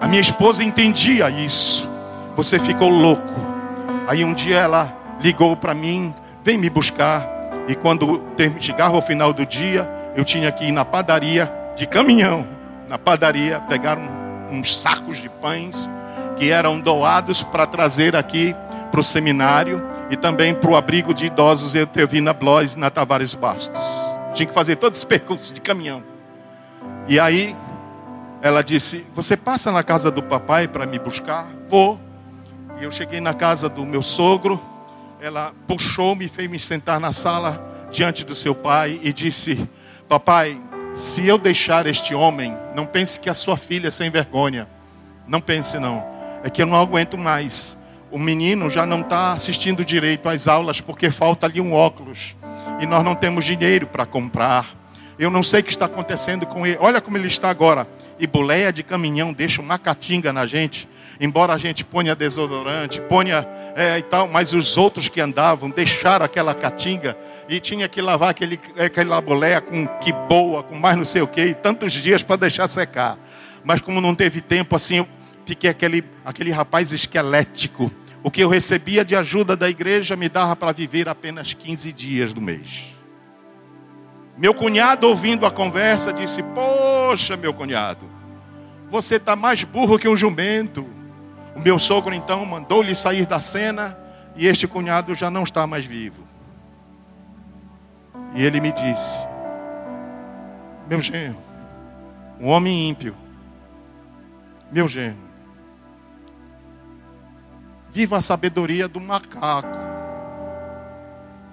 A 0.00 0.08
minha 0.08 0.20
esposa 0.20 0.64
entendia 0.64 1.30
isso. 1.30 1.88
Você 2.34 2.58
ficou 2.58 2.88
louco. 2.88 3.34
Aí 4.08 4.24
um 4.24 4.34
dia 4.34 4.56
ela 4.56 4.92
ligou 5.20 5.56
para 5.56 5.74
mim, 5.74 6.12
vem 6.42 6.58
me 6.58 6.68
buscar. 6.68 7.24
E 7.68 7.74
quando 7.74 8.20
chegava 8.58 8.96
ao 8.96 9.02
final 9.02 9.32
do 9.32 9.46
dia, 9.46 9.88
eu 10.16 10.24
tinha 10.24 10.50
que 10.50 10.64
ir 10.64 10.72
na 10.72 10.84
padaria 10.84 11.52
de 11.76 11.86
caminhão, 11.86 12.48
na 12.88 12.98
padaria, 12.98 13.60
pegar 13.60 13.96
um 13.96 14.27
uns 14.50 14.80
sacos 14.80 15.18
de 15.18 15.28
pães 15.28 15.88
que 16.36 16.50
eram 16.50 16.80
doados 16.80 17.42
para 17.42 17.66
trazer 17.66 18.14
aqui 18.14 18.54
para 18.90 19.00
o 19.00 19.04
seminário 19.04 19.84
e 20.10 20.16
também 20.16 20.54
para 20.54 20.70
o 20.70 20.76
abrigo 20.76 21.12
de 21.12 21.26
idosos 21.26 21.74
Eutevina 21.74 22.32
Blois 22.32 22.76
na 22.76 22.90
Tavares 22.90 23.34
Bastos. 23.34 23.80
Tinha 24.34 24.46
que 24.46 24.54
fazer 24.54 24.76
todo 24.76 24.94
esse 24.94 25.04
percurso 25.04 25.52
de 25.52 25.60
caminhão. 25.60 26.02
E 27.06 27.18
aí 27.18 27.54
ela 28.40 28.62
disse: 28.62 29.04
Você 29.14 29.36
passa 29.36 29.72
na 29.72 29.82
casa 29.82 30.10
do 30.10 30.22
papai 30.22 30.68
para 30.68 30.86
me 30.86 30.98
buscar? 30.98 31.46
Vou. 31.68 31.98
E 32.80 32.84
eu 32.84 32.90
cheguei 32.90 33.20
na 33.20 33.34
casa 33.34 33.68
do 33.68 33.84
meu 33.84 34.02
sogro. 34.02 34.60
Ela 35.20 35.52
puxou-me 35.66 36.28
fez 36.28 36.48
me 36.48 36.60
sentar 36.60 37.00
na 37.00 37.12
sala 37.12 37.88
diante 37.90 38.24
do 38.24 38.34
seu 38.34 38.54
pai 38.54 39.00
e 39.02 39.12
disse: 39.12 39.68
Papai, 40.08 40.60
se 40.94 41.26
eu 41.26 41.38
deixar 41.38 41.86
este 41.86 42.14
homem, 42.14 42.56
não 42.74 42.84
pense 42.84 43.20
que 43.20 43.30
a 43.30 43.34
sua 43.34 43.56
filha 43.56 43.88
é 43.88 43.90
sem 43.90 44.10
vergonha. 44.10 44.68
Não 45.26 45.40
pense 45.40 45.78
não. 45.78 46.04
É 46.42 46.50
que 46.50 46.62
eu 46.62 46.66
não 46.66 46.80
aguento 46.80 47.16
mais. 47.16 47.76
O 48.10 48.18
menino 48.18 48.70
já 48.70 48.86
não 48.86 49.00
está 49.00 49.32
assistindo 49.32 49.84
direito 49.84 50.28
às 50.28 50.48
aulas 50.48 50.80
porque 50.80 51.10
falta 51.10 51.46
ali 51.46 51.60
um 51.60 51.74
óculos. 51.74 52.36
E 52.80 52.86
nós 52.86 53.04
não 53.04 53.14
temos 53.14 53.44
dinheiro 53.44 53.86
para 53.86 54.06
comprar. 54.06 54.66
Eu 55.18 55.30
não 55.30 55.42
sei 55.42 55.60
o 55.60 55.64
que 55.64 55.70
está 55.70 55.84
acontecendo 55.86 56.46
com 56.46 56.66
ele. 56.66 56.78
Olha 56.80 57.00
como 57.00 57.16
ele 57.16 57.28
está 57.28 57.50
agora. 57.50 57.86
E 58.18 58.26
boleia 58.26 58.72
de 58.72 58.82
caminhão 58.82 59.32
deixa 59.32 59.60
uma 59.60 59.78
catinga 59.78 60.32
na 60.32 60.46
gente 60.46 60.88
embora 61.20 61.52
a 61.52 61.58
gente 61.58 61.84
ponha 61.84 62.14
desodorante, 62.14 63.00
ponha 63.02 63.46
é, 63.74 63.98
e 63.98 64.02
tal, 64.02 64.28
mas 64.28 64.52
os 64.52 64.76
outros 64.76 65.08
que 65.08 65.20
andavam 65.20 65.70
deixaram 65.70 66.24
aquela 66.24 66.54
catinga 66.54 67.16
e 67.48 67.58
tinha 67.60 67.88
que 67.88 68.00
lavar 68.00 68.30
aquele, 68.30 68.60
aquela 68.78 69.20
boleia 69.20 69.60
com 69.60 69.86
que 69.86 70.12
boa, 70.12 70.62
com 70.62 70.76
mais 70.78 70.96
não 70.96 71.04
sei 71.04 71.22
o 71.22 71.26
que, 71.26 71.40
e 71.40 71.54
tantos 71.54 71.92
dias 71.92 72.22
para 72.22 72.36
deixar 72.36 72.68
secar. 72.68 73.18
Mas 73.64 73.80
como 73.80 74.00
não 74.00 74.14
teve 74.14 74.40
tempo 74.40 74.76
assim, 74.76 74.98
eu 74.98 75.08
fiquei 75.44 75.70
aquele, 75.70 76.04
aquele 76.24 76.50
rapaz 76.50 76.92
esquelético. 76.92 77.90
O 78.22 78.30
que 78.30 78.42
eu 78.42 78.48
recebia 78.48 79.04
de 79.04 79.14
ajuda 79.16 79.56
da 79.56 79.70
igreja 79.70 80.16
me 80.16 80.28
dava 80.28 80.54
para 80.54 80.72
viver 80.72 81.08
apenas 81.08 81.54
15 81.54 81.92
dias 81.92 82.32
do 82.32 82.40
mês. 82.40 82.96
Meu 84.36 84.54
cunhado, 84.54 85.08
ouvindo 85.08 85.46
a 85.46 85.50
conversa, 85.50 86.12
disse: 86.12 86.42
Poxa, 86.42 87.36
meu 87.36 87.52
cunhado, 87.52 88.08
você 88.88 89.16
está 89.16 89.34
mais 89.34 89.64
burro 89.64 89.98
que 89.98 90.08
um 90.08 90.16
jumento. 90.16 90.97
O 91.58 91.60
meu 91.60 91.76
sogro 91.76 92.14
então 92.14 92.46
mandou-lhe 92.46 92.94
sair 92.94 93.26
da 93.26 93.40
cena 93.40 93.98
e 94.36 94.46
este 94.46 94.68
cunhado 94.68 95.12
já 95.12 95.28
não 95.28 95.42
está 95.42 95.66
mais 95.66 95.84
vivo. 95.84 96.22
E 98.36 98.44
ele 98.44 98.60
me 98.60 98.70
disse: 98.70 99.18
Meu 100.88 101.02
genro, 101.02 101.42
um 102.40 102.46
homem 102.46 102.88
ímpio, 102.88 103.12
meu 104.70 104.86
genro, 104.86 105.18
viva 107.90 108.18
a 108.18 108.22
sabedoria 108.22 108.86
do 108.86 109.00
macaco, 109.00 109.80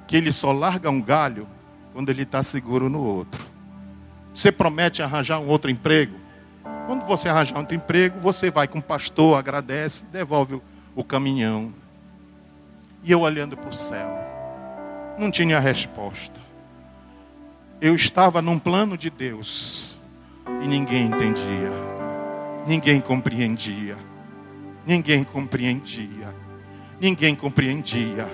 que 0.06 0.16
ele 0.16 0.32
só 0.32 0.52
larga 0.52 0.88
um 0.88 1.02
galho 1.02 1.48
quando 1.94 2.12
ele 2.12 2.22
está 2.22 2.44
seguro 2.44 2.90
no 2.90 3.02
outro. 3.02 3.44
Você 4.32 4.52
promete 4.52 5.02
arranjar 5.02 5.40
um 5.40 5.48
outro 5.48 5.72
emprego? 5.72 6.25
Quando 6.86 7.06
você 7.06 7.30
arranjar 7.30 7.58
outro 7.58 7.76
emprego, 7.76 8.20
você 8.20 8.52
vai 8.52 8.68
com 8.68 8.80
o 8.80 8.84
pastor, 8.84 9.38
agradece, 9.38 10.06
devolve 10.06 10.62
o 10.96 11.04
caminhão. 11.04 11.74
E 13.04 13.12
eu 13.12 13.22
olhando 13.22 13.58
para 13.58 13.70
o 13.70 13.74
céu, 13.74 14.08
não 15.18 15.32
tinha 15.32 15.60
resposta. 15.60 16.40
Eu 17.82 17.96
estava 17.96 18.42
num 18.42 18.58
plano 18.58 18.98
de 18.98 19.10
Deus 19.10 19.98
e 20.62 20.68
ninguém 20.68 21.08
entendia, 21.08 21.72
ninguém 22.66 23.02
compreendia. 23.02 23.98
Ninguém 24.86 25.24
compreendia. 25.24 26.36
Ninguém 27.02 27.36
compreendia. 27.36 28.28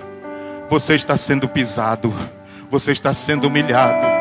Você 0.68 0.94
está 0.94 1.16
sendo 1.16 1.48
pisado. 1.48 2.12
Você 2.70 2.92
está 2.92 3.14
sendo 3.14 3.48
humilhado. 3.48 4.11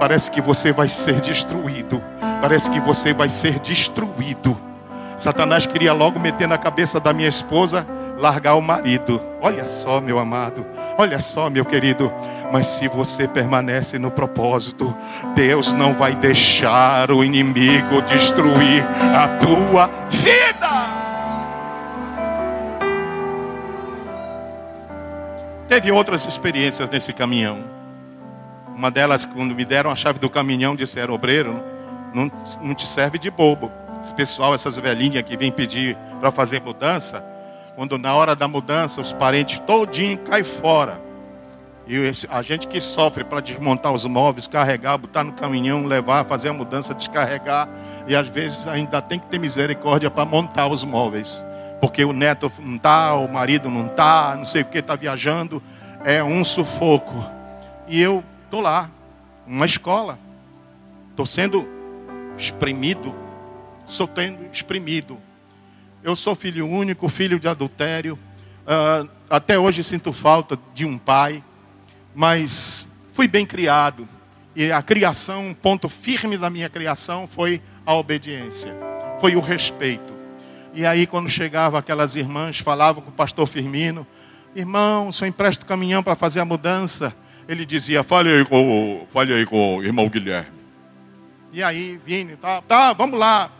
Parece 0.00 0.30
que 0.30 0.40
você 0.40 0.72
vai 0.72 0.88
ser 0.88 1.20
destruído. 1.20 2.02
Parece 2.40 2.70
que 2.70 2.80
você 2.80 3.12
vai 3.12 3.28
ser 3.28 3.58
destruído. 3.58 4.58
Satanás 5.18 5.66
queria 5.66 5.92
logo 5.92 6.18
meter 6.18 6.48
na 6.48 6.56
cabeça 6.56 6.98
da 6.98 7.12
minha 7.12 7.28
esposa 7.28 7.86
largar 8.16 8.54
o 8.54 8.62
marido. 8.62 9.20
Olha 9.42 9.68
só, 9.68 10.00
meu 10.00 10.18
amado, 10.18 10.66
olha 10.96 11.20
só, 11.20 11.50
meu 11.50 11.66
querido. 11.66 12.10
Mas 12.50 12.68
se 12.68 12.88
você 12.88 13.28
permanece 13.28 13.98
no 13.98 14.10
propósito, 14.10 14.96
Deus 15.34 15.74
não 15.74 15.92
vai 15.92 16.16
deixar 16.16 17.10
o 17.10 17.22
inimigo 17.22 18.00
destruir 18.00 18.82
a 19.14 19.28
tua 19.36 19.90
vida. 20.08 20.70
Teve 25.68 25.92
outras 25.92 26.24
experiências 26.24 26.88
nesse 26.88 27.12
caminhão. 27.12 27.79
Uma 28.80 28.90
delas, 28.90 29.26
quando 29.26 29.54
me 29.54 29.62
deram 29.62 29.90
a 29.90 29.94
chave 29.94 30.18
do 30.18 30.30
caminhão, 30.30 30.74
disseram: 30.74 31.12
obreiro, 31.12 31.62
não, 32.14 32.32
não 32.62 32.74
te 32.74 32.86
serve 32.86 33.18
de 33.18 33.30
bobo 33.30 33.70
esse 34.00 34.14
pessoal, 34.14 34.54
essas 34.54 34.78
velhinhas 34.78 35.22
que 35.22 35.36
vêm 35.36 35.52
pedir 35.52 35.98
para 36.18 36.30
fazer 36.30 36.62
mudança, 36.62 37.22
quando 37.76 37.98
na 37.98 38.14
hora 38.14 38.34
da 38.34 38.48
mudança 38.48 39.02
os 39.02 39.12
parentes 39.12 39.58
todinho 39.66 40.16
caem 40.20 40.44
fora. 40.44 40.98
E 41.86 42.10
a 42.30 42.40
gente 42.40 42.66
que 42.68 42.80
sofre 42.80 43.22
para 43.22 43.40
desmontar 43.40 43.92
os 43.92 44.06
móveis, 44.06 44.48
carregar, 44.48 44.96
botar 44.96 45.24
no 45.24 45.32
caminhão, 45.32 45.84
levar, 45.84 46.24
fazer 46.24 46.48
a 46.48 46.54
mudança, 46.54 46.94
descarregar, 46.94 47.68
e 48.08 48.16
às 48.16 48.28
vezes 48.28 48.66
ainda 48.66 49.02
tem 49.02 49.18
que 49.18 49.26
ter 49.26 49.38
misericórdia 49.38 50.10
para 50.10 50.24
montar 50.24 50.68
os 50.68 50.84
móveis. 50.84 51.44
Porque 51.82 52.02
o 52.02 52.14
neto 52.14 52.50
não 52.58 52.76
está, 52.76 53.12
o 53.12 53.30
marido 53.30 53.68
não 53.68 53.88
está, 53.88 54.34
não 54.38 54.46
sei 54.46 54.62
o 54.62 54.64
que 54.64 54.78
está 54.78 54.96
viajando, 54.96 55.62
é 56.02 56.24
um 56.24 56.42
sufoco. 56.42 57.22
E 57.86 58.00
eu 58.00 58.24
estou 58.50 58.60
lá, 58.60 58.90
uma 59.46 59.64
escola, 59.64 60.18
estou 61.12 61.24
sendo 61.24 61.68
espremido 62.36 63.14
sou 63.90 64.06
tendo 64.06 64.48
exprimido. 64.52 65.18
Eu 66.02 66.16
sou 66.16 66.34
filho 66.34 66.66
único, 66.66 67.08
filho 67.08 67.38
de 67.38 67.48
adultério. 67.48 68.18
Uh, 68.62 69.08
até 69.28 69.58
hoje 69.58 69.82
sinto 69.82 70.12
falta 70.12 70.58
de 70.72 70.84
um 70.84 70.96
pai, 70.96 71.42
mas 72.14 72.88
fui 73.14 73.26
bem 73.26 73.44
criado. 73.44 74.08
E 74.54 74.70
a 74.72 74.80
criação, 74.80 75.48
um 75.48 75.54
ponto 75.54 75.88
firme 75.88 76.38
da 76.38 76.48
minha 76.48 76.68
criação 76.68 77.28
foi 77.28 77.60
a 77.84 77.94
obediência, 77.94 78.74
foi 79.20 79.36
o 79.36 79.40
respeito. 79.40 80.12
E 80.72 80.86
aí, 80.86 81.06
quando 81.06 81.28
chegava 81.28 81.78
aquelas 81.78 82.14
irmãs, 82.14 82.58
falavam 82.58 83.02
com 83.02 83.10
o 83.10 83.14
pastor 83.14 83.46
Firmino: 83.46 84.06
Irmão, 84.54 85.12
só 85.12 85.26
empresta 85.26 85.64
o 85.64 85.66
caminhão 85.66 86.02
para 86.02 86.14
fazer 86.14 86.40
a 86.40 86.44
mudança. 86.44 87.14
Ele 87.50 87.66
dizia: 87.66 88.04
Fale 88.04 88.30
aí 88.30 88.44
com, 88.44 89.04
fale 89.12 89.34
aí 89.34 89.44
com 89.44 89.78
o 89.78 89.82
irmão 89.82 90.08
Guilherme. 90.08 90.52
E 91.52 91.64
aí, 91.64 92.00
Vini, 92.06 92.36
tá, 92.36 92.62
tá, 92.62 92.92
vamos 92.92 93.18
lá. 93.18 93.50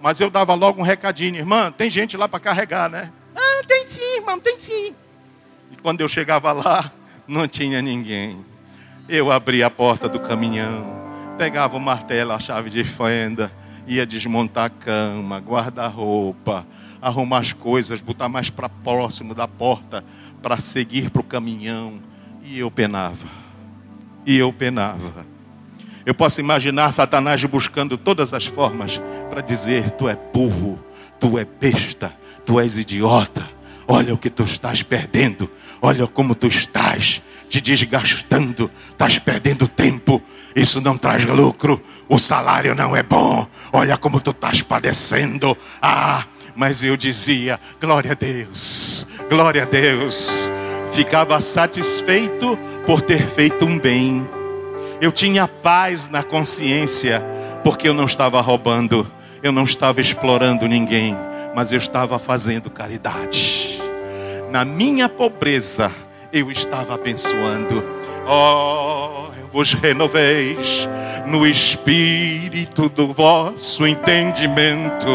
Mas 0.00 0.18
eu 0.18 0.28
dava 0.28 0.54
logo 0.54 0.80
um 0.80 0.84
recadinho, 0.84 1.36
irmã, 1.36 1.70
tem 1.70 1.88
gente 1.88 2.16
lá 2.16 2.28
para 2.28 2.40
carregar, 2.40 2.90
né? 2.90 3.12
Ah, 3.36 3.62
tem 3.64 3.86
sim, 3.86 4.16
irmão, 4.16 4.40
tem 4.40 4.56
sim. 4.56 4.92
E 5.70 5.76
quando 5.80 6.00
eu 6.00 6.08
chegava 6.08 6.50
lá, 6.50 6.90
não 7.28 7.46
tinha 7.46 7.80
ninguém. 7.80 8.44
Eu 9.08 9.30
abria 9.30 9.66
a 9.66 9.70
porta 9.70 10.08
do 10.08 10.18
caminhão, 10.18 11.00
pegava 11.38 11.76
o 11.76 11.80
martelo, 11.80 12.32
a 12.32 12.40
chave 12.40 12.70
de 12.70 12.82
fenda, 12.82 13.52
ia 13.86 14.04
desmontar 14.04 14.64
a 14.64 14.70
cama, 14.70 15.38
guarda-roupa, 15.38 16.66
arrumar 17.00 17.38
as 17.38 17.52
coisas, 17.52 18.00
botar 18.00 18.28
mais 18.28 18.50
para 18.50 18.68
próximo 18.68 19.32
da 19.32 19.46
porta 19.46 20.04
para 20.42 20.60
seguir 20.60 21.08
para 21.10 21.20
o 21.20 21.24
caminhão. 21.24 22.08
E 22.50 22.60
eu 22.60 22.70
penava. 22.70 23.28
E 24.24 24.38
eu 24.38 24.50
penava. 24.50 25.26
Eu 26.06 26.14
posso 26.14 26.40
imaginar 26.40 26.90
Satanás 26.92 27.44
buscando 27.44 27.98
todas 27.98 28.32
as 28.32 28.46
formas 28.46 28.98
para 29.28 29.42
dizer: 29.42 29.90
Tu 29.90 30.08
é 30.08 30.16
burro, 30.32 30.82
tu 31.20 31.38
é 31.38 31.44
besta, 31.44 32.10
tu 32.46 32.58
és 32.58 32.78
idiota. 32.78 33.44
Olha 33.86 34.14
o 34.14 34.18
que 34.18 34.30
tu 34.30 34.44
estás 34.44 34.82
perdendo, 34.82 35.50
olha 35.80 36.06
como 36.06 36.34
tu 36.34 36.46
estás 36.46 37.22
te 37.50 37.60
desgastando, 37.60 38.70
estás 38.90 39.18
perdendo 39.18 39.68
tempo. 39.68 40.22
Isso 40.56 40.80
não 40.80 40.96
traz 40.96 41.24
lucro, 41.26 41.82
o 42.08 42.18
salário 42.18 42.74
não 42.74 42.96
é 42.96 43.02
bom. 43.02 43.46
Olha 43.72 43.98
como 43.98 44.20
tu 44.20 44.30
estás 44.30 44.62
padecendo. 44.62 45.56
Ah, 45.82 46.24
mas 46.56 46.82
eu 46.82 46.96
dizia: 46.96 47.60
Glória 47.78 48.12
a 48.12 48.14
Deus, 48.14 49.06
glória 49.28 49.64
a 49.64 49.66
Deus. 49.66 50.50
Ficava 50.92 51.40
satisfeito 51.40 52.58
por 52.86 53.00
ter 53.00 53.26
feito 53.26 53.64
um 53.64 53.78
bem 53.78 54.26
eu 55.00 55.12
tinha 55.12 55.46
paz 55.46 56.08
na 56.08 56.24
consciência, 56.24 57.22
porque 57.62 57.88
eu 57.88 57.94
não 57.94 58.04
estava 58.04 58.40
roubando, 58.40 59.06
eu 59.42 59.52
não 59.52 59.62
estava 59.62 60.00
explorando 60.00 60.66
ninguém, 60.66 61.16
mas 61.54 61.70
eu 61.70 61.78
estava 61.78 62.18
fazendo 62.18 62.68
caridade. 62.68 63.80
Na 64.50 64.64
minha 64.64 65.08
pobreza, 65.08 65.90
eu 66.32 66.50
estava 66.50 66.94
abençoando. 66.94 67.88
Oh, 68.26 69.30
vos 69.52 69.72
renoveis 69.72 70.88
no 71.26 71.46
espírito 71.46 72.88
do 72.88 73.12
vosso 73.12 73.86
entendimento, 73.86 75.06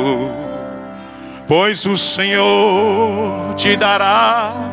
pois 1.46 1.86
o 1.86 1.98
Senhor 1.98 3.54
te 3.56 3.76
dará 3.76 4.73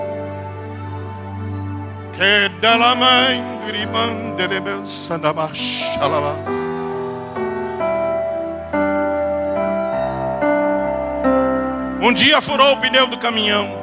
Era 2.23 2.49
manei, 2.95 3.41
xiribirei, 3.65 4.33
tarabalabaçonde 4.37 5.21
de 5.21 5.27
begalas. 5.27 5.57
Que 5.57 5.97
della 5.97 6.21
mãe 6.21 6.51
um 12.03 12.13
dia 12.13 12.39
furou 12.41 12.73
o 12.73 12.77
pneu 12.77 13.07
do 13.07 13.17
caminhão 13.17 13.75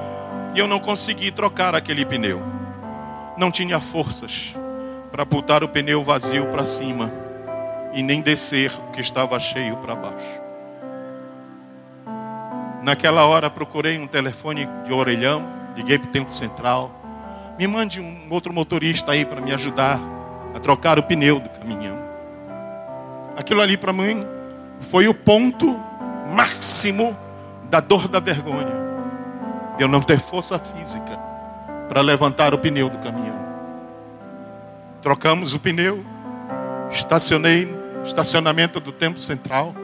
e 0.55 0.59
eu 0.61 0.69
não 0.69 0.79
consegui 0.79 1.33
trocar 1.33 1.75
aquele 1.75 2.05
pneu. 2.05 2.41
Não 3.37 3.51
tinha 3.51 3.81
forças 3.81 4.55
para 5.11 5.25
botar 5.25 5.65
o 5.65 5.69
pneu 5.69 6.05
vazio 6.05 6.47
para 6.47 6.65
cima 6.65 7.11
e 7.93 8.05
nem 8.05 8.21
descer 8.21 8.71
o 8.89 8.93
que 8.93 9.01
estava 9.01 9.41
cheio 9.41 9.77
para 9.79 9.97
baixo. 9.97 10.43
Naquela 12.85 13.27
hora 13.27 13.51
procurei 13.51 13.99
um 13.99 14.07
telefone 14.07 14.69
de 14.85 14.93
orelhão, 14.93 15.45
liguei 15.77 15.99
para 15.99 16.09
o 16.09 16.13
tempo 16.13 16.33
central 16.33 16.98
me 17.59 17.67
mande 17.67 18.01
um 18.01 18.29
outro 18.31 18.53
motorista 18.53 19.13
aí 19.13 19.25
para 19.25 19.41
me 19.41 19.53
ajudar 19.53 20.01
a 20.55 20.61
trocar 20.61 20.99
o 20.99 21.03
pneu 21.03 21.41
do 21.41 21.49
caminhão. 21.49 21.99
Aquilo 23.37 23.61
ali 23.61 23.77
para 23.77 23.93
mim 23.93 24.25
foi 24.91 25.09
o 25.09 25.15
ponto 25.15 25.79
máximo 26.35 27.17
da 27.65 27.81
dor 27.81 28.07
da 28.07 28.21
vergonha. 28.21 28.87
Eu 29.79 29.89
não 29.89 30.01
ter 30.01 30.21
força 30.21 30.59
física 30.59 31.19
para 31.89 32.01
levantar 32.01 32.55
o 32.55 32.59
pneu 32.59 32.89
do 32.89 32.99
caminhão. 32.99 33.39
Trocamos 35.03 35.55
o 35.55 35.59
pneu, 35.59 36.05
estacionei 36.91 37.67
no 37.67 38.05
estacionamento 38.05 38.79
do 38.79 38.93
templo 38.93 39.21
central. 39.21 39.75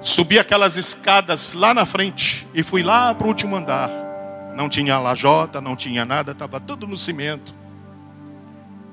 Subi 0.00 0.38
aquelas 0.38 0.76
escadas 0.76 1.52
lá 1.52 1.74
na 1.74 1.84
frente 1.84 2.46
e 2.54 2.62
fui 2.62 2.82
lá 2.82 3.14
para 3.14 3.26
o 3.26 3.28
último 3.28 3.56
andar. 3.56 4.11
Não 4.54 4.68
tinha 4.68 4.98
lajota, 4.98 5.60
não 5.60 5.74
tinha 5.74 6.04
nada, 6.04 6.32
estava 6.32 6.60
tudo 6.60 6.86
no 6.86 6.98
cimento. 6.98 7.54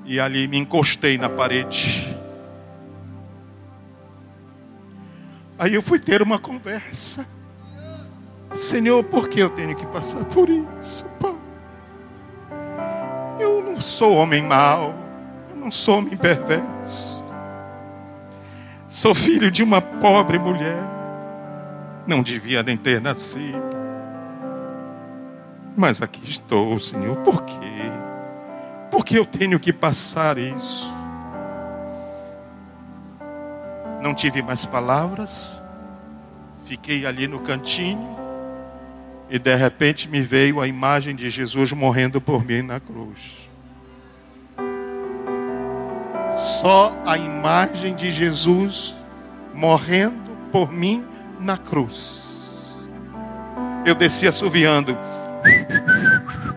E 0.04 0.18
ali 0.18 0.48
me 0.48 0.58
encostei 0.58 1.18
na 1.18 1.28
parede. 1.28 2.16
Aí 5.58 5.74
eu 5.74 5.82
fui 5.82 5.98
ter 5.98 6.22
uma 6.22 6.38
conversa. 6.38 7.26
Senhor, 8.54 9.04
por 9.04 9.28
que 9.28 9.40
eu 9.40 9.50
tenho 9.50 9.76
que 9.76 9.86
passar 9.86 10.24
por 10.24 10.48
isso, 10.48 11.04
Pai? 11.20 11.36
Eu 13.38 13.62
não 13.62 13.80
sou 13.80 14.14
homem 14.14 14.42
mau, 14.42 14.94
eu 15.50 15.56
não 15.56 15.70
sou 15.70 15.98
homem 15.98 16.16
perverso. 16.16 17.22
Sou 18.88 19.14
filho 19.14 19.50
de 19.50 19.62
uma 19.62 19.80
pobre 19.80 20.38
mulher. 20.38 20.82
Não 22.06 22.22
devia 22.22 22.62
nem 22.62 22.76
ter 22.76 23.00
nascido. 23.00 23.69
Mas 25.76 26.02
aqui 26.02 26.20
estou, 26.28 26.78
Senhor, 26.78 27.16
por 27.18 27.42
quê? 27.44 27.56
Por 28.90 29.04
que 29.04 29.16
eu 29.16 29.24
tenho 29.24 29.58
que 29.58 29.72
passar 29.72 30.36
isso? 30.36 30.90
Não 34.02 34.14
tive 34.14 34.42
mais 34.42 34.64
palavras, 34.64 35.62
fiquei 36.64 37.06
ali 37.06 37.28
no 37.28 37.40
cantinho, 37.40 38.16
e 39.28 39.38
de 39.38 39.54
repente 39.54 40.08
me 40.08 40.20
veio 40.20 40.60
a 40.60 40.66
imagem 40.66 41.14
de 41.14 41.30
Jesus 41.30 41.72
morrendo 41.72 42.20
por 42.20 42.44
mim 42.44 42.62
na 42.62 42.80
cruz. 42.80 43.48
Só 46.34 46.92
a 47.04 47.16
imagem 47.16 47.94
de 47.94 48.10
Jesus 48.10 48.96
morrendo 49.54 50.36
por 50.50 50.72
mim 50.72 51.06
na 51.38 51.56
cruz. 51.56 52.76
Eu 53.84 53.94
desci 53.94 54.26
assoviando. 54.26 54.96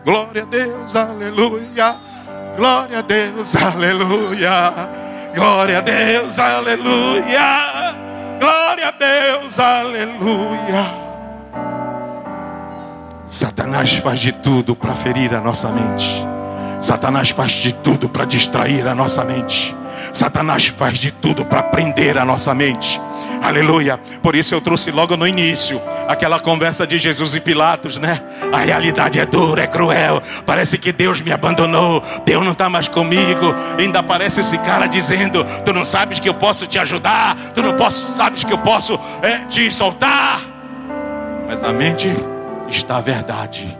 Glória 0.04 0.42
a 0.42 0.46
Deus, 0.46 0.96
aleluia. 0.96 1.96
Glória 2.56 2.98
a 2.98 3.02
Deus, 3.02 3.56
aleluia. 3.56 4.72
Glória 5.34 5.78
a 5.78 5.80
Deus, 5.80 6.38
aleluia. 6.38 7.94
Glória 8.38 8.88
a 8.88 8.90
Deus, 8.90 9.58
aleluia. 9.58 11.04
Satanás 13.26 13.94
faz 13.94 14.20
de 14.20 14.32
tudo 14.32 14.76
para 14.76 14.94
ferir 14.94 15.34
a 15.34 15.40
nossa 15.40 15.70
mente. 15.70 16.24
Satanás 16.80 17.30
faz 17.30 17.52
de 17.52 17.72
tudo 17.72 18.08
para 18.08 18.26
distrair 18.26 18.86
a 18.86 18.94
nossa 18.94 19.24
mente. 19.24 19.74
Satanás 20.12 20.66
faz 20.66 20.98
de 20.98 21.10
tudo 21.10 21.44
para 21.46 21.62
prender 21.64 22.18
a 22.18 22.24
nossa 22.24 22.54
mente. 22.54 23.00
Aleluia. 23.44 24.00
Por 24.22 24.34
isso 24.34 24.54
eu 24.54 24.60
trouxe 24.62 24.90
logo 24.90 25.18
no 25.18 25.28
início 25.28 25.78
aquela 26.08 26.40
conversa 26.40 26.86
de 26.86 26.96
Jesus 26.96 27.34
e 27.34 27.40
Pilatos, 27.40 27.98
né? 27.98 28.18
A 28.50 28.60
realidade 28.60 29.20
é 29.20 29.26
dura, 29.26 29.64
é 29.64 29.66
cruel. 29.66 30.22
Parece 30.46 30.78
que 30.78 30.90
Deus 30.90 31.20
me 31.20 31.30
abandonou. 31.30 32.02
Deus 32.24 32.42
não 32.42 32.52
está 32.52 32.70
mais 32.70 32.88
comigo. 32.88 33.54
Ainda 33.78 33.98
aparece 33.98 34.40
esse 34.40 34.56
cara 34.56 34.86
dizendo: 34.86 35.44
Tu 35.62 35.74
não 35.74 35.84
sabes 35.84 36.18
que 36.18 36.26
eu 36.26 36.32
posso 36.32 36.66
te 36.66 36.78
ajudar. 36.78 37.36
Tu 37.54 37.62
não 37.62 37.74
posso, 37.74 38.14
sabes 38.16 38.44
que 38.44 38.52
eu 38.52 38.58
posso 38.58 38.98
é, 39.22 39.40
te 39.40 39.70
soltar. 39.70 40.40
Mas 41.46 41.60
na 41.60 41.72
mente 41.72 42.10
está 42.66 42.96
a 42.96 43.02
verdade. 43.02 43.78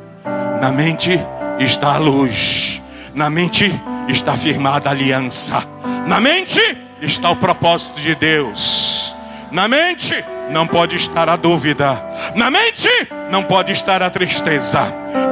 Na 0.61 0.71
mente 0.71 1.19
está 1.59 1.95
a 1.95 1.99
luz. 1.99 2.83
Na 3.15 3.31
mente 3.31 3.73
está 4.09 4.37
firmada 4.37 4.91
a 4.91 4.93
aliança. 4.93 5.67
Na 6.07 6.21
mente 6.21 6.61
está 7.01 7.31
o 7.31 7.37
propósito 7.37 7.99
de 7.99 8.15
Deus. 8.15 9.15
Na 9.55 9.69
mente 9.69 10.13
não 10.51 10.67
pode 10.67 10.97
estar 10.97 11.29
a 11.29 11.37
dúvida. 11.37 12.05
Na 12.35 12.51
mente 12.51 12.89
não 13.31 13.45
pode 13.45 13.71
estar 13.71 14.03
a 14.03 14.11
tristeza. 14.11 14.81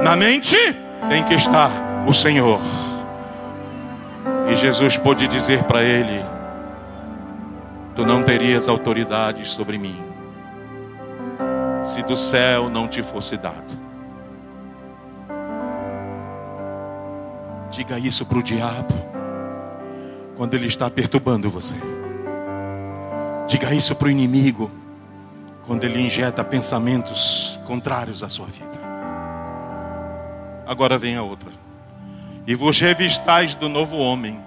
Na 0.01 0.15
mente 0.15 0.57
tem 1.09 1.25
que 1.25 1.35
estar 1.35 1.69
o 2.07 2.15
Senhor. 2.15 2.61
E 4.49 4.55
Jesus 4.55 4.97
pôde 4.97 5.27
dizer 5.27 5.65
para 5.65 5.83
ele: 5.83 6.25
Tu 7.97 8.07
não 8.07 8.23
terias 8.23 8.69
autoridade 8.69 9.45
sobre 9.45 9.77
mim, 9.77 10.01
se 11.85 12.01
do 12.05 12.17
céu 12.17 12.71
não 12.71 12.87
te 12.87 13.03
fosse 13.03 13.37
dado. 13.37 13.77
Diga 17.71 17.99
isso 17.99 18.25
para 18.25 18.39
o 18.39 18.43
diabo, 18.43 18.95
quando 20.37 20.55
ele 20.55 20.69
está 20.69 20.89
perturbando 20.89 21.51
você. 21.51 21.92
Diga 23.53 23.75
isso 23.75 23.95
para 23.95 24.09
o 24.09 24.11
inimigo, 24.11 24.71
quando 25.67 25.85
ele 25.85 26.01
injeta 26.01 26.43
pensamentos 26.43 27.61
contrários 27.67 28.23
à 28.23 28.29
sua 28.31 28.47
vida. 28.47 28.81
Agora 30.67 30.97
vem 30.97 31.17
a 31.17 31.23
outra. 31.23 31.51
E 32.47 32.55
vos 32.55 32.81
revistais 32.81 33.55
do 33.55 33.69
novo 33.69 33.99
homem. 33.99 34.41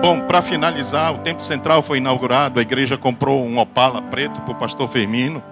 Bom, 0.00 0.20
para 0.20 0.40
finalizar, 0.40 1.14
o 1.14 1.18
Templo 1.18 1.44
Central 1.44 1.82
foi 1.82 1.98
inaugurado, 1.98 2.58
a 2.58 2.62
igreja 2.62 2.96
comprou 2.96 3.44
um 3.44 3.58
Opala 3.58 4.00
preto 4.00 4.40
para 4.40 4.52
o 4.52 4.58
pastor 4.58 4.88
Firmino. 4.88 5.42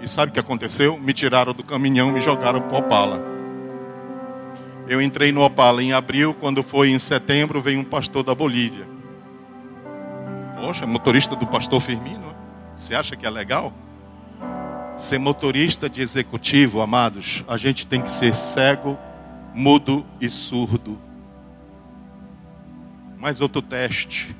E 0.00 0.08
sabe 0.08 0.30
o 0.30 0.32
que 0.34 0.40
aconteceu? 0.40 0.98
Me 0.98 1.12
tiraram 1.12 1.52
do 1.52 1.62
caminhão 1.62 2.08
e 2.08 2.14
me 2.14 2.20
jogaram 2.20 2.62
para 2.62 2.78
o 2.78 2.80
Opala. 2.80 3.22
Eu 4.88 5.00
entrei 5.00 5.30
no 5.30 5.44
Opala 5.44 5.80
em 5.80 5.92
abril, 5.92 6.34
quando 6.34 6.64
foi 6.64 6.90
em 6.90 6.98
setembro, 6.98 7.62
veio 7.62 7.78
um 7.78 7.84
pastor 7.84 8.24
da 8.24 8.34
Bolívia. 8.34 8.92
Poxa, 10.66 10.86
motorista 10.86 11.36
do 11.36 11.46
pastor 11.46 11.78
Firmino. 11.78 12.34
Você 12.74 12.94
acha 12.94 13.14
que 13.14 13.26
é 13.26 13.28
legal? 13.28 13.70
Ser 14.96 15.18
motorista 15.18 15.90
de 15.90 16.00
executivo, 16.00 16.80
amados, 16.80 17.44
a 17.46 17.58
gente 17.58 17.86
tem 17.86 18.00
que 18.00 18.08
ser 18.08 18.34
cego, 18.34 18.98
mudo 19.54 20.06
e 20.18 20.30
surdo. 20.30 20.98
Mas 23.18 23.42
outro 23.42 23.60
teste, 23.60 24.34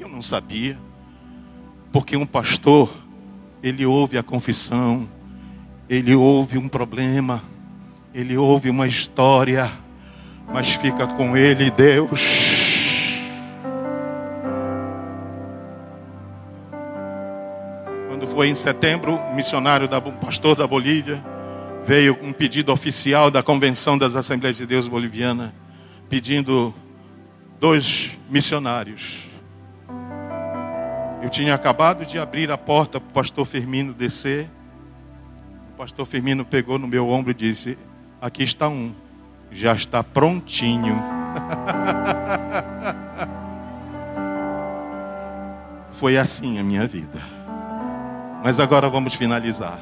eu 0.00 0.08
não 0.08 0.20
sabia, 0.20 0.76
porque 1.92 2.16
um 2.16 2.26
pastor, 2.26 2.92
ele 3.62 3.86
ouve 3.86 4.18
a 4.18 4.22
confissão, 4.24 5.08
ele 5.88 6.12
ouve 6.12 6.58
um 6.58 6.66
problema, 6.66 7.40
ele 8.12 8.36
ouve 8.36 8.68
uma 8.68 8.88
história 8.88 9.70
mas 10.52 10.70
fica 10.70 11.06
com 11.06 11.36
Ele, 11.36 11.70
Deus. 11.70 12.57
Foi 18.38 18.46
em 18.46 18.54
setembro, 18.54 19.18
missionário, 19.34 19.88
da, 19.88 20.00
pastor 20.00 20.54
da 20.54 20.64
Bolívia, 20.64 21.20
veio 21.84 22.16
um 22.22 22.32
pedido 22.32 22.72
oficial 22.72 23.32
da 23.32 23.42
Convenção 23.42 23.98
das 23.98 24.14
Assembleias 24.14 24.56
de 24.56 24.64
Deus 24.64 24.86
Boliviana, 24.86 25.52
pedindo 26.08 26.72
dois 27.58 28.16
missionários. 28.30 29.26
Eu 31.20 31.28
tinha 31.28 31.52
acabado 31.52 32.06
de 32.06 32.16
abrir 32.16 32.48
a 32.52 32.56
porta 32.56 33.00
para 33.00 33.10
o 33.10 33.12
pastor 33.12 33.44
Firmino 33.44 33.92
descer. 33.92 34.48
O 35.72 35.76
pastor 35.76 36.06
Firmino 36.06 36.44
pegou 36.44 36.78
no 36.78 36.86
meu 36.86 37.10
ombro 37.10 37.32
e 37.32 37.34
disse: 37.34 37.76
Aqui 38.20 38.44
está 38.44 38.68
um 38.68 38.94
já 39.50 39.74
está 39.74 40.04
prontinho. 40.04 41.02
Foi 45.98 46.16
assim 46.16 46.60
a 46.60 46.62
minha 46.62 46.86
vida. 46.86 47.37
Mas 48.42 48.60
agora 48.60 48.88
vamos 48.88 49.14
finalizar. 49.14 49.78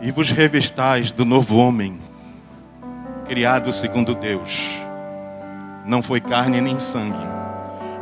E 0.00 0.10
vos 0.10 0.30
revestais 0.30 1.12
do 1.12 1.24
novo 1.24 1.56
homem, 1.56 1.98
criado 3.26 3.72
segundo 3.72 4.14
Deus. 4.14 4.70
Não 5.84 6.02
foi 6.02 6.20
carne 6.20 6.60
nem 6.60 6.78
sangue, 6.78 7.26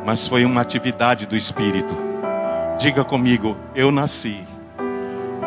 mas 0.05 0.27
foi 0.27 0.45
uma 0.45 0.61
atividade 0.61 1.27
do 1.27 1.37
Espírito. 1.37 1.95
Diga 2.79 3.05
comigo, 3.05 3.57
eu 3.75 3.91
nasci 3.91 4.47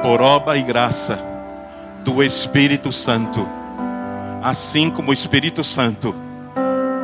por 0.01 0.21
obra 0.21 0.57
e 0.57 0.63
graça 0.63 1.19
do 2.03 2.21
Espírito 2.21 2.91
Santo 2.91 3.47
assim 4.41 4.89
como 4.89 5.11
o 5.11 5.13
Espírito 5.13 5.63
Santo 5.63 6.15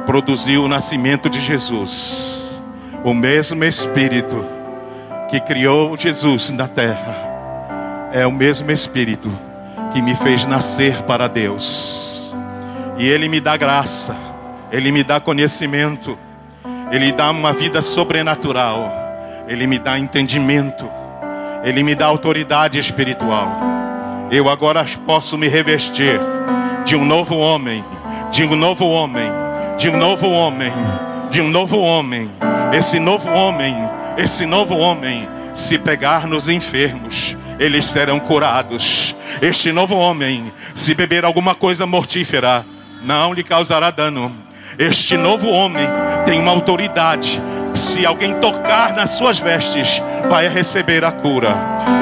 produziu 0.05 0.63
o 0.63 0.67
nascimento 0.67 1.29
de 1.29 1.39
Jesus, 1.39 2.41
o 3.03 3.13
mesmo 3.13 3.63
Espírito 3.63 4.43
que 5.29 5.39
criou 5.39 5.97
Jesus 5.97 6.49
na 6.51 6.67
terra, 6.67 8.09
é 8.13 8.25
o 8.25 8.31
mesmo 8.31 8.71
Espírito 8.71 9.29
que 9.91 10.01
me 10.01 10.15
fez 10.15 10.45
nascer 10.45 11.01
para 11.03 11.27
Deus, 11.27 12.33
e 12.97 13.07
Ele 13.07 13.27
me 13.27 13.39
dá 13.39 13.57
graça, 13.57 14.15
Ele 14.71 14.91
me 14.91 15.03
dá 15.03 15.19
conhecimento, 15.19 16.17
Ele 16.91 17.11
dá 17.11 17.29
uma 17.31 17.53
vida 17.53 17.81
sobrenatural, 17.81 18.91
Ele 19.47 19.67
me 19.67 19.77
dá 19.77 19.99
entendimento, 19.99 20.89
Ele 21.63 21.83
me 21.83 21.93
dá 21.93 22.05
autoridade 22.05 22.79
espiritual. 22.79 23.51
Eu 24.31 24.49
agora 24.49 24.85
posso 25.05 25.37
me 25.37 25.47
revestir 25.47 26.19
de 26.85 26.95
um 26.95 27.05
novo 27.05 27.37
homem, 27.37 27.83
de 28.31 28.45
um 28.45 28.55
novo 28.55 28.87
homem, 28.87 29.29
de 29.77 29.89
um 29.89 29.97
novo 29.97 30.29
homem, 30.29 30.71
de 31.29 31.41
um 31.41 31.49
novo 31.49 31.79
homem. 31.79 32.29
Esse 32.73 32.99
novo 32.99 33.29
homem, 33.29 33.75
esse 34.17 34.45
novo 34.45 34.75
homem, 34.75 35.27
se 35.53 35.77
pegar 35.77 36.27
nos 36.27 36.47
enfermos, 36.47 37.37
eles 37.59 37.85
serão 37.85 38.19
curados. 38.19 39.15
Este 39.41 39.71
novo 39.71 39.95
homem, 39.95 40.51
se 40.75 40.93
beber 40.93 41.23
alguma 41.23 41.53
coisa 41.53 41.85
mortífera, 41.85 42.65
não 43.03 43.33
lhe 43.33 43.43
causará 43.43 43.91
dano. 43.91 44.35
Este 44.77 45.17
novo 45.17 45.47
homem 45.49 45.87
tem 46.25 46.39
uma 46.39 46.51
autoridade. 46.51 47.41
Se 47.73 48.05
alguém 48.05 48.33
tocar 48.39 48.93
nas 48.93 49.11
suas 49.11 49.39
vestes, 49.39 50.01
vai 50.29 50.47
receber 50.47 51.03
a 51.05 51.11
cura. 51.11 51.55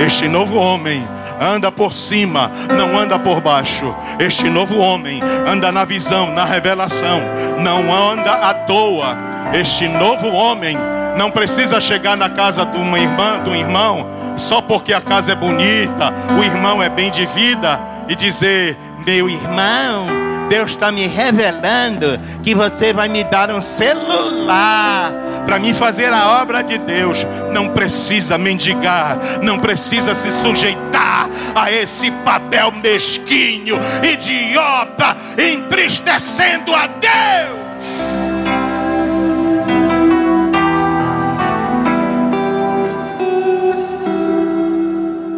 Este 0.03 0.27
novo 0.27 0.55
homem 0.55 1.05
anda 1.39 1.71
por 1.71 1.93
cima, 1.93 2.49
não 2.77 2.97
anda 2.97 3.19
por 3.19 3.41
baixo. 3.41 3.93
Este 4.19 4.49
novo 4.49 4.77
homem 4.77 5.21
anda 5.45 5.71
na 5.71 5.83
visão, 5.83 6.33
na 6.33 6.45
revelação, 6.45 7.19
não 7.59 7.93
anda 7.93 8.31
à 8.31 8.53
toa. 8.53 9.17
Este 9.53 9.87
novo 9.87 10.29
homem 10.31 10.77
não 11.15 11.31
precisa 11.31 11.79
chegar 11.79 12.15
na 12.17 12.29
casa 12.29 12.65
de 12.65 12.77
uma 12.77 12.99
irmã, 12.99 13.39
do 13.39 13.55
irmão, 13.55 14.07
só 14.37 14.61
porque 14.61 14.93
a 14.93 15.01
casa 15.01 15.31
é 15.31 15.35
bonita, 15.35 16.13
o 16.37 16.43
irmão 16.43 16.81
é 16.83 16.89
bem 16.89 17.09
de 17.09 17.25
vida, 17.27 17.79
e 18.07 18.15
dizer: 18.15 18.77
Meu 19.05 19.29
irmão, 19.29 20.05
Deus 20.49 20.71
está 20.71 20.91
me 20.91 21.07
revelando 21.07 22.19
que 22.43 22.53
você 22.53 22.93
vai 22.93 23.07
me 23.07 23.23
dar 23.23 23.49
um 23.49 23.61
celular 23.61 25.13
para 25.45 25.59
me 25.59 25.73
fazer 25.73 26.11
a 26.11 26.41
obra 26.41 26.61
de 26.61 26.77
Deus. 26.77 27.25
Não 27.51 27.67
precisa 27.67 28.37
mendigar, 28.37 29.17
não 29.41 29.57
precisa 29.57 30.13
se 30.13 30.31
sujeitar 30.41 31.29
a 31.55 31.71
esse 31.71 32.11
papel 32.11 32.71
mesquinho, 32.71 33.77
idiota, 34.03 35.15
entristecendo 35.37 36.73
a 36.75 36.87
Deus. 36.87 38.14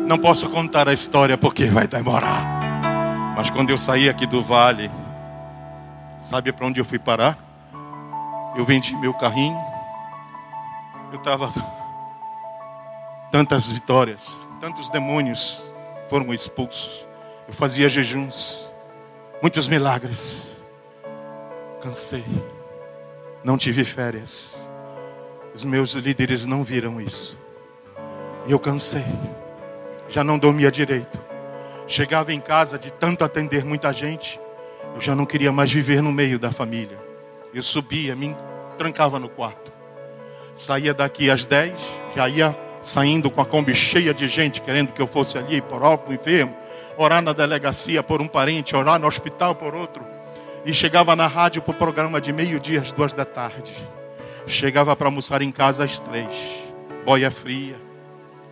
Não 0.07 0.17
posso 0.17 0.49
contar 0.49 0.87
a 0.87 0.93
história 0.93 1.37
porque 1.37 1.65
vai 1.65 1.85
demorar. 1.85 3.33
Mas 3.35 3.49
quando 3.49 3.71
eu 3.71 3.77
saí 3.77 4.07
aqui 4.07 4.25
do 4.25 4.41
vale, 4.41 4.89
sabe 6.21 6.53
para 6.53 6.65
onde 6.65 6.79
eu 6.79 6.85
fui 6.85 6.97
parar? 6.97 7.37
Eu 8.55 8.63
vendi 8.63 8.95
meu 8.95 9.13
carrinho. 9.13 9.59
Eu 11.11 11.17
estava 11.17 11.51
tantas 13.29 13.67
vitórias, 13.67 14.33
tantos 14.61 14.89
demônios 14.89 15.61
foram 16.09 16.33
expulsos. 16.33 17.05
Eu 17.45 17.53
fazia 17.53 17.89
jejuns, 17.89 18.65
muitos 19.41 19.67
milagres. 19.67 20.55
Cansei. 21.81 22.23
Não 23.43 23.57
tive 23.57 23.83
férias. 23.83 24.69
Os 25.53 25.65
meus 25.65 25.91
líderes 25.95 26.45
não 26.45 26.63
viram 26.63 27.01
isso. 27.01 27.37
E 28.47 28.53
eu 28.53 28.59
cansei 28.59 29.03
já 30.07 30.23
não 30.23 30.37
dormia 30.37 30.71
direito. 30.71 31.19
Chegava 31.87 32.33
em 32.33 32.39
casa 32.39 32.77
de 32.77 32.91
tanto 32.91 33.23
atender 33.23 33.63
muita 33.63 33.93
gente, 33.93 34.39
eu 34.95 35.01
já 35.01 35.15
não 35.15 35.25
queria 35.25 35.51
mais 35.51 35.71
viver 35.71 36.01
no 36.01 36.11
meio 36.11 36.37
da 36.37 36.51
família. 36.51 36.97
Eu 37.53 37.63
subia, 37.63 38.15
me 38.15 38.35
trancava 38.77 39.19
no 39.19 39.29
quarto. 39.29 39.71
Saía 40.53 40.93
daqui 40.93 41.29
às 41.29 41.45
10, 41.45 41.73
já 42.15 42.27
ia 42.27 42.57
saindo 42.81 43.29
com 43.29 43.41
a 43.41 43.45
Kombi 43.45 43.75
cheia 43.75 44.13
de 44.13 44.27
gente 44.27 44.61
querendo 44.61 44.91
que 44.91 45.01
eu 45.01 45.07
fosse 45.07 45.37
ali 45.37 45.61
por 45.61 45.83
o 45.83 46.13
enfermo, 46.13 46.55
orar 46.97 47.21
na 47.21 47.33
delegacia 47.33 48.01
por 48.01 48.21
um 48.21 48.27
parente, 48.27 48.75
orar 48.75 48.99
no 48.99 49.07
hospital 49.07 49.55
por 49.55 49.75
outro. 49.75 50.03
E 50.65 50.73
chegava 50.73 51.15
na 51.15 51.27
rádio 51.27 51.61
para 51.61 51.71
o 51.71 51.75
programa 51.75 52.19
de 52.19 52.33
meio-dia 52.33 52.81
às 52.81 52.91
duas 52.91 53.13
da 53.13 53.23
tarde. 53.23 53.73
Chegava 54.45 54.95
para 54.95 55.07
almoçar 55.07 55.41
em 55.41 55.51
casa 55.51 55.83
às 55.83 55.99
três. 55.99 56.27
Boia 57.05 57.29
fria. 57.29 57.75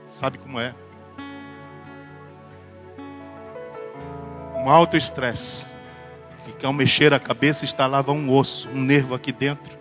Sabe 0.05 0.37
como 0.37 0.59
é? 0.59 0.73
Um 4.65 4.69
alto 4.69 4.97
estresse, 4.97 5.67
que 6.57 6.65
ao 6.65 6.73
mexer 6.73 7.13
a 7.13 7.19
cabeça 7.19 7.63
instalava 7.63 8.11
um 8.11 8.35
osso, 8.35 8.67
um 8.69 8.81
nervo 8.81 9.13
aqui 9.13 9.31
dentro. 9.31 9.77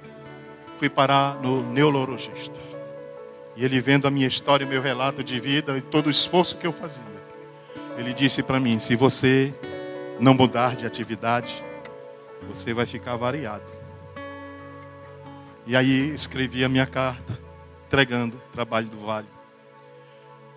Fui 0.78 0.90
parar 0.90 1.40
no 1.40 1.62
neurologista. 1.72 2.60
E 3.56 3.64
ele 3.64 3.80
vendo 3.80 4.06
a 4.06 4.10
minha 4.10 4.26
história, 4.26 4.66
o 4.66 4.68
meu 4.68 4.82
relato 4.82 5.24
de 5.24 5.40
vida 5.40 5.78
e 5.78 5.80
todo 5.80 6.08
o 6.08 6.10
esforço 6.10 6.58
que 6.58 6.66
eu 6.66 6.72
fazia, 6.72 7.02
ele 7.96 8.12
disse 8.12 8.42
para 8.42 8.60
mim: 8.60 8.78
se 8.78 8.94
você 8.94 9.54
não 10.20 10.34
mudar 10.34 10.76
de 10.76 10.84
atividade, 10.84 11.64
você 12.46 12.74
vai 12.74 12.84
ficar 12.84 13.16
variado. 13.16 13.72
E 15.66 15.74
aí 15.74 16.14
escrevi 16.14 16.62
a 16.62 16.68
minha 16.68 16.84
carta, 16.84 17.38
entregando 17.86 18.36
o 18.36 18.52
trabalho 18.52 18.88
do 18.88 18.98
vale. 18.98 19.28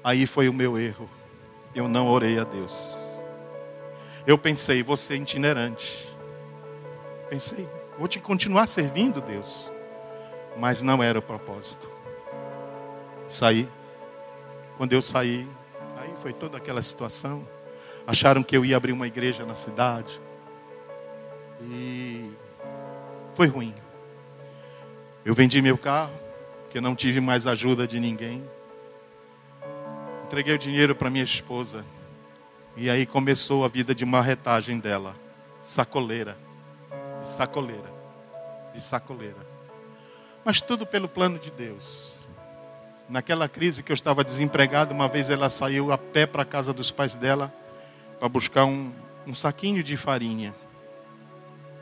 Aí 0.03 0.27
foi 0.27 0.49
o 0.49 0.53
meu 0.53 0.77
erro. 0.77 1.09
Eu 1.73 1.87
não 1.87 2.07
orei 2.07 2.37
a 2.37 2.43
Deus. 2.43 3.06
Eu 4.27 4.37
pensei, 4.37 4.83
vou 4.83 4.97
ser 4.97 5.15
itinerante. 5.15 6.05
Pensei, 7.29 7.65
vou 7.97 8.09
te 8.09 8.19
continuar 8.19 8.67
servindo, 8.67 9.21
Deus. 9.21 9.71
Mas 10.57 10.81
não 10.81 11.01
era 11.01 11.17
o 11.17 11.21
propósito. 11.21 11.89
Saí. 13.25 13.69
Quando 14.75 14.91
eu 14.91 15.01
saí, 15.01 15.47
aí 15.95 16.13
foi 16.21 16.33
toda 16.33 16.57
aquela 16.57 16.81
situação. 16.81 17.47
Acharam 18.05 18.43
que 18.43 18.57
eu 18.57 18.65
ia 18.65 18.75
abrir 18.75 18.91
uma 18.91 19.07
igreja 19.07 19.45
na 19.45 19.55
cidade. 19.55 20.19
E 21.61 22.29
foi 23.33 23.47
ruim. 23.47 23.73
Eu 25.23 25.33
vendi 25.33 25.61
meu 25.61 25.77
carro, 25.77 26.11
porque 26.63 26.81
não 26.81 26.97
tive 26.97 27.21
mais 27.21 27.47
ajuda 27.47 27.87
de 27.87 27.97
ninguém. 27.97 28.43
Entreguei 30.25 30.53
o 30.53 30.57
dinheiro 30.57 30.93
para 30.93 31.09
minha 31.09 31.23
esposa. 31.23 31.85
E 32.79 32.91
aí 32.91 33.07
começou 33.07 33.65
a 33.65 33.67
vida 33.67 33.95
de 33.95 34.05
marretagem 34.05 34.77
dela. 34.77 35.15
Sacoleira. 35.63 36.37
De 37.19 37.25
sacoleira. 37.25 37.91
De 38.71 38.79
sacoleira. 38.79 39.47
Mas 40.45 40.61
tudo 40.61 40.85
pelo 40.85 41.09
plano 41.09 41.39
de 41.39 41.49
Deus. 41.49 42.27
Naquela 43.09 43.49
crise 43.49 43.81
que 43.81 43.91
eu 43.91 43.95
estava 43.95 44.23
desempregado, 44.23 44.93
uma 44.93 45.07
vez 45.07 45.31
ela 45.31 45.49
saiu 45.49 45.91
a 45.91 45.97
pé 45.97 46.27
para 46.27 46.43
a 46.43 46.45
casa 46.45 46.71
dos 46.71 46.91
pais 46.91 47.15
dela 47.15 47.51
para 48.19 48.29
buscar 48.29 48.65
um, 48.65 48.91
um 49.25 49.33
saquinho 49.33 49.81
de 49.81 49.97
farinha. 49.97 50.53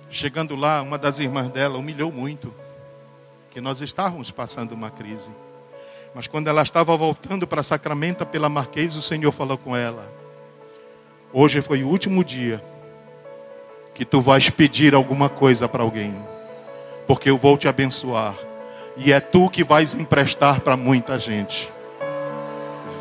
Chegando 0.10 0.56
lá, 0.56 0.82
uma 0.82 0.98
das 0.98 1.20
irmãs 1.20 1.50
dela 1.50 1.78
humilhou 1.78 2.10
muito, 2.10 2.54
que 3.52 3.60
nós 3.60 3.82
estávamos 3.82 4.32
passando 4.32 4.72
uma 4.72 4.89
crise. 4.89 5.34
Mas 6.14 6.26
quando 6.26 6.48
ela 6.48 6.62
estava 6.62 6.96
voltando 6.96 7.46
para 7.46 7.62
Sacramento 7.62 8.26
pela 8.26 8.48
Marquês, 8.48 8.96
o 8.96 9.02
Senhor 9.02 9.34
falou 9.34 9.58
com 9.58 9.76
ela: 9.76 10.10
Hoje 11.38 11.61
foi 11.61 11.83
o 11.83 11.89
último 11.89 12.23
dia 12.23 12.61
que 13.93 14.05
tu 14.05 14.21
vais 14.21 14.49
pedir 14.49 14.95
alguma 14.95 15.27
coisa 15.27 15.67
para 15.67 15.83
alguém, 15.83 16.15
porque 17.05 17.29
eu 17.29 17.38
vou 17.38 17.57
te 17.57 17.67
abençoar, 17.67 18.33
e 18.95 19.11
é 19.11 19.19
tu 19.19 19.49
que 19.49 19.61
vais 19.61 19.93
emprestar 19.95 20.61
para 20.61 20.77
muita 20.77 21.19
gente. 21.19 21.69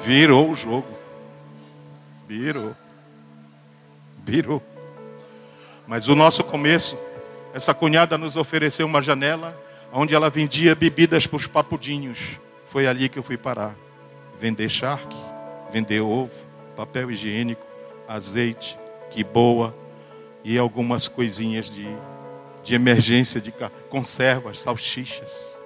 Virou 0.05 0.51
o 0.51 0.55
jogo, 0.57 0.89
virou, 2.27 2.75
virou. 4.25 4.61
Mas 5.87 6.09
o 6.09 6.17
nosso 6.17 6.43
começo, 6.43 6.99
essa 7.55 7.73
cunhada 7.73 8.19
nos 8.19 8.37
ofereceu 8.37 8.85
uma 8.85 9.01
janela 9.01 9.57
onde 9.93 10.13
ela 10.13 10.29
vendia 10.29 10.75
bebidas 10.75 11.25
para 11.25 11.37
os 11.37 11.47
papudinhos. 11.47 12.41
Foi 12.67 12.85
ali 12.89 13.09
que 13.09 13.17
eu 13.21 13.23
fui 13.23 13.37
parar. 13.37 13.77
Vender 14.41 14.69
charque, 14.69 15.17
vender 15.71 16.01
ovo, 16.01 16.33
papel 16.75 17.13
higiênico, 17.13 17.74
azeite, 18.09 18.79
que 19.11 19.25
boa 19.25 19.75
e 20.45 20.59
algumas 20.59 21.09
coisinhas 21.09 21.71
de, 21.71 21.87
de 22.63 22.75
emergência, 22.75 23.41
de 23.41 23.53
conservas, 23.89 24.61
salsichas. 24.61 25.63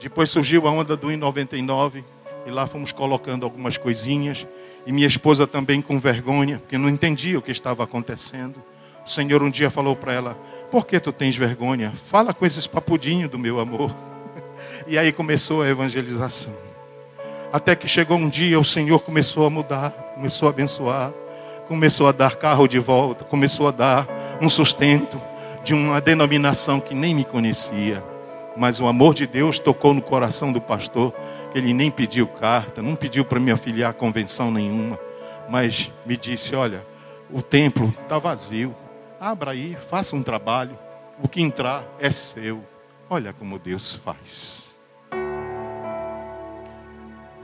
Depois 0.00 0.30
surgiu 0.30 0.66
a 0.66 0.70
onda 0.70 0.96
do 0.96 1.10
I-99 1.10 2.04
e 2.46 2.50
lá 2.50 2.66
fomos 2.66 2.92
colocando 2.92 3.44
algumas 3.44 3.76
coisinhas. 3.76 4.46
E 4.86 4.92
minha 4.92 5.06
esposa 5.06 5.46
também 5.46 5.82
com 5.82 5.98
vergonha, 5.98 6.60
porque 6.60 6.78
não 6.78 6.88
entendia 6.88 7.38
o 7.38 7.42
que 7.42 7.50
estava 7.50 7.82
acontecendo. 7.82 8.62
O 9.04 9.10
Senhor 9.10 9.42
um 9.42 9.50
dia 9.50 9.68
falou 9.68 9.96
para 9.96 10.12
ela: 10.12 10.34
Por 10.70 10.86
que 10.86 11.00
tu 11.00 11.12
tens 11.12 11.36
vergonha? 11.36 11.92
Fala 12.08 12.32
com 12.32 12.46
esses 12.46 12.66
papudinhos 12.66 13.28
do 13.28 13.38
meu 13.38 13.60
amor. 13.60 13.94
E 14.86 14.96
aí 14.96 15.12
começou 15.12 15.62
a 15.62 15.68
evangelização. 15.68 16.54
Até 17.52 17.76
que 17.76 17.86
chegou 17.86 18.16
um 18.16 18.28
dia, 18.28 18.58
o 18.58 18.64
Senhor 18.64 18.98
começou 19.00 19.46
a 19.46 19.50
mudar, 19.50 19.90
começou 20.14 20.48
a 20.48 20.50
abençoar 20.50 21.12
começou 21.66 22.08
a 22.08 22.12
dar 22.12 22.36
carro 22.36 22.66
de 22.66 22.78
volta, 22.78 23.24
começou 23.24 23.68
a 23.68 23.70
dar 23.70 24.06
um 24.40 24.48
sustento 24.48 25.20
de 25.64 25.74
uma 25.74 26.00
denominação 26.00 26.80
que 26.80 26.94
nem 26.94 27.14
me 27.14 27.24
conhecia. 27.24 28.02
Mas 28.56 28.80
o 28.80 28.86
amor 28.86 29.12
de 29.12 29.26
Deus 29.26 29.58
tocou 29.58 29.92
no 29.92 30.00
coração 30.00 30.52
do 30.52 30.60
pastor, 30.60 31.12
que 31.52 31.58
ele 31.58 31.74
nem 31.74 31.90
pediu 31.90 32.26
carta, 32.26 32.80
não 32.80 32.94
pediu 32.94 33.24
para 33.24 33.40
me 33.40 33.50
afiliar 33.50 33.90
a 33.90 33.94
convenção 33.94 34.50
nenhuma, 34.50 34.98
mas 35.48 35.92
me 36.06 36.16
disse: 36.16 36.54
Olha, 36.54 36.82
o 37.30 37.42
templo 37.42 37.92
está 38.02 38.18
vazio, 38.18 38.74
abra 39.20 39.50
aí, 39.50 39.76
faça 39.90 40.16
um 40.16 40.22
trabalho, 40.22 40.78
o 41.22 41.28
que 41.28 41.42
entrar 41.42 41.84
é 41.98 42.10
seu. 42.10 42.62
Olha 43.10 43.32
como 43.32 43.58
Deus 43.58 43.94
faz. 43.94 44.78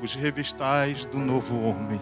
Os 0.03 0.15
revistais 0.15 1.07
do 1.07 1.19
novo 1.19 1.55
homem 1.63 2.01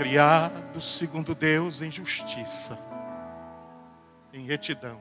criado 0.00 0.80
segundo 0.80 1.34
Deus 1.34 1.82
em 1.82 1.90
justiça, 1.90 2.78
em 4.32 4.46
retidão, 4.46 4.98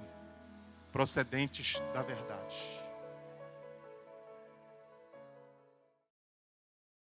procedentes 0.92 1.82
da 1.94 2.04
verdade. 2.04 2.79